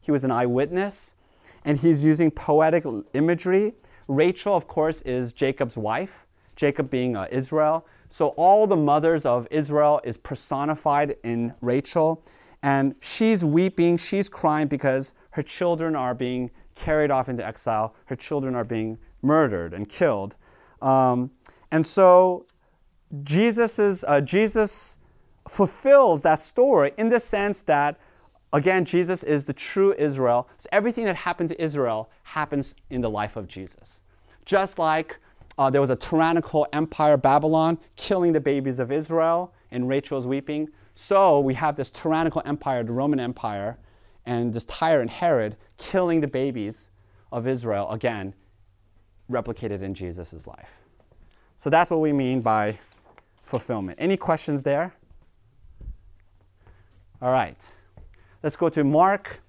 He 0.00 0.12
was 0.12 0.22
an 0.22 0.30
eyewitness, 0.30 1.16
and 1.64 1.76
he's 1.76 2.04
using 2.04 2.30
poetic 2.30 2.84
imagery. 3.14 3.72
Rachel, 4.06 4.54
of 4.54 4.68
course, 4.68 5.02
is 5.02 5.32
Jacob's 5.32 5.76
wife, 5.76 6.28
Jacob 6.54 6.88
being 6.88 7.16
uh, 7.16 7.26
Israel. 7.32 7.84
So 8.08 8.28
all 8.36 8.68
the 8.68 8.76
mothers 8.76 9.26
of 9.26 9.48
Israel 9.50 10.00
is 10.04 10.16
personified 10.16 11.16
in 11.24 11.52
Rachel. 11.60 12.22
And 12.62 12.94
she's 13.00 13.44
weeping, 13.44 13.96
she's 13.96 14.28
crying 14.28 14.68
because 14.68 15.14
her 15.30 15.42
children 15.42 15.96
are 15.96 16.14
being 16.14 16.52
carried 16.76 17.10
off 17.10 17.28
into 17.28 17.44
exile, 17.44 17.96
her 18.04 18.14
children 18.14 18.54
are 18.54 18.62
being 18.62 18.98
murdered 19.20 19.74
and 19.74 19.88
killed. 19.88 20.36
Um, 20.80 21.32
and 21.72 21.84
so 21.84 22.46
Jesus, 23.24 24.04
uh, 24.06 24.20
Jesus 24.20 24.98
fulfills 25.48 26.22
that 26.22 26.40
story 26.40 26.92
in 26.98 27.08
the 27.08 27.20
sense 27.20 27.62
that, 27.62 27.98
again, 28.52 28.84
Jesus 28.84 29.22
is 29.22 29.46
the 29.46 29.52
true 29.52 29.94
Israel. 29.98 30.48
So 30.58 30.68
everything 30.72 31.04
that 31.06 31.16
happened 31.16 31.48
to 31.50 31.62
Israel 31.62 32.10
happens 32.22 32.74
in 32.90 33.00
the 33.00 33.10
life 33.10 33.36
of 33.36 33.48
Jesus. 33.48 34.02
Just 34.44 34.78
like 34.78 35.18
uh, 35.56 35.70
there 35.70 35.80
was 35.80 35.90
a 35.90 35.96
tyrannical 35.96 36.66
empire, 36.72 37.16
Babylon, 37.16 37.78
killing 37.96 38.32
the 38.32 38.40
babies 38.40 38.78
of 38.78 38.92
Israel, 38.92 39.52
and 39.70 39.88
Rachel's 39.88 40.26
weeping. 40.26 40.68
So 40.94 41.40
we 41.40 41.54
have 41.54 41.76
this 41.76 41.90
tyrannical 41.90 42.42
empire, 42.44 42.82
the 42.82 42.92
Roman 42.92 43.20
Empire, 43.20 43.78
and 44.26 44.52
this 44.52 44.64
tyrant 44.64 45.10
Herod 45.10 45.56
killing 45.78 46.20
the 46.20 46.28
babies 46.28 46.90
of 47.32 47.46
Israel, 47.46 47.90
again, 47.90 48.34
replicated 49.30 49.82
in 49.82 49.94
Jesus' 49.94 50.46
life. 50.46 50.80
So 51.56 51.70
that's 51.70 51.90
what 51.90 52.00
we 52.00 52.12
mean 52.12 52.40
by 52.40 52.78
fulfillment. 53.48 53.98
Any 54.00 54.16
questions 54.16 54.62
there? 54.62 54.94
All 57.20 57.32
right. 57.32 57.56
Let's 58.42 58.56
go 58.56 58.68
to 58.68 58.84
Mark. 58.84 59.40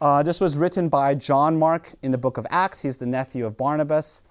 Uh, 0.00 0.22
this 0.22 0.40
was 0.40 0.56
written 0.56 0.88
by 0.88 1.14
John 1.14 1.56
Mark 1.56 1.92
in 2.02 2.10
the 2.10 2.18
book 2.18 2.38
of 2.38 2.46
Acts. 2.50 2.82
He's 2.82 2.98
the 2.98 3.06
nephew 3.06 3.46
of 3.46 3.56
Barnabas. 3.56 4.22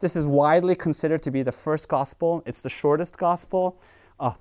This 0.00 0.14
is 0.14 0.26
widely 0.26 0.74
considered 0.74 1.22
to 1.22 1.30
be 1.30 1.42
the 1.42 1.52
first 1.52 1.88
gospel. 1.88 2.42
It's 2.44 2.60
the 2.60 2.68
shortest 2.68 3.16
gospel. 3.16 3.80
Uh, 4.20 4.32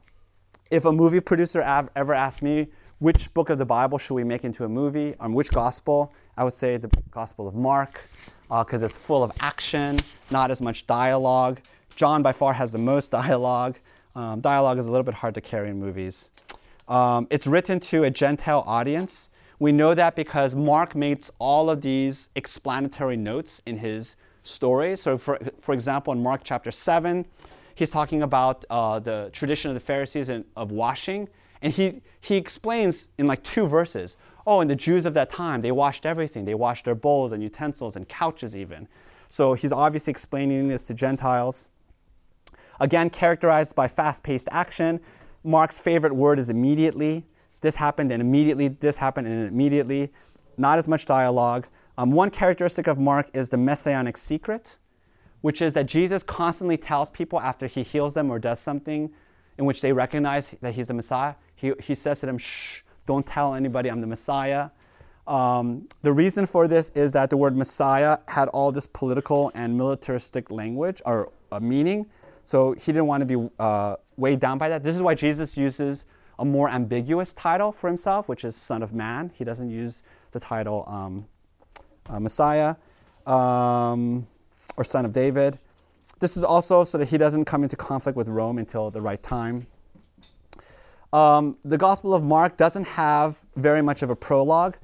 if 0.69 0.83
a 0.83 0.91
movie 0.91 1.21
producer 1.21 1.61
ever 1.95 2.13
asked 2.13 2.43
me, 2.43 2.67
which 2.99 3.33
book 3.33 3.49
of 3.49 3.57
the 3.57 3.65
Bible 3.65 3.97
should 3.97 4.15
we 4.15 4.23
make 4.23 4.43
into 4.43 4.65
a 4.65 4.69
movie, 4.69 5.15
on 5.19 5.33
which 5.33 5.51
gospel, 5.51 6.13
I 6.35 6.43
would 6.43 6.53
say 6.53 6.77
the 6.77 6.89
Gospel 7.11 7.47
of 7.47 7.55
Mark, 7.55 8.01
because 8.49 8.81
uh, 8.81 8.85
it's 8.85 8.95
full 8.95 9.23
of 9.23 9.31
action, 9.39 9.99
not 10.31 10.51
as 10.51 10.61
much 10.61 10.87
dialogue. 10.87 11.61
John, 11.95 12.21
by 12.23 12.33
far, 12.33 12.53
has 12.53 12.71
the 12.71 12.77
most 12.77 13.11
dialogue. 13.21 13.77
Um, 14.15 14.39
dialogue 14.39 14.79
is 14.79 14.87
a 14.87 14.91
little 14.91 15.03
bit 15.03 15.15
hard 15.15 15.33
to 15.35 15.41
carry 15.41 15.69
in 15.69 15.79
movies. 15.79 16.29
Um, 16.87 17.27
it's 17.29 17.45
written 17.45 17.79
to 17.81 18.03
a 18.03 18.09
Gentile 18.09 18.63
audience. 18.65 19.29
We 19.59 19.71
know 19.71 19.93
that 19.93 20.15
because 20.15 20.55
Mark 20.55 20.95
makes 20.95 21.31
all 21.37 21.69
of 21.69 21.81
these 21.81 22.29
explanatory 22.35 23.17
notes 23.17 23.61
in 23.65 23.77
his 23.77 24.15
story. 24.43 24.95
So, 24.95 25.17
for, 25.17 25.39
for 25.61 25.73
example, 25.73 26.13
in 26.13 26.23
Mark 26.23 26.41
chapter 26.43 26.71
7, 26.71 27.25
he's 27.73 27.89
talking 27.89 28.21
about 28.21 28.63
uh, 28.69 28.99
the 28.99 29.29
tradition 29.33 29.69
of 29.69 29.75
the 29.75 29.81
Pharisees 29.81 30.29
and, 30.29 30.45
of 30.55 30.71
washing. 30.71 31.27
And 31.61 31.73
he, 31.73 32.01
he 32.21 32.35
explains 32.35 33.09
in 33.17 33.27
like 33.27 33.43
two 33.43 33.67
verses 33.67 34.17
oh, 34.47 34.61
and 34.61 34.69
the 34.69 34.75
Jews 34.75 35.05
of 35.05 35.13
that 35.15 35.31
time, 35.31 35.61
they 35.61 35.71
washed 35.71 36.05
everything. 36.05 36.45
They 36.45 36.53
washed 36.53 36.85
their 36.85 36.95
bowls 36.95 37.31
and 37.31 37.41
utensils 37.41 37.95
and 37.95 38.07
couches, 38.07 38.55
even. 38.55 38.87
So 39.27 39.53
he's 39.53 39.71
obviously 39.71 40.11
explaining 40.11 40.67
this 40.67 40.85
to 40.85 40.93
Gentiles. 40.93 41.69
Again, 42.79 43.09
characterized 43.09 43.75
by 43.75 43.87
fast 43.87 44.23
paced 44.23 44.47
action. 44.51 44.99
Mark's 45.43 45.79
favorite 45.79 46.15
word 46.15 46.39
is 46.39 46.49
immediately. 46.49 47.25
This 47.61 47.75
happened 47.75 48.11
and 48.11 48.21
immediately, 48.21 48.67
this 48.67 48.97
happened 48.97 49.27
and 49.27 49.47
immediately. 49.47 50.11
Not 50.57 50.77
as 50.77 50.87
much 50.87 51.05
dialogue. 51.05 51.67
Um, 51.97 52.11
one 52.11 52.29
characteristic 52.29 52.87
of 52.87 52.97
Mark 52.97 53.29
is 53.33 53.49
the 53.49 53.57
messianic 53.57 54.17
secret 54.17 54.77
which 55.45 55.61
is 55.61 55.75
that 55.75 55.85
Jesus 55.85 56.23
constantly 56.23 56.75
tells 56.75 57.11
people 57.11 57.39
after 57.39 57.67
he 57.67 57.83
heals 57.83 58.15
them 58.15 58.31
or 58.31 58.39
does 58.39 58.59
something 58.59 59.11
in 59.59 59.65
which 59.65 59.79
they 59.79 59.93
recognize 59.93 60.55
that 60.59 60.73
he's 60.73 60.87
the 60.87 60.95
Messiah, 60.95 61.35
he, 61.55 61.71
he 61.83 61.93
says 61.93 62.21
to 62.21 62.25
them, 62.25 62.39
shh, 62.39 62.79
don't 63.05 63.27
tell 63.27 63.53
anybody 63.53 63.91
I'm 63.91 64.01
the 64.01 64.07
Messiah. 64.07 64.71
Um, 65.27 65.87
the 66.01 66.11
reason 66.11 66.47
for 66.47 66.67
this 66.67 66.89
is 66.95 67.11
that 67.11 67.29
the 67.29 67.37
word 67.37 67.55
Messiah 67.55 68.17
had 68.27 68.47
all 68.47 68.71
this 68.71 68.87
political 68.87 69.51
and 69.53 69.77
militaristic 69.77 70.49
language 70.49 70.99
or 71.05 71.31
uh, 71.51 71.59
meaning. 71.59 72.07
So 72.45 72.71
he 72.71 72.93
didn't 72.93 73.07
want 73.07 73.27
to 73.27 73.37
be 73.37 73.49
uh, 73.59 73.97
weighed 74.15 74.39
down 74.39 74.57
by 74.57 74.69
that. 74.69 74.83
This 74.83 74.95
is 74.95 75.01
why 75.01 75.15
Jesus 75.15 75.57
uses 75.57 76.05
a 76.39 76.45
more 76.45 76.69
ambiguous 76.69 77.33
title 77.33 77.73
for 77.73 77.87
himself, 77.87 78.29
which 78.29 78.45
is 78.45 78.55
Son 78.55 78.81
of 78.81 78.93
Man. 78.93 79.31
He 79.35 79.43
doesn't 79.43 79.69
use 79.69 80.03
the 80.31 80.39
title 80.39 80.85
um, 80.87 81.27
uh, 82.07 82.21
Messiah. 82.21 82.75
Um, 83.25 84.27
or 84.77 84.83
son 84.83 85.05
of 85.05 85.13
David. 85.13 85.59
This 86.19 86.37
is 86.37 86.43
also 86.43 86.83
so 86.83 86.97
that 86.97 87.09
he 87.09 87.17
doesn't 87.17 87.45
come 87.45 87.63
into 87.63 87.75
conflict 87.75 88.15
with 88.17 88.27
Rome 88.27 88.57
until 88.57 88.89
the 88.91 89.01
right 89.01 89.21
time. 89.21 89.67
Um, 91.11 91.57
the 91.63 91.77
Gospel 91.77 92.13
of 92.13 92.23
Mark 92.23 92.57
doesn't 92.57 92.87
have 92.87 93.39
very 93.55 93.81
much 93.81 94.01
of 94.01 94.09
a 94.09 94.15
prologue. 94.15 94.77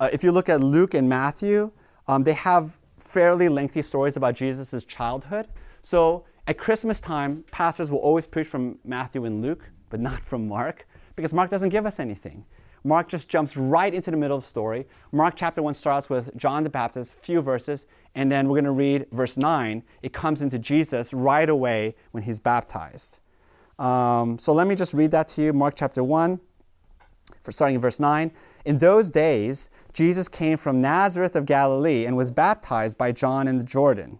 Uh, 0.00 0.08
if 0.12 0.22
you 0.22 0.32
look 0.32 0.48
at 0.48 0.60
Luke 0.60 0.94
and 0.94 1.08
Matthew, 1.08 1.70
um, 2.06 2.24
they 2.24 2.34
have 2.34 2.78
fairly 2.98 3.48
lengthy 3.48 3.82
stories 3.82 4.16
about 4.16 4.34
Jesus' 4.34 4.84
childhood. 4.84 5.48
So 5.82 6.24
at 6.48 6.56
Christmas 6.56 6.98
time, 6.98 7.44
pastors 7.50 7.90
will 7.90 7.98
always 7.98 8.26
preach 8.26 8.46
from 8.46 8.78
Matthew 8.82 9.26
and 9.26 9.42
Luke, 9.42 9.70
but 9.90 10.00
not 10.00 10.20
from 10.20 10.48
Mark, 10.48 10.88
because 11.14 11.34
Mark 11.34 11.50
doesn't 11.50 11.68
give 11.68 11.84
us 11.84 12.00
anything. 12.00 12.46
Mark 12.82 13.06
just 13.10 13.28
jumps 13.28 13.54
right 13.54 13.92
into 13.92 14.10
the 14.10 14.16
middle 14.16 14.38
of 14.38 14.42
the 14.42 14.48
story. 14.48 14.86
Mark 15.12 15.34
chapter 15.36 15.62
1 15.62 15.74
starts 15.74 16.08
with 16.08 16.34
John 16.38 16.64
the 16.64 16.70
Baptist, 16.70 17.12
few 17.12 17.42
verses, 17.42 17.86
and 18.14 18.32
then 18.32 18.48
we're 18.48 18.54
going 18.54 18.64
to 18.64 18.70
read 18.70 19.08
verse 19.12 19.36
9. 19.36 19.82
It 20.00 20.14
comes 20.14 20.40
into 20.40 20.58
Jesus 20.58 21.12
right 21.12 21.50
away 21.50 21.94
when 22.12 22.22
he's 22.22 22.40
baptized. 22.40 23.20
Um, 23.78 24.38
so 24.38 24.54
let 24.54 24.66
me 24.66 24.74
just 24.74 24.94
read 24.94 25.10
that 25.10 25.28
to 25.28 25.42
you. 25.42 25.52
Mark 25.52 25.74
chapter 25.76 26.02
1, 26.02 26.40
for 27.42 27.52
starting 27.52 27.74
in 27.74 27.82
verse 27.82 28.00
9. 28.00 28.32
In 28.64 28.78
those 28.78 29.10
days, 29.10 29.68
Jesus 29.92 30.28
came 30.28 30.56
from 30.56 30.80
Nazareth 30.80 31.36
of 31.36 31.44
Galilee 31.44 32.06
and 32.06 32.16
was 32.16 32.30
baptized 32.30 32.96
by 32.96 33.12
John 33.12 33.48
in 33.48 33.58
the 33.58 33.64
Jordan. 33.64 34.18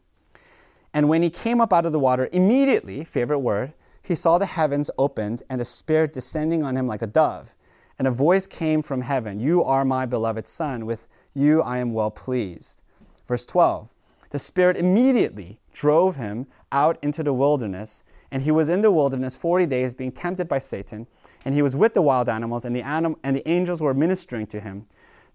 And 0.93 1.09
when 1.09 1.23
he 1.23 1.31
came 1.31 1.61
up 1.61 1.73
out 1.73 1.87
of 1.87 1.93
the 1.93 1.99
water, 1.99 2.29
immediately, 2.33 3.05
favorite 3.05 3.41
word, 3.41 3.75
he 4.03 4.15
saw 4.15 4.39
the 4.39 4.47
heavens 4.47 4.91
opened 4.97 5.43
and 5.51 5.61
the 5.61 5.65
Spirit 5.65 6.13
descending 6.13 6.63
on 6.63 6.77
him 6.77 6.87
like 6.87 7.03
a 7.03 7.07
dove. 7.07 7.55
And 7.99 8.09
a 8.09 8.13
voice 8.13 8.47
came 8.47 8.83
from 8.83 9.03
heaven 9.03 9.41
You 9.41 9.63
are 9.63 9.85
my 9.85 10.07
beloved 10.07 10.47
Son, 10.47 10.87
with 10.87 11.09
you 11.35 11.61
I 11.63 11.79
am 11.79 11.93
well 11.93 12.11
pleased. 12.11 12.83
Verse 13.27 13.45
12 13.45 13.91
The 14.31 14.39
Spirit 14.39 14.77
immediately 14.77 15.61
drove 15.73 16.17
him 16.17 16.47
out 16.73 16.99
into 17.03 17.23
the 17.23 17.35
wilderness, 17.35 18.05
and 18.31 18.43
he 18.43 18.51
was 18.51 18.69
in 18.69 18.83
the 18.83 18.91
wilderness 18.91 19.37
40 19.37 19.67
days 19.67 19.95
being 19.95 20.13
tempted 20.13 20.49
by 20.49 20.59
Satan, 20.59 21.07
and 21.45 21.55
he 21.55 21.63
was 21.63 21.77
with 21.77 21.95
the 21.95 22.03
wild 22.03 22.29
animals, 22.29 22.65
and 22.65 22.75
the, 22.75 22.83
anim- 22.83 23.17
and 23.23 23.37
the 23.37 23.49
angels 23.49 23.83
were 23.83 23.95
ministering 23.95 24.47
to 24.49 24.61
him. 24.61 24.87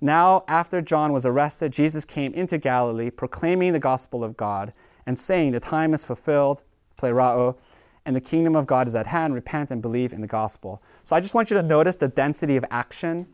Now, 0.01 0.43
after 0.47 0.81
John 0.81 1.13
was 1.13 1.25
arrested, 1.25 1.71
Jesus 1.71 2.03
came 2.05 2.33
into 2.33 2.57
Galilee, 2.57 3.09
proclaiming 3.09 3.71
the 3.71 3.79
gospel 3.79 4.23
of 4.23 4.35
God, 4.35 4.73
and 5.05 5.17
saying, 5.17 5.51
The 5.51 5.59
time 5.59 5.93
is 5.93 6.03
fulfilled, 6.03 6.63
plerao, 6.97 7.57
and 8.05 8.15
the 8.15 8.21
kingdom 8.21 8.55
of 8.55 8.67
God 8.67 8.87
is 8.87 8.95
at 8.95 9.07
hand. 9.07 9.33
Repent 9.33 9.71
and 9.71 9.81
believe 9.81 10.13
in 10.13 10.21
the 10.21 10.27
gospel. 10.27 10.81
So 11.03 11.15
I 11.15 11.19
just 11.19 11.33
want 11.33 11.49
you 11.49 11.57
to 11.57 11.63
notice 11.63 11.97
the 11.97 12.07
density 12.07 12.57
of 12.57 12.65
action 12.69 13.27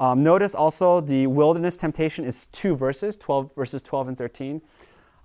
um, 0.00 0.22
notice 0.22 0.54
also 0.54 1.02
the 1.02 1.26
wilderness 1.26 1.76
temptation 1.76 2.24
is 2.24 2.46
two 2.46 2.74
verses, 2.74 3.18
12 3.18 3.54
verses 3.54 3.82
12 3.82 4.08
and 4.08 4.18
13. 4.18 4.62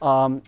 Um, 0.01 0.43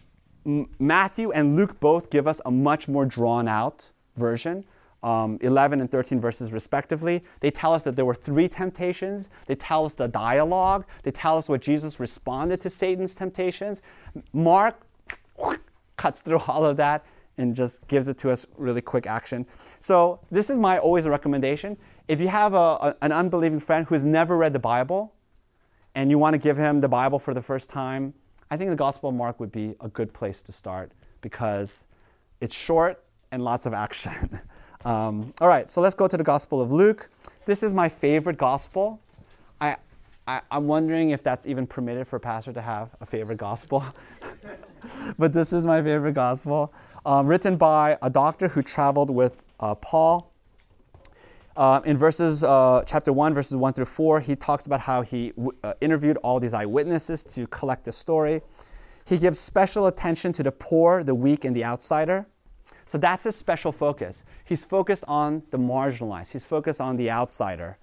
Matthew 0.79 1.31
and 1.31 1.55
Luke 1.55 1.79
both 1.79 2.09
give 2.09 2.27
us 2.27 2.41
a 2.45 2.51
much 2.51 2.89
more 2.89 3.05
drawn 3.05 3.47
out 3.47 3.91
version. 4.17 4.65
Um, 5.01 5.37
11 5.41 5.79
and 5.79 5.89
13 5.89 6.19
verses 6.19 6.51
respectively. 6.51 7.23
They 7.39 7.51
tell 7.51 7.73
us 7.73 7.83
that 7.83 7.95
there 7.95 8.03
were 8.03 8.15
three 8.15 8.49
temptations. 8.49 9.29
They 9.45 9.55
tell 9.55 9.85
us 9.85 9.95
the 9.95 10.09
dialogue. 10.09 10.85
They 11.03 11.11
tell 11.11 11.37
us 11.37 11.47
what 11.47 11.61
Jesus 11.61 11.97
responded 11.99 12.59
to 12.61 12.69
Satan's 12.69 13.15
temptations. 13.15 13.81
Mark 14.33 14.86
cuts 15.97 16.21
through 16.21 16.39
all 16.39 16.65
of 16.65 16.77
that 16.77 17.05
and 17.38 17.55
just 17.55 17.88
gives 17.88 18.07
it 18.07 18.17
to 18.19 18.31
us 18.31 18.47
really 18.57 18.81
quick 18.81 19.05
action. 19.05 19.45
So 19.79 20.19
this 20.31 20.49
is 20.49 20.57
my 20.57 20.77
always 20.77 21.07
recommendation. 21.07 21.77
If 22.07 22.19
you 22.19 22.29
have 22.29 22.53
a, 22.53 22.57
a, 22.57 22.95
an 23.01 23.11
unbelieving 23.11 23.59
friend 23.59 23.85
who 23.85 23.95
has 23.95 24.03
never 24.03 24.38
read 24.38 24.53
the 24.53 24.59
Bible 24.59 25.13
and 25.93 26.09
you 26.09 26.17
want 26.17 26.33
to 26.33 26.39
give 26.39 26.57
him 26.57 26.81
the 26.81 26.89
Bible 26.89 27.19
for 27.19 27.33
the 27.33 27.41
first 27.41 27.69
time, 27.69 28.13
I 28.49 28.57
think 28.57 28.69
the 28.69 28.75
Gospel 28.77 29.09
of 29.09 29.15
Mark 29.15 29.39
would 29.39 29.51
be 29.51 29.75
a 29.81 29.89
good 29.89 30.13
place 30.13 30.41
to 30.43 30.51
start 30.51 30.91
because 31.21 31.88
it's 32.39 32.55
short 32.55 33.03
and 33.31 33.43
lots 33.43 33.65
of 33.65 33.73
action. 33.73 34.39
um, 34.85 35.33
all 35.41 35.49
right, 35.49 35.69
so 35.69 35.81
let's 35.81 35.95
go 35.95 36.07
to 36.07 36.17
the 36.17 36.23
Gospel 36.23 36.61
of 36.61 36.71
Luke. 36.71 37.09
This 37.45 37.61
is 37.61 37.73
my 37.73 37.89
favorite 37.89 38.38
Gospel. 38.38 39.01
I, 39.59 39.77
I, 40.28 40.41
am 40.51 40.67
wondering 40.67 41.11
if 41.11 41.23
that's 41.23 41.47
even 41.47 41.65
permitted 41.65 42.05
for 42.07 42.17
a 42.17 42.19
pastor 42.19 42.51
to 42.51 42.61
have 42.61 42.89
a 42.99 43.05
favorite 43.05 43.38
Gospel. 43.38 43.86
but 45.17 45.32
this 45.32 45.53
is 45.53 45.65
my 45.65 45.82
favorite 45.82 46.13
Gospel, 46.13 46.73
um, 47.05 47.28
written 47.28 47.55
by 47.55 47.97
a 48.01 48.09
doctor 48.09 48.49
who 48.49 48.61
traveled 48.61 49.09
with 49.09 49.41
uh, 49.61 49.75
Paul. 49.75 50.34
Uh, 51.55 51.82
in 51.86 51.97
verses, 51.97 52.43
uh, 52.43 52.84
chapter 52.86 53.13
1, 53.13 53.34
verses 53.34 53.55
1 53.55 53.73
through 53.73 53.86
4, 53.86 54.19
he 54.19 54.36
talks 54.36 54.67
about 54.67 54.82
how 54.82 55.01
he 55.01 55.30
w- 55.30 55.51
uh, 55.63 55.73
interviewed 55.82 56.17
all 56.17 56.39
these 56.39 56.53
eyewitnesses 56.53 57.23
to 57.23 57.47
collect 57.47 57.86
the 57.86 57.91
story. 57.91 58.41
He 59.05 59.17
gives 59.17 59.39
special 59.39 59.88
attention 59.88 60.34
to 60.34 60.43
the 60.43 60.51
poor, 60.51 61.03
the 61.03 61.15
weak, 61.15 61.45
and 61.45 61.55
the 61.55 61.63
outsider. 61.63 62.28
So 62.86 62.97
that's 62.97 63.23
his 63.23 63.36
special 63.36 63.71
focus. 63.71 64.25
He's 64.45 64.65
focused 64.65 65.05
on 65.07 65.43
the 65.51 65.57
marginalized, 65.57 66.34
he's 66.34 66.43
focused 66.43 66.82
on 66.82 66.97
the 66.97 67.09
outsider. 67.09 67.78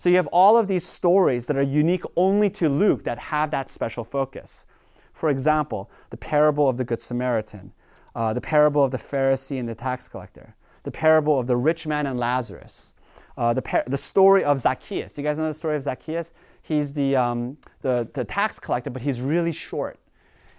So 0.00 0.08
you 0.08 0.16
have 0.16 0.28
all 0.28 0.56
of 0.56 0.66
these 0.66 0.86
stories 0.86 1.44
that 1.44 1.58
are 1.58 1.62
unique 1.62 2.04
only 2.16 2.48
to 2.52 2.70
Luke 2.70 3.04
that 3.04 3.18
have 3.18 3.50
that 3.50 3.68
special 3.68 4.02
focus. 4.02 4.64
For 5.12 5.28
example, 5.28 5.90
the 6.08 6.16
parable 6.16 6.70
of 6.70 6.78
the 6.78 6.86
Good 6.86 7.00
Samaritan, 7.00 7.74
uh, 8.14 8.32
the 8.32 8.40
parable 8.40 8.82
of 8.82 8.92
the 8.92 8.96
Pharisee 8.96 9.60
and 9.60 9.68
the 9.68 9.74
tax 9.74 10.08
collector, 10.08 10.56
the 10.84 10.90
parable 10.90 11.38
of 11.38 11.48
the 11.48 11.56
rich 11.58 11.86
man 11.86 12.06
and 12.06 12.18
Lazarus, 12.18 12.94
uh, 13.36 13.52
the, 13.52 13.60
par- 13.60 13.84
the 13.86 13.98
story 13.98 14.42
of 14.42 14.58
Zacchaeus. 14.58 15.18
You 15.18 15.22
guys 15.22 15.36
know 15.36 15.48
the 15.48 15.52
story 15.52 15.76
of 15.76 15.82
Zacchaeus? 15.82 16.32
He's 16.62 16.94
the, 16.94 17.16
um, 17.16 17.58
the, 17.82 18.08
the 18.14 18.24
tax 18.24 18.58
collector, 18.58 18.88
but 18.88 19.02
he's 19.02 19.20
really 19.20 19.52
short. 19.52 19.98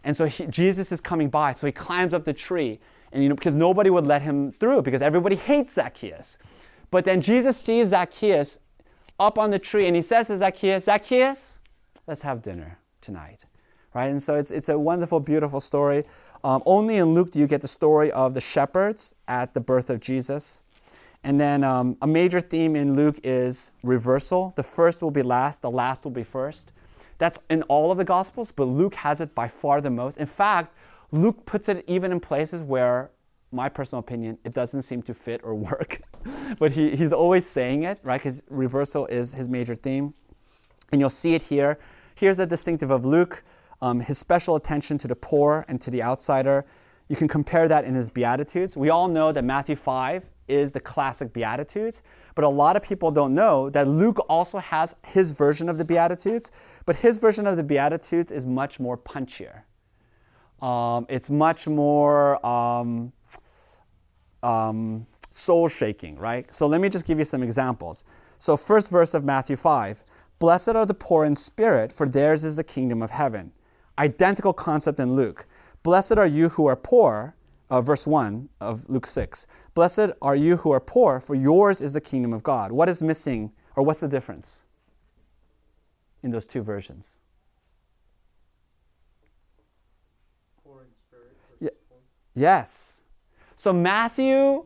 And 0.03 0.15
so 0.15 0.25
he, 0.25 0.45
Jesus 0.45 0.91
is 0.91 1.01
coming 1.01 1.31
by, 1.31 1.53
so 1.53 1.65
he 1.65 1.73
climbs 1.73 2.13
up 2.13 2.25
the 2.25 2.33
tree, 2.33 2.79
and 3.11 3.23
you 3.23 3.29
know 3.29 3.33
because 3.33 3.55
nobody 3.55 3.89
would 3.89 4.05
let 4.05 4.21
him 4.21 4.51
through 4.51 4.83
because 4.83 5.01
everybody 5.01 5.35
hates 5.35 5.73
Zacchaeus. 5.73 6.37
But 6.91 7.05
then 7.05 7.23
Jesus 7.23 7.57
sees 7.57 7.87
Zacchaeus 7.87 8.59
up 9.21 9.37
on 9.37 9.51
the 9.51 9.59
tree, 9.59 9.87
and 9.87 9.95
he 9.95 10.01
says 10.01 10.27
to 10.27 10.37
Zacchaeus, 10.37 10.85
"Zacchaeus, 10.85 11.59
let's 12.07 12.23
have 12.23 12.41
dinner 12.41 12.79
tonight." 13.01 13.45
Right? 13.93 14.07
And 14.07 14.21
so 14.21 14.35
it's 14.35 14.51
it's 14.51 14.69
a 14.69 14.79
wonderful, 14.79 15.19
beautiful 15.19 15.59
story. 15.59 16.05
Um, 16.43 16.63
only 16.65 16.97
in 16.97 17.13
Luke 17.13 17.31
do 17.31 17.39
you 17.39 17.47
get 17.47 17.61
the 17.61 17.67
story 17.67 18.11
of 18.11 18.33
the 18.33 18.41
shepherds 18.41 19.13
at 19.27 19.53
the 19.53 19.61
birth 19.61 19.89
of 19.89 19.99
Jesus. 19.99 20.63
And 21.23 21.39
then 21.39 21.63
um, 21.63 21.97
a 22.01 22.07
major 22.07 22.39
theme 22.39 22.75
in 22.75 22.95
Luke 22.95 23.19
is 23.23 23.71
reversal. 23.83 24.53
The 24.55 24.63
first 24.63 25.03
will 25.03 25.11
be 25.11 25.21
last, 25.21 25.61
the 25.61 25.69
last 25.69 26.03
will 26.03 26.11
be 26.11 26.23
first. 26.23 26.73
That's 27.19 27.37
in 27.49 27.61
all 27.63 27.91
of 27.91 27.99
the 27.99 28.03
Gospels, 28.03 28.51
but 28.51 28.63
Luke 28.63 28.95
has 28.95 29.21
it 29.21 29.35
by 29.35 29.47
far 29.47 29.81
the 29.81 29.91
most. 29.91 30.17
In 30.17 30.25
fact, 30.25 30.75
Luke 31.11 31.45
puts 31.45 31.69
it 31.69 31.83
even 31.85 32.11
in 32.11 32.19
places 32.19 32.63
where, 32.63 33.11
my 33.51 33.69
personal 33.69 33.99
opinion, 33.99 34.37
it 34.43 34.53
doesn't 34.53 34.83
seem 34.83 35.01
to 35.03 35.13
fit 35.13 35.41
or 35.43 35.55
work. 35.71 36.01
but 36.59 36.71
he, 36.71 36.95
he's 36.95 37.13
always 37.13 37.45
saying 37.45 37.83
it, 37.83 37.99
right? 38.03 38.19
Because 38.19 38.43
reversal 38.49 39.05
is 39.07 39.33
his 39.33 39.49
major 39.49 39.75
theme. 39.75 40.13
And 40.91 40.99
you'll 40.99 41.09
see 41.09 41.35
it 41.35 41.43
here. 41.43 41.79
Here's 42.15 42.39
a 42.39 42.45
distinctive 42.45 42.91
of 42.91 43.05
Luke 43.05 43.43
um, 43.81 43.99
his 43.99 44.17
special 44.17 44.55
attention 44.55 44.97
to 44.99 45.07
the 45.07 45.15
poor 45.15 45.65
and 45.67 45.81
to 45.81 45.89
the 45.89 46.03
outsider. 46.03 46.65
You 47.07 47.15
can 47.15 47.27
compare 47.27 47.67
that 47.67 47.83
in 47.83 47.95
his 47.95 48.09
Beatitudes. 48.09 48.77
We 48.77 48.89
all 48.89 49.07
know 49.07 49.31
that 49.31 49.43
Matthew 49.43 49.75
5 49.75 50.29
is 50.47 50.71
the 50.71 50.79
classic 50.79 51.33
Beatitudes, 51.33 52.03
but 52.35 52.45
a 52.45 52.49
lot 52.49 52.75
of 52.75 52.83
people 52.83 53.11
don't 53.11 53.33
know 53.33 53.69
that 53.71 53.87
Luke 53.87 54.23
also 54.29 54.59
has 54.59 54.95
his 55.07 55.31
version 55.31 55.67
of 55.67 55.77
the 55.77 55.85
Beatitudes, 55.85 56.51
but 56.85 56.97
his 56.97 57.17
version 57.17 57.47
of 57.47 57.57
the 57.57 57.63
Beatitudes 57.63 58.31
is 58.31 58.45
much 58.45 58.79
more 58.79 58.97
punchier. 58.97 59.63
Um, 60.61 61.07
it's 61.09 61.29
much 61.29 61.67
more 61.67 62.45
um, 62.45 63.11
um, 64.43 65.07
soul 65.29 65.67
shaking, 65.67 66.17
right? 66.17 66.53
So 66.53 66.67
let 66.67 66.81
me 66.81 66.89
just 66.89 67.07
give 67.07 67.19
you 67.19 67.25
some 67.25 67.43
examples. 67.43 68.05
So, 68.37 68.57
first 68.57 68.89
verse 68.89 69.13
of 69.13 69.23
Matthew 69.23 69.55
5 69.55 70.03
Blessed 70.39 70.69
are 70.69 70.87
the 70.87 70.95
poor 70.95 71.23
in 71.23 71.35
spirit, 71.35 71.93
for 71.93 72.09
theirs 72.09 72.43
is 72.43 72.55
the 72.55 72.63
kingdom 72.63 73.03
of 73.03 73.11
heaven. 73.11 73.51
Identical 73.99 74.53
concept 74.53 74.99
in 74.99 75.13
Luke. 75.13 75.45
Blessed 75.83 76.17
are 76.17 76.25
you 76.25 76.49
who 76.49 76.65
are 76.65 76.75
poor, 76.75 77.35
uh, 77.69 77.81
verse 77.81 78.07
1 78.07 78.49
of 78.59 78.89
Luke 78.89 79.05
6. 79.05 79.45
Blessed 79.75 80.09
are 80.19 80.35
you 80.35 80.57
who 80.57 80.71
are 80.71 80.79
poor, 80.79 81.19
for 81.19 81.35
yours 81.35 81.79
is 81.79 81.93
the 81.93 82.01
kingdom 82.01 82.33
of 82.33 82.41
God. 82.41 82.71
What 82.71 82.89
is 82.89 83.03
missing, 83.03 83.51
or 83.75 83.85
what's 83.85 83.99
the 83.99 84.07
difference 84.07 84.63
in 86.23 86.31
those 86.31 86.47
two 86.47 86.63
versions? 86.63 87.19
Poor 90.63 90.81
in 90.81 90.95
spirit. 90.95 91.37
Yeah. 91.59 91.69
Yes. 92.33 93.00
So 93.61 93.71
Matthew, 93.71 94.65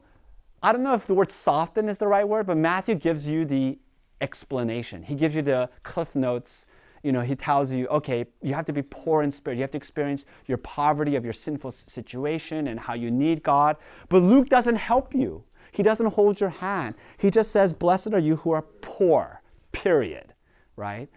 I 0.64 0.72
don't 0.72 0.82
know 0.82 0.94
if 0.94 1.06
the 1.06 1.14
word 1.14 1.30
soften 1.30 1.90
is 1.90 2.00
the 2.00 2.08
right 2.08 2.26
word, 2.26 2.48
but 2.48 2.56
Matthew 2.56 2.96
gives 2.96 3.28
you 3.28 3.44
the 3.44 3.78
explanation. 4.22 5.04
He 5.04 5.16
gives 5.16 5.36
you 5.36 5.42
the 5.42 5.70
cliff 5.84 6.16
notes. 6.16 6.68
You 7.04 7.12
know, 7.12 7.20
he 7.20 7.36
tells 7.36 7.74
you, 7.74 7.88
okay, 7.88 8.26
you 8.42 8.54
have 8.54 8.64
to 8.68 8.72
be 8.72 8.82
poor 8.84 9.22
in 9.22 9.32
spirit. 9.32 9.58
You 9.58 9.64
have 9.64 9.72
to 9.72 9.78
experience 9.78 10.24
your 10.46 10.60
poverty 10.60 11.18
of 11.18 11.26
your 11.26 11.34
sinful 11.34 11.74
situation 11.74 12.70
and 12.70 12.80
how 12.80 12.94
you 12.94 13.12
need 13.12 13.44
God. 13.44 13.76
But 14.08 14.20
Luke 14.20 14.48
doesn't 14.48 14.78
help 14.78 15.14
you. 15.14 15.44
He 15.74 15.84
doesn't 15.84 16.14
hold 16.14 16.40
your 16.40 16.52
hand. 16.52 16.96
He 17.18 17.30
just 17.30 17.52
says, 17.52 17.74
Blessed 17.74 18.14
are 18.14 18.20
you 18.20 18.38
who 18.38 18.52
are 18.52 18.62
poor, 18.80 19.42
period. 19.74 20.34
Right? 20.78 21.10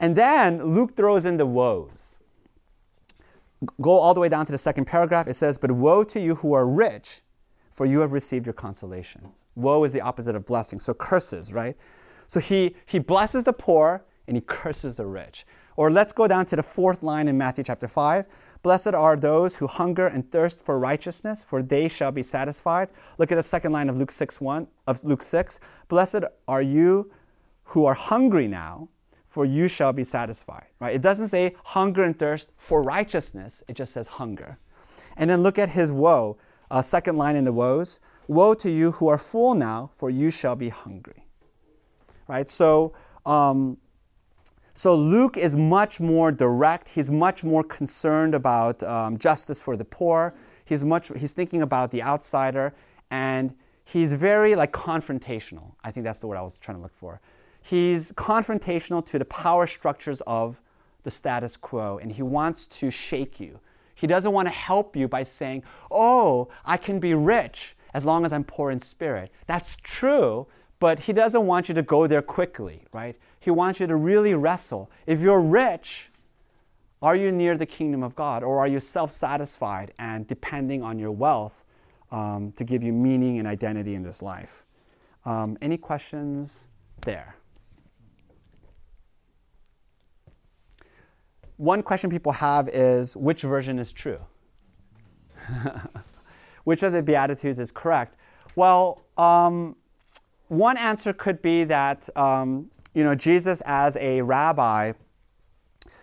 And 0.00 0.16
then 0.16 0.64
Luke 0.64 0.96
throws 0.96 1.26
in 1.26 1.36
the 1.36 1.44
woes 1.44 2.20
go 3.80 3.92
all 3.92 4.14
the 4.14 4.20
way 4.20 4.28
down 4.28 4.46
to 4.46 4.52
the 4.52 4.58
second 4.58 4.86
paragraph. 4.86 5.26
It 5.26 5.34
says, 5.34 5.58
But 5.58 5.72
woe 5.72 6.04
to 6.04 6.20
you 6.20 6.36
who 6.36 6.52
are 6.52 6.68
rich, 6.68 7.22
for 7.70 7.86
you 7.86 8.00
have 8.00 8.12
received 8.12 8.46
your 8.46 8.52
consolation. 8.52 9.32
Woe 9.54 9.84
is 9.84 9.92
the 9.92 10.00
opposite 10.00 10.36
of 10.36 10.46
blessing. 10.46 10.80
So 10.80 10.94
curses, 10.94 11.52
right? 11.52 11.76
So 12.26 12.40
he, 12.40 12.76
he 12.86 12.98
blesses 12.98 13.44
the 13.44 13.52
poor 13.52 14.04
and 14.26 14.36
he 14.36 14.40
curses 14.40 14.96
the 14.96 15.06
rich. 15.06 15.46
Or 15.76 15.90
let's 15.90 16.12
go 16.12 16.28
down 16.28 16.44
to 16.46 16.56
the 16.56 16.62
fourth 16.62 17.02
line 17.02 17.28
in 17.28 17.38
Matthew 17.38 17.64
chapter 17.64 17.88
5. 17.88 18.26
Blessed 18.62 18.94
are 18.94 19.16
those 19.16 19.56
who 19.56 19.66
hunger 19.66 20.06
and 20.06 20.30
thirst 20.30 20.64
for 20.64 20.78
righteousness, 20.78 21.44
for 21.44 21.62
they 21.62 21.88
shall 21.88 22.10
be 22.10 22.22
satisfied. 22.22 22.88
Look 23.16 23.30
at 23.30 23.36
the 23.36 23.42
second 23.42 23.72
line 23.72 23.88
of 23.88 23.96
Luke 23.96 24.10
6 24.10 24.40
1 24.40 24.66
of 24.86 25.04
Luke 25.04 25.22
6. 25.22 25.60
Blessed 25.86 26.24
are 26.48 26.62
you 26.62 27.10
who 27.64 27.84
are 27.84 27.94
hungry 27.94 28.48
now, 28.48 28.88
for 29.38 29.44
you 29.44 29.68
shall 29.68 29.92
be 29.92 30.02
satisfied. 30.02 30.66
Right? 30.80 30.96
It 30.96 31.00
doesn't 31.00 31.28
say 31.28 31.54
hunger 31.66 32.02
and 32.02 32.18
thirst 32.18 32.50
for 32.56 32.82
righteousness, 32.82 33.62
it 33.68 33.76
just 33.76 33.92
says 33.92 34.08
hunger. 34.08 34.58
And 35.16 35.30
then 35.30 35.44
look 35.44 35.60
at 35.60 35.68
his 35.68 35.92
woe, 35.92 36.38
uh, 36.72 36.82
second 36.82 37.16
line 37.16 37.36
in 37.36 37.44
the 37.44 37.52
woes. 37.52 38.00
Woe 38.26 38.52
to 38.54 38.68
you 38.68 38.90
who 38.90 39.06
are 39.06 39.16
full 39.16 39.54
now, 39.54 39.90
for 39.92 40.10
you 40.10 40.32
shall 40.32 40.56
be 40.56 40.70
hungry. 40.70 41.24
Right? 42.26 42.50
So, 42.50 42.94
um, 43.24 43.76
so 44.74 44.96
Luke 44.96 45.36
is 45.36 45.54
much 45.54 46.00
more 46.00 46.32
direct. 46.32 46.88
He's 46.88 47.08
much 47.08 47.44
more 47.44 47.62
concerned 47.62 48.34
about 48.34 48.82
um, 48.82 49.18
justice 49.18 49.62
for 49.62 49.76
the 49.76 49.84
poor. 49.84 50.34
He's 50.64 50.84
much 50.84 51.12
he's 51.16 51.32
thinking 51.32 51.62
about 51.62 51.92
the 51.92 52.02
outsider, 52.02 52.74
and 53.08 53.54
he's 53.84 54.14
very 54.14 54.56
like 54.56 54.72
confrontational. 54.72 55.74
I 55.84 55.92
think 55.92 56.02
that's 56.02 56.18
the 56.18 56.26
word 56.26 56.38
I 56.38 56.42
was 56.42 56.58
trying 56.58 56.78
to 56.78 56.82
look 56.82 56.96
for. 56.96 57.20
He's 57.60 58.12
confrontational 58.12 59.04
to 59.06 59.18
the 59.18 59.24
power 59.24 59.66
structures 59.66 60.20
of 60.26 60.60
the 61.02 61.10
status 61.10 61.56
quo, 61.56 61.98
and 61.98 62.12
he 62.12 62.22
wants 62.22 62.66
to 62.66 62.90
shake 62.90 63.40
you. 63.40 63.60
He 63.94 64.06
doesn't 64.06 64.32
want 64.32 64.46
to 64.46 64.54
help 64.54 64.94
you 64.96 65.08
by 65.08 65.22
saying, 65.22 65.64
"Oh, 65.90 66.48
I 66.64 66.76
can 66.76 67.00
be 67.00 67.14
rich 67.14 67.76
as 67.92 68.04
long 68.04 68.24
as 68.24 68.32
I'm 68.32 68.44
poor 68.44 68.70
in 68.70 68.80
spirit." 68.80 69.32
That's 69.46 69.76
true, 69.76 70.46
but 70.78 71.00
he 71.00 71.12
doesn't 71.12 71.46
want 71.46 71.68
you 71.68 71.74
to 71.74 71.82
go 71.82 72.06
there 72.06 72.22
quickly, 72.22 72.84
right? 72.92 73.16
He 73.40 73.50
wants 73.50 73.80
you 73.80 73.86
to 73.86 73.96
really 73.96 74.34
wrestle. 74.34 74.90
If 75.06 75.20
you're 75.20 75.40
rich, 75.40 76.10
are 77.00 77.14
you 77.14 77.30
near 77.30 77.56
the 77.56 77.66
kingdom 77.66 78.02
of 78.02 78.14
God 78.14 78.42
or 78.42 78.58
are 78.58 78.68
you 78.68 78.80
self 78.80 79.10
satisfied 79.10 79.92
and 79.98 80.26
depending 80.26 80.82
on 80.82 80.98
your 80.98 81.12
wealth 81.12 81.64
um, 82.10 82.52
to 82.52 82.64
give 82.64 82.82
you 82.82 82.92
meaning 82.92 83.38
and 83.38 83.46
identity 83.46 83.94
in 83.94 84.02
this 84.02 84.22
life? 84.22 84.66
Um, 85.24 85.56
any 85.60 85.76
questions 85.76 86.68
there? 87.02 87.37
One 91.58 91.82
question 91.82 92.08
people 92.08 92.32
have 92.32 92.68
is 92.68 93.16
which 93.16 93.42
version 93.42 93.78
is 93.78 93.92
true? 93.92 94.20
which 96.64 96.82
of 96.82 96.92
the 96.92 97.02
Beatitudes 97.02 97.58
is 97.58 97.70
correct? 97.70 98.16
Well, 98.56 99.02
Um, 99.18 99.76
one 100.48 100.78
answer 100.78 101.12
could 101.12 101.42
be 101.42 101.64
that 101.64 102.08
um, 102.16 102.70
you 102.94 103.04
know 103.04 103.14
Jesus 103.14 103.60
as 103.66 103.96
a 103.96 104.22
rabbi, 104.22 104.92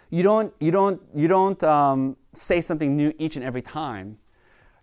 you 0.10 0.22
don't 0.22 0.53
you 0.60 0.72
don't 0.72 1.01
you 1.16 1.28
don't 1.28 1.64
um, 1.64 2.18
say 2.34 2.62
something 2.62 2.95
new 2.95 3.12
each 3.18 3.36
and 3.36 3.43
every 3.43 3.62
time. 3.62 4.18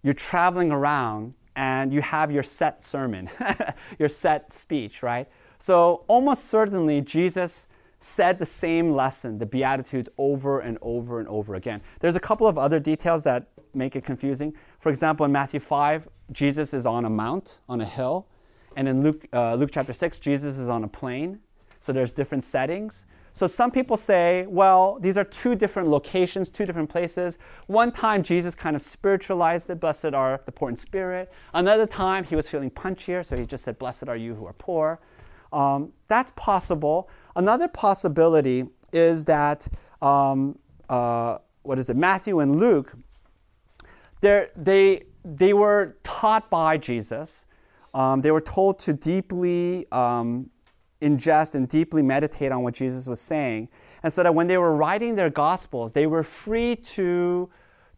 You're 0.02 0.14
traveling 0.14 0.72
around 0.72 1.36
and 1.54 1.92
you 1.92 2.00
have 2.00 2.32
your 2.32 2.42
set 2.42 2.82
sermon, 2.82 3.30
your 3.98 4.08
set 4.08 4.52
speech, 4.52 5.02
right? 5.02 5.28
So 5.58 6.04
almost 6.08 6.46
certainly 6.46 7.02
Jesus 7.02 7.68
said 8.02 8.38
the 8.38 8.46
same 8.46 8.90
lesson, 8.90 9.38
the 9.38 9.46
Beatitudes, 9.46 10.08
over 10.18 10.60
and 10.60 10.78
over 10.82 11.20
and 11.20 11.28
over 11.28 11.54
again. 11.54 11.80
There's 12.00 12.16
a 12.16 12.20
couple 12.20 12.46
of 12.46 12.58
other 12.58 12.80
details 12.80 13.24
that 13.24 13.46
make 13.74 13.96
it 13.96 14.04
confusing. 14.04 14.54
For 14.78 14.88
example, 14.88 15.24
in 15.24 15.32
Matthew 15.32 15.60
5, 15.60 16.08
Jesus 16.32 16.74
is 16.74 16.86
on 16.86 17.04
a 17.04 17.10
mount, 17.10 17.60
on 17.68 17.80
a 17.80 17.84
hill. 17.84 18.26
And 18.76 18.88
in 18.88 19.02
Luke, 19.02 19.26
uh, 19.32 19.54
Luke 19.54 19.70
chapter 19.72 19.92
6, 19.92 20.18
Jesus 20.18 20.58
is 20.58 20.68
on 20.68 20.84
a 20.84 20.88
plain. 20.88 21.40
So 21.80 21.92
there's 21.92 22.12
different 22.12 22.44
settings. 22.44 23.06
So 23.34 23.46
some 23.46 23.70
people 23.70 23.96
say, 23.96 24.46
well, 24.46 24.98
these 25.00 25.16
are 25.16 25.24
two 25.24 25.54
different 25.54 25.88
locations, 25.88 26.50
two 26.50 26.66
different 26.66 26.90
places. 26.90 27.38
One 27.66 27.90
time 27.90 28.22
Jesus 28.22 28.54
kind 28.54 28.76
of 28.76 28.82
spiritualized 28.82 29.70
it, 29.70 29.80
blessed 29.80 30.12
are 30.12 30.42
the 30.44 30.52
poor 30.52 30.68
in 30.68 30.76
spirit. 30.76 31.32
Another 31.54 31.86
time 31.86 32.24
he 32.24 32.36
was 32.36 32.48
feeling 32.48 32.70
punchier, 32.70 33.24
so 33.24 33.36
he 33.36 33.46
just 33.46 33.64
said, 33.64 33.78
blessed 33.78 34.08
are 34.08 34.16
you 34.16 34.34
who 34.34 34.46
are 34.46 34.52
poor. 34.52 35.00
Um, 35.52 35.92
that's 36.08 36.32
possible. 36.32 37.08
Another 37.36 37.68
possibility 37.68 38.66
is 38.92 39.24
that, 39.26 39.68
um, 40.00 40.58
uh, 40.88 41.38
what 41.62 41.78
is 41.78 41.88
it, 41.88 41.96
Matthew 41.96 42.40
and 42.40 42.56
Luke, 42.58 42.94
they, 44.20 45.02
they 45.24 45.52
were 45.52 45.96
taught 46.02 46.50
by 46.50 46.78
Jesus. 46.78 47.46
Um, 47.94 48.20
they 48.22 48.30
were 48.30 48.40
told 48.40 48.78
to 48.80 48.92
deeply 48.92 49.86
um, 49.92 50.50
ingest 51.00 51.54
and 51.54 51.68
deeply 51.68 52.02
meditate 52.02 52.52
on 52.52 52.62
what 52.62 52.74
Jesus 52.74 53.06
was 53.06 53.20
saying. 53.20 53.68
And 54.02 54.12
so 54.12 54.22
that 54.22 54.34
when 54.34 54.46
they 54.46 54.58
were 54.58 54.74
writing 54.74 55.16
their 55.16 55.30
gospels, 55.30 55.92
they 55.92 56.06
were 56.06 56.22
free 56.22 56.76
to, 56.76 57.50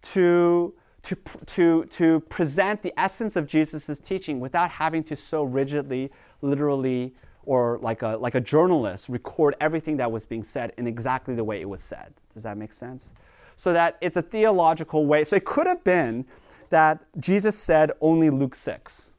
to, 0.02 0.74
to, 1.02 1.16
to, 1.46 1.84
to 1.84 2.20
present 2.20 2.82
the 2.82 2.92
essence 2.98 3.36
of 3.36 3.46
Jesus' 3.46 3.98
teaching 3.98 4.40
without 4.40 4.70
having 4.70 5.04
to 5.04 5.16
so 5.16 5.44
rigidly, 5.44 6.10
literally, 6.42 7.14
or 7.46 7.78
like 7.82 8.02
a, 8.02 8.16
like 8.16 8.34
a 8.34 8.40
journalist 8.40 9.08
record 9.08 9.54
everything 9.60 9.96
that 9.98 10.10
was 10.10 10.26
being 10.26 10.42
said 10.42 10.72
in 10.76 10.86
exactly 10.86 11.34
the 11.34 11.44
way 11.44 11.60
it 11.60 11.68
was 11.68 11.82
said. 11.82 12.14
Does 12.32 12.42
that 12.42 12.56
make 12.56 12.72
sense? 12.72 13.14
So 13.56 13.72
that 13.72 13.96
it's 14.00 14.16
a 14.16 14.22
theological 14.22 15.06
way. 15.06 15.24
So 15.24 15.36
it 15.36 15.44
could 15.44 15.66
have 15.66 15.84
been 15.84 16.26
that 16.70 17.04
Jesus 17.18 17.56
said 17.56 17.92
only 18.00 18.30
Luke 18.30 18.54
6 18.54 19.12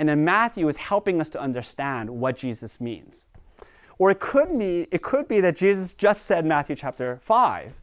and 0.00 0.08
then 0.08 0.24
Matthew 0.24 0.66
is 0.66 0.78
helping 0.78 1.20
us 1.20 1.28
to 1.28 1.38
understand 1.38 2.08
what 2.08 2.38
Jesus 2.38 2.80
means. 2.80 3.26
Or 3.98 4.10
it 4.10 4.18
could 4.18 4.58
be, 4.58 4.86
it 4.90 5.02
could 5.02 5.28
be 5.28 5.42
that 5.42 5.56
Jesus 5.56 5.92
just 5.92 6.22
said 6.22 6.46
Matthew 6.46 6.74
chapter 6.74 7.18
5, 7.18 7.74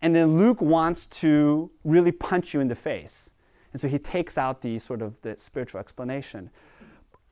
and 0.00 0.14
then 0.14 0.38
Luke 0.38 0.62
wants 0.62 1.06
to 1.06 1.72
really 1.82 2.12
punch 2.12 2.54
you 2.54 2.60
in 2.60 2.68
the 2.68 2.76
face. 2.76 3.32
And 3.72 3.80
so 3.80 3.88
he 3.88 3.98
takes 3.98 4.38
out 4.38 4.62
the 4.62 4.78
sort 4.78 5.02
of 5.02 5.20
the 5.22 5.36
spiritual 5.38 5.80
explanation. 5.80 6.50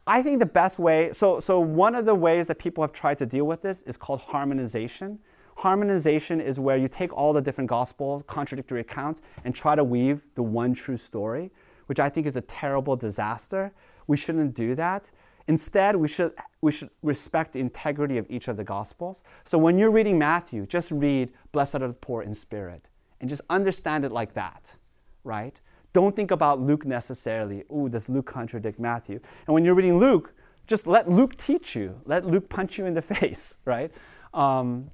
I 0.09 0.23
think 0.23 0.41
the 0.41 0.47
best 0.47 0.79
way, 0.79 1.13
so, 1.13 1.39
so 1.39 1.61
one 1.61 1.95
of 1.95 2.07
the 2.07 2.15
ways 2.15 2.49
that 2.49 2.59
people 2.59 2.83
have 2.83 2.93
tried 2.93 3.19
to 3.19 3.27
deal 3.27 3.47
with 3.47 3.63
this 3.63 3.83
is 3.83 3.97
called 3.97 4.23
harmonization. 4.23 5.19
Harmonization 5.59 6.41
is 6.41 6.59
where 6.59 6.77
you 6.77 6.89
take 6.89 7.13
all 7.17 7.33
the 7.33 7.43
different 7.43 7.69
gospels, 7.69 8.25
contradictory 8.27 8.81
accounts, 8.81 9.21
and 9.45 9.55
try 9.55 9.77
to 9.77 9.85
weave 9.85 10.27
the 10.35 10.43
one 10.43 10.73
true 10.73 10.97
story, 10.97 11.53
which 11.87 12.01
I 12.01 12.09
think 12.09 12.27
is 12.27 12.37
a 12.37 12.41
terrible 12.41 12.97
disaster 12.97 13.73
we 14.09 14.17
shouldn't 14.17 14.55
do 14.55 14.75
that. 14.75 15.13
Instead, 15.47 15.95
we 15.97 16.09
should, 16.09 16.33
we 16.61 16.73
should 16.73 16.91
respect 17.03 17.53
the 17.53 17.61
integrity 17.61 18.19
of 18.19 18.27
each 18.29 18.49
of 18.49 18.57
the 18.57 18.65
Gospels. 18.65 19.23
So 19.45 19.57
when 19.57 19.79
you're 19.79 19.93
reading 19.93 20.19
Matthew, 20.19 20.67
just 20.67 20.91
read, 20.91 21.31
Blessed 21.53 21.77
are 21.77 21.89
the 21.89 21.93
poor 21.93 22.23
in 22.23 22.35
spirit, 22.35 22.87
and 23.21 23.31
just 23.31 23.43
understand 23.49 24.05
it 24.05 24.11
like 24.11 24.35
that, 24.35 24.75
right? 25.23 25.61
Don't 25.93 26.15
think 26.15 26.31
about 26.31 26.61
Luke 26.61 26.85
necessarily. 26.85 27.65
Ooh, 27.73 27.89
does 27.89 28.09
Luke 28.09 28.27
contradict 28.27 28.79
Matthew? 28.79 29.21
And 29.47 29.55
when 29.55 29.65
you're 29.65 29.75
reading 29.75 29.99
Luke, 29.99 30.35
just 30.67 30.87
let 30.87 31.09
Luke 31.09 31.37
teach 31.37 31.75
you. 31.75 32.01
Let 32.05 32.27
Luke 32.27 32.49
punch 32.49 32.79
you 32.79 32.87
in 32.87 32.95
the 32.95 33.03
face, 33.17 33.59
right? 33.65 33.91
Um, 34.35 34.91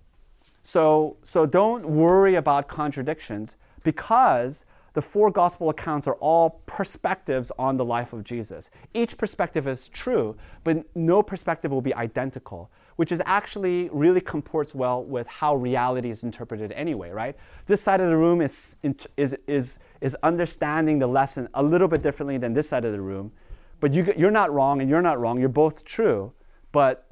so, 0.62 1.16
so 1.22 1.44
don't 1.44 1.86
worry 1.86 2.36
about 2.36 2.68
contradictions 2.68 3.56
because 3.82 4.64
the 4.94 5.02
four 5.02 5.30
gospel 5.30 5.68
accounts 5.68 6.06
are 6.06 6.14
all 6.14 6.62
perspectives 6.66 7.52
on 7.58 7.76
the 7.76 7.84
life 7.84 8.12
of 8.12 8.24
Jesus. 8.24 8.70
Each 8.94 9.18
perspective 9.18 9.66
is 9.68 9.88
true, 9.88 10.36
but 10.62 10.86
no 10.96 11.22
perspective 11.22 11.72
will 11.72 11.82
be 11.82 11.94
identical, 11.94 12.70
which 12.96 13.10
is 13.10 13.22
actually 13.26 13.88
really 13.92 14.20
comports 14.20 14.74
well 14.74 15.02
with 15.02 15.26
how 15.26 15.54
reality 15.56 16.10
is 16.10 16.22
interpreted 16.22 16.72
anyway, 16.72 17.10
right? 17.10 17.36
This 17.66 17.82
side 17.82 18.00
of 18.00 18.08
the 18.08 18.16
room 18.16 18.40
is, 18.40 18.76
is, 19.16 19.34
is, 19.46 19.78
is 20.00 20.16
understanding 20.22 20.98
the 20.98 21.06
lesson 21.06 21.48
a 21.54 21.62
little 21.62 21.88
bit 21.88 22.02
differently 22.02 22.38
than 22.38 22.52
this 22.52 22.68
side 22.68 22.84
of 22.84 22.92
the 22.92 23.00
room, 23.00 23.32
but 23.80 23.92
you, 23.94 24.12
you're 24.16 24.30
not 24.30 24.52
wrong 24.52 24.80
and 24.80 24.88
you're 24.88 25.02
not 25.02 25.18
wrong, 25.18 25.38
you're 25.38 25.48
both 25.48 25.84
true, 25.84 26.32
but 26.72 27.06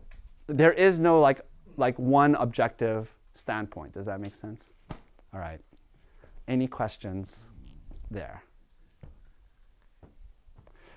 there 0.47 0.73
is 0.73 1.01
no 1.01 1.21
like, 1.21 1.41
like 1.77 1.99
one 1.99 2.35
objective 2.37 3.15
standpoint. 3.35 3.93
Does 3.93 4.07
that 4.07 4.21
make 4.21 4.35
sense? 4.35 4.73
All 5.33 5.41
right. 5.41 5.61
Any 6.47 6.67
questions? 6.67 7.37
there. 8.13 8.45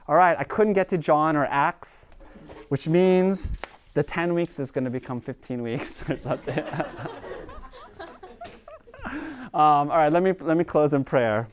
All 0.07 0.15
right, 0.15 0.37
I 0.37 0.43
couldn't 0.43 0.73
get 0.73 0.89
to 0.89 0.97
John 0.97 1.35
or 1.35 1.45
Acts, 1.45 2.13
which 2.69 2.87
means 2.87 3.57
the 3.95 4.03
10 4.03 4.33
weeks 4.33 4.59
is 4.59 4.71
going 4.71 4.83
to 4.83 4.89
become 4.91 5.19
15 5.19 5.63
weeks 5.63 6.03
or 6.09 6.17
something. 6.17 6.59
um, 9.53 9.53
all 9.53 9.87
right, 9.87 10.11
let 10.11 10.21
me, 10.21 10.33
let 10.33 10.57
me 10.57 10.63
close 10.63 10.93
in 10.93 11.03
prayer. 11.03 11.47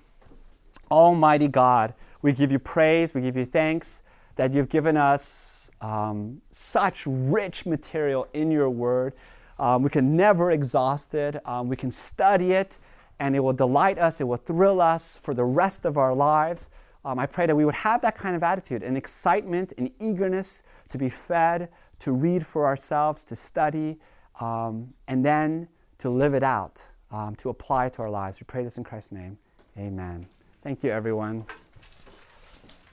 Almighty 0.91 1.49
God, 1.49 1.95
we 2.21 2.33
give 2.33 2.53
you 2.53 2.59
praise, 2.59 3.15
we 3.15 3.23
give 3.23 3.37
you 3.37 3.45
thanks 3.45 4.03
that 4.37 4.53
you've 4.53 4.69
given 4.69 4.97
us 4.97 5.71
um, 5.81 6.43
such 6.51 7.05
rich 7.07 7.65
material 7.65 8.27
in 8.35 8.51
your 8.51 8.69
word. 8.69 9.15
Um, 9.59 9.83
we 9.83 9.91
can 9.91 10.17
never 10.17 10.51
exhaust 10.51 11.15
it, 11.15 11.47
um, 11.47 11.69
we 11.69 11.77
can 11.77 11.93
study 11.93 12.53
it 12.53 12.79
and 13.21 13.37
it 13.37 13.41
will 13.41 13.53
delight 13.53 13.99
us, 13.99 14.21
it 14.21 14.25
will 14.25 14.37
thrill 14.37 14.81
us 14.81 15.17
for 15.17 15.33
the 15.33 15.45
rest 15.45 15.85
of 15.85 15.97
our 15.97 16.13
lives. 16.13 16.71
Um, 17.05 17.21
I 17.21 17.27
pray 17.27 17.47
that 17.47 17.55
we 17.55 17.65
would 17.65 17.77
have 17.77 18.03
that 18.03 18.17
kind 18.17 18.35
of 18.35 18.43
attitude, 18.43 18.83
an 18.83 18.97
excitement, 18.97 19.73
an 19.79 19.93
eagerness 20.01 20.65
to 20.89 20.99
be 20.99 21.09
fed, 21.09 21.69
to 22.03 22.13
read 22.13 22.45
for 22.45 22.67
ourselves, 22.67 23.23
to 23.23 23.37
study, 23.37 23.97
um, 24.41 24.93
and 25.07 25.25
then 25.25 25.69
to 25.99 26.11
live 26.11 26.35
it 26.35 26.43
out, 26.43 26.91
um, 27.13 27.37
to 27.37 27.49
apply 27.49 27.87
it 27.87 27.93
to 27.93 28.03
our 28.03 28.11
lives. 28.11 28.41
We 28.41 28.45
pray 28.45 28.65
this 28.65 28.77
in 28.77 28.83
Christ's 28.83 29.13
name. 29.13 29.39
Amen. 29.79 30.27
Thank 30.63 30.83
you, 30.83 30.91
everyone. 30.91 31.45